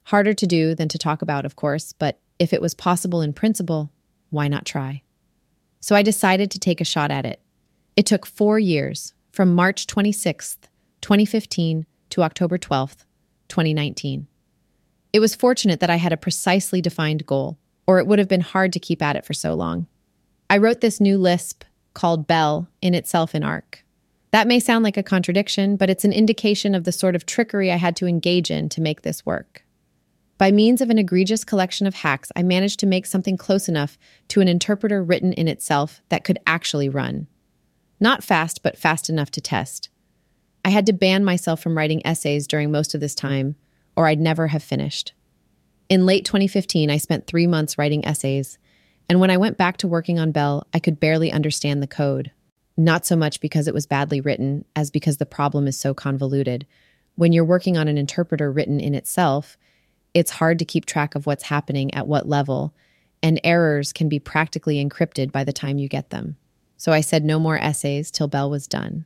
Harder 0.05 0.35
to 0.35 0.47
do 0.47 0.75
than 0.75 0.89
to 0.89 0.99
talk 0.99 1.23
about, 1.23 1.45
of 1.45 1.57
course, 1.57 1.93
but 1.93 2.21
if 2.39 2.53
it 2.53 2.61
was 2.61 2.75
possible 2.75 3.23
in 3.23 3.33
principle, 3.33 3.91
why 4.31 4.49
not 4.49 4.65
try? 4.65 5.03
So 5.81 5.95
I 5.95 6.03
decided 6.03 6.51
to 6.51 6.59
take 6.59 6.81
a 6.81 6.85
shot 6.85 7.11
at 7.11 7.27
it. 7.27 7.41
It 7.97 8.07
took 8.07 8.27
four 8.27 8.59
years, 8.59 9.15
from 9.31 9.55
March 9.55 9.87
26th, 9.87 10.69
2015 11.01 11.87
to 12.11 12.23
October 12.23 12.59
12th, 12.59 13.05
2019. 13.49 14.27
It 15.13 15.21
was 15.21 15.35
fortunate 15.35 15.81
that 15.81 15.91
I 15.91 15.97
had 15.97 16.13
a 16.13 16.17
precisely 16.17 16.81
defined 16.81 17.27
goal, 17.27 17.59
or 17.87 17.99
it 17.99 18.07
would 18.07 18.19
have 18.19 18.29
been 18.29 18.41
hard 18.41 18.73
to 18.73 18.81
keep 18.81 19.03
at 19.03 19.17
it 19.17 19.25
for 19.25 19.35
so 19.35 19.55
long. 19.55 19.87
I 20.49 20.59
wrote 20.59 20.81
this 20.81 21.01
new 21.01 21.19
Lisp 21.19 21.65
called 21.95 22.27
Bel 22.27 22.69
in 22.83 22.95
itself 22.95 23.35
in 23.35 23.43
Arc. 23.43 23.85
That 24.31 24.47
may 24.47 24.61
sound 24.61 24.85
like 24.85 24.97
a 24.97 25.03
contradiction, 25.03 25.77
but 25.77 25.91
it's 25.91 26.05
an 26.05 26.13
indication 26.13 26.75
of 26.75 26.85
the 26.85 26.93
sort 26.93 27.15
of 27.15 27.27
trickery 27.27 27.71
I 27.71 27.77
had 27.77 27.97
to 27.97 28.07
engage 28.07 28.51
in 28.51 28.69
to 28.71 28.81
make 28.81 29.03
this 29.03 29.25
work. 29.25 29.66
By 30.39 30.53
means 30.53 30.81
of 30.81 30.91
an 30.91 30.99
egregious 30.99 31.45
collection 31.45 31.87
of 31.87 31.95
hacks, 31.95 32.31
I 32.37 32.43
managed 32.43 32.79
to 32.81 32.87
make 32.87 33.07
something 33.07 33.37
close 33.37 33.69
enough 33.69 33.99
to 34.29 34.41
an 34.41 34.49
interpreter 34.49 35.03
written 35.03 35.33
in 35.33 35.49
itself 35.49 36.03
that 36.11 36.25
could 36.25 36.39
actually 36.47 36.89
run. 36.89 37.27
Not 38.01 38.23
fast, 38.23 38.63
but 38.63 38.77
fast 38.77 39.09
enough 39.09 39.31
to 39.33 39.41
test. 39.41 39.89
I 40.65 40.71
had 40.71 40.85
to 40.87 40.93
ban 40.93 41.25
myself 41.25 41.63
from 41.63 41.77
writing 41.77 42.07
essays 42.07 42.47
during 42.47 42.71
most 42.71 42.95
of 42.95 43.01
this 43.01 43.15
time, 43.15 43.57
or 43.97 44.07
I'd 44.07 44.21
never 44.21 44.49
have 44.49 44.63
finished. 44.63 45.15
In 45.89 46.05
late 46.05 46.25
2015, 46.25 46.91
I 46.91 46.99
spent 46.99 47.27
three 47.27 47.47
months 47.47 47.79
writing 47.79 48.05
essays, 48.05 48.59
and 49.09 49.21
when 49.21 49.31
I 49.31 49.37
went 49.37 49.57
back 49.57 49.79
to 49.79 49.89
working 49.89 50.19
on 50.19 50.33
Bel, 50.33 50.67
I 50.75 50.81
could 50.81 51.01
barely 51.01 51.33
understand 51.33 51.83
the 51.83 51.87
code. 51.87 52.33
Not 52.77 53.07
so 53.07 53.17
much 53.17 53.41
because 53.41 53.69
it 53.69 53.75
was 53.75 53.87
badly 53.87 54.21
written, 54.21 54.65
as 54.75 54.91
because 54.91 55.17
the 55.17 55.25
problem 55.25 55.67
is 55.67 55.79
so 55.79 55.95
convoluted. 55.95 56.67
When 57.15 57.33
you're 57.33 57.45
working 57.45 57.79
on 57.79 57.89
an 57.89 57.97
interpreter 57.97 58.53
written 58.53 58.81
in 58.81 58.95
itself, 58.95 59.57
it's 60.17 60.31
hard 60.31 60.59
to 60.59 60.65
keep 60.65 60.87
track 60.87 61.15
of 61.15 61.27
what's 61.27 61.45
happening 61.45 61.93
at 61.95 62.07
what 62.07 62.29
level, 62.29 62.75
and 63.23 63.41
errors 63.45 63.93
can 63.93 64.09
be 64.09 64.19
practically 64.19 64.85
encrypted 64.85 65.31
by 65.31 65.45
the 65.45 65.53
time 65.53 65.79
you 65.79 65.89
get 65.89 66.11
them 66.11 66.37
so 66.77 66.93
I 66.93 67.01
said 67.01 67.25
no 67.25 67.39
more 67.39 67.59
essays 67.59 68.11
till 68.11 68.29
Bel 68.29 68.51
was 68.51 68.67
done. 68.67 69.05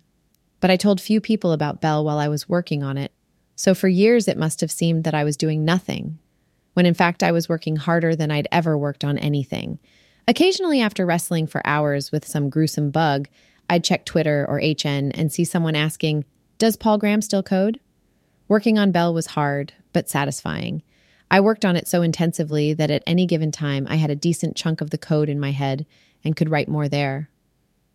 But 0.61 0.71
I 0.71 0.77
told 0.77 1.01
few 1.01 1.21
people 1.21 1.53
about 1.53 1.81
Bel 1.81 2.05
while 2.05 2.19
I 2.19 2.29
was 2.29 2.49
working 2.49 2.83
on 2.83 2.99
it, 2.99 3.13
so 3.57 3.75
for 3.75 3.89
years 3.89 4.29
it 4.29 4.39
must 4.39 4.61
have 4.61 4.71
seemed 4.71 5.05
that 5.05 5.15
I 5.15 5.25
was 5.25 5.37
doing 5.37 5.65
nothing, 5.65 6.19
when 6.75 6.87
in 6.87 6.95
fact 6.95 7.23
I 7.23 7.33
was 7.33 7.49
working 7.49 7.77
harder 7.77 8.17
than 8.17 8.31
I'd 8.31 8.49
ever 8.51 8.77
worked 8.77 9.05
on 9.05 9.19
anything. 9.19 9.79
Occasionally, 10.29 10.81
after 10.81 11.07
wrestling 11.07 11.47
for 11.47 11.67
hours 11.67 12.13
with 12.13 12.27
some 12.27 12.51
gruesome 12.51 12.91
bug, 12.91 13.29
I'd 13.69 13.85
check 13.85 14.05
Twitter 14.05 14.47
or 14.49 14.61
HN 14.61 15.13
and 15.13 15.33
see 15.33 15.45
someone 15.45 15.77
asking, 15.77 16.25
Does 16.59 16.77
Paul 16.77 16.99
Graham 16.99 17.23
still 17.23 17.43
code? 17.43 17.81
Working 18.49 18.79
on 18.79 18.93
Bel 18.93 19.15
was 19.15 19.27
hard, 19.27 19.73
but 19.93 20.09
satisfying. 20.09 20.83
I 21.31 21.41
worked 21.41 21.65
on 21.65 21.77
it 21.77 21.87
so 21.87 22.03
intensively 22.03 22.75
that 22.75 22.91
at 22.91 23.05
any 23.07 23.25
given 23.25 23.53
time 23.53 23.87
I 23.89 23.97
had 23.97 24.11
a 24.11 24.17
decent 24.17 24.57
chunk 24.57 24.81
of 24.81 24.91
the 24.91 24.99
code 24.99 25.29
in 25.29 25.39
my 25.39 25.53
head 25.53 25.87
and 26.25 26.35
could 26.35 26.51
write 26.51 26.69
more 26.69 26.89
there. 26.89 27.31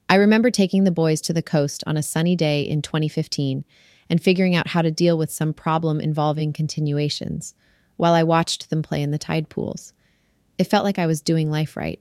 I 0.08 0.16
remember 0.16 0.52
taking 0.52 0.84
the 0.84 0.92
boys 0.92 1.20
to 1.22 1.34
the 1.34 1.42
coast 1.42 1.84
on 1.86 1.98
a 1.98 2.04
sunny 2.04 2.36
day 2.36 2.62
in 2.62 2.82
2015 2.82 3.66
and 4.10 4.22
figuring 4.22 4.56
out 4.56 4.68
how 4.68 4.82
to 4.82 4.92
deal 4.92 5.18
with 5.18 5.32
some 5.32 5.54
problem 5.54 6.00
involving 6.00 6.54
continuations 6.54 7.56
while 7.98 8.14
I 8.14 8.24
watched 8.24 8.70
them 8.70 8.84
play 8.84 9.02
in 9.02 9.12
the 9.12 9.18
tide 9.18 9.50
pools. 9.50 9.94
It 10.58 10.66
felt 10.66 10.86
like 10.86 11.00
I 11.00 11.08
was 11.08 11.22
doing 11.22 11.50
life 11.50 11.76
right. 11.76 12.00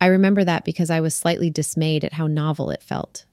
I 0.00 0.06
remember 0.06 0.44
that 0.44 0.64
because 0.64 0.90
I 0.90 1.00
was 1.00 1.14
slightly 1.14 1.50
dismayed 1.50 2.04
at 2.04 2.14
how 2.14 2.26
novel 2.26 2.70
it 2.70 2.82
felt. 2.82 3.26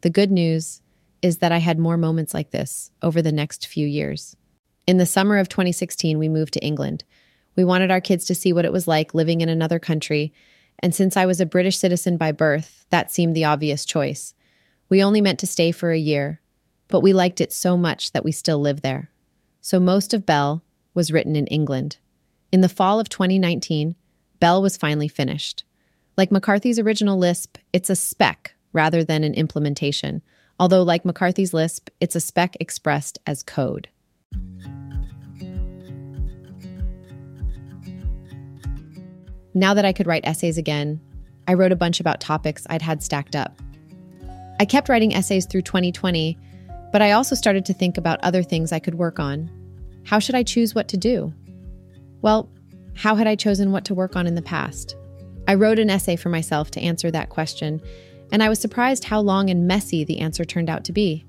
The 0.00 0.10
good 0.10 0.30
news 0.30 0.80
is 1.22 1.38
that 1.38 1.52
I 1.52 1.58
had 1.58 1.78
more 1.78 1.96
moments 1.96 2.34
like 2.34 2.50
this 2.50 2.90
over 3.02 3.22
the 3.22 3.32
next 3.32 3.66
few 3.66 3.86
years. 3.86 4.36
In 4.86 4.98
the 4.98 5.06
summer 5.06 5.38
of 5.38 5.48
2016, 5.48 6.18
we 6.18 6.28
moved 6.28 6.52
to 6.54 6.64
England. 6.64 7.04
We 7.56 7.64
wanted 7.64 7.90
our 7.90 8.00
kids 8.00 8.24
to 8.26 8.34
see 8.34 8.52
what 8.52 8.64
it 8.64 8.72
was 8.72 8.88
like 8.88 9.14
living 9.14 9.40
in 9.40 9.48
another 9.48 9.78
country 9.78 10.32
and 10.78 10.94
since 10.94 11.16
I 11.16 11.26
was 11.26 11.40
a 11.40 11.46
British 11.46 11.78
citizen 11.78 12.16
by 12.16 12.32
birth, 12.32 12.86
that 12.90 13.10
seemed 13.10 13.34
the 13.34 13.44
obvious 13.44 13.84
choice. 13.84 14.34
We 14.88 15.02
only 15.02 15.20
meant 15.20 15.38
to 15.40 15.46
stay 15.46 15.72
for 15.72 15.90
a 15.90 15.98
year, 15.98 16.40
but 16.88 17.00
we 17.00 17.12
liked 17.12 17.40
it 17.40 17.52
so 17.52 17.76
much 17.76 18.12
that 18.12 18.24
we 18.24 18.32
still 18.32 18.58
live 18.58 18.82
there. 18.82 19.10
So 19.60 19.80
most 19.80 20.12
of 20.12 20.26
Bel 20.26 20.62
was 20.92 21.12
written 21.12 21.36
in 21.36 21.46
England. 21.46 21.96
In 22.52 22.60
the 22.60 22.68
fall 22.68 23.00
of 23.00 23.08
2019, 23.08 23.94
Bel 24.40 24.60
was 24.60 24.76
finally 24.76 25.08
finished. 25.08 25.64
Like 26.16 26.30
McCarthy's 26.30 26.78
original 26.78 27.18
Lisp, 27.18 27.56
it's 27.72 27.90
a 27.90 27.96
spec 27.96 28.54
rather 28.72 29.02
than 29.02 29.24
an 29.24 29.34
implementation, 29.34 30.22
although, 30.60 30.82
like 30.82 31.04
McCarthy's 31.04 31.54
Lisp, 31.54 31.88
it's 32.00 32.14
a 32.14 32.20
spec 32.20 32.56
expressed 32.60 33.18
as 33.26 33.42
code. 33.42 33.88
Now 39.54 39.74
that 39.74 39.84
I 39.84 39.92
could 39.92 40.08
write 40.08 40.26
essays 40.26 40.58
again, 40.58 41.00
I 41.46 41.54
wrote 41.54 41.72
a 41.72 41.76
bunch 41.76 42.00
about 42.00 42.20
topics 42.20 42.66
I'd 42.68 42.82
had 42.82 43.02
stacked 43.02 43.36
up. 43.36 43.60
I 44.58 44.64
kept 44.64 44.88
writing 44.88 45.14
essays 45.14 45.46
through 45.46 45.62
2020, 45.62 46.36
but 46.92 47.02
I 47.02 47.12
also 47.12 47.34
started 47.34 47.64
to 47.66 47.74
think 47.74 47.96
about 47.96 48.22
other 48.22 48.42
things 48.42 48.72
I 48.72 48.78
could 48.78 48.96
work 48.96 49.20
on. 49.20 49.50
How 50.04 50.18
should 50.18 50.34
I 50.34 50.42
choose 50.42 50.74
what 50.74 50.88
to 50.88 50.96
do? 50.96 51.32
Well, 52.20 52.50
how 52.96 53.14
had 53.14 53.26
I 53.26 53.36
chosen 53.36 53.72
what 53.72 53.84
to 53.86 53.94
work 53.94 54.16
on 54.16 54.26
in 54.26 54.34
the 54.34 54.42
past? 54.42 54.96
I 55.46 55.54
wrote 55.54 55.78
an 55.78 55.90
essay 55.90 56.16
for 56.16 56.30
myself 56.30 56.70
to 56.72 56.80
answer 56.80 57.10
that 57.10 57.28
question, 57.28 57.80
and 58.32 58.42
I 58.42 58.48
was 58.48 58.58
surprised 58.58 59.04
how 59.04 59.20
long 59.20 59.50
and 59.50 59.68
messy 59.68 60.04
the 60.04 60.20
answer 60.20 60.44
turned 60.44 60.70
out 60.70 60.84
to 60.84 60.92
be. 60.92 61.24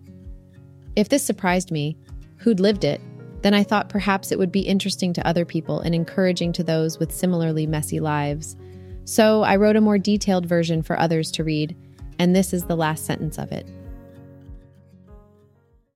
If 0.96 1.10
this 1.10 1.24
surprised 1.24 1.72
me, 1.72 1.98
who'd 2.46 2.62
lived 2.62 2.86
it 2.86 3.02
then 3.46 3.54
I 3.54 3.64
thought 3.64 3.90
perhaps 3.90 4.32
it 4.32 4.40
would 4.40 4.52
be 4.52 4.62
interesting 4.62 5.14
to 5.14 5.28
other 5.28 5.46
people 5.46 5.80
and 5.82 5.94
encouraging 5.94 6.52
to 6.54 6.64
those 6.64 6.98
with 6.98 7.14
similarly 7.14 7.68
messy 7.68 8.00
lives. 8.00 8.56
So 9.04 9.44
I 9.44 9.56
wrote 9.58 9.76
a 9.76 9.82
more 9.82 10.00
detailed 10.00 10.48
version 10.48 10.82
for 10.82 11.00
others 11.00 11.30
to 11.34 11.44
read, 11.44 11.78
and 12.18 12.36
this 12.36 12.54
is 12.54 12.64
the 12.64 12.76
last 12.76 13.06
sentence 13.06 13.38
of 13.38 13.52
it. 13.52 13.68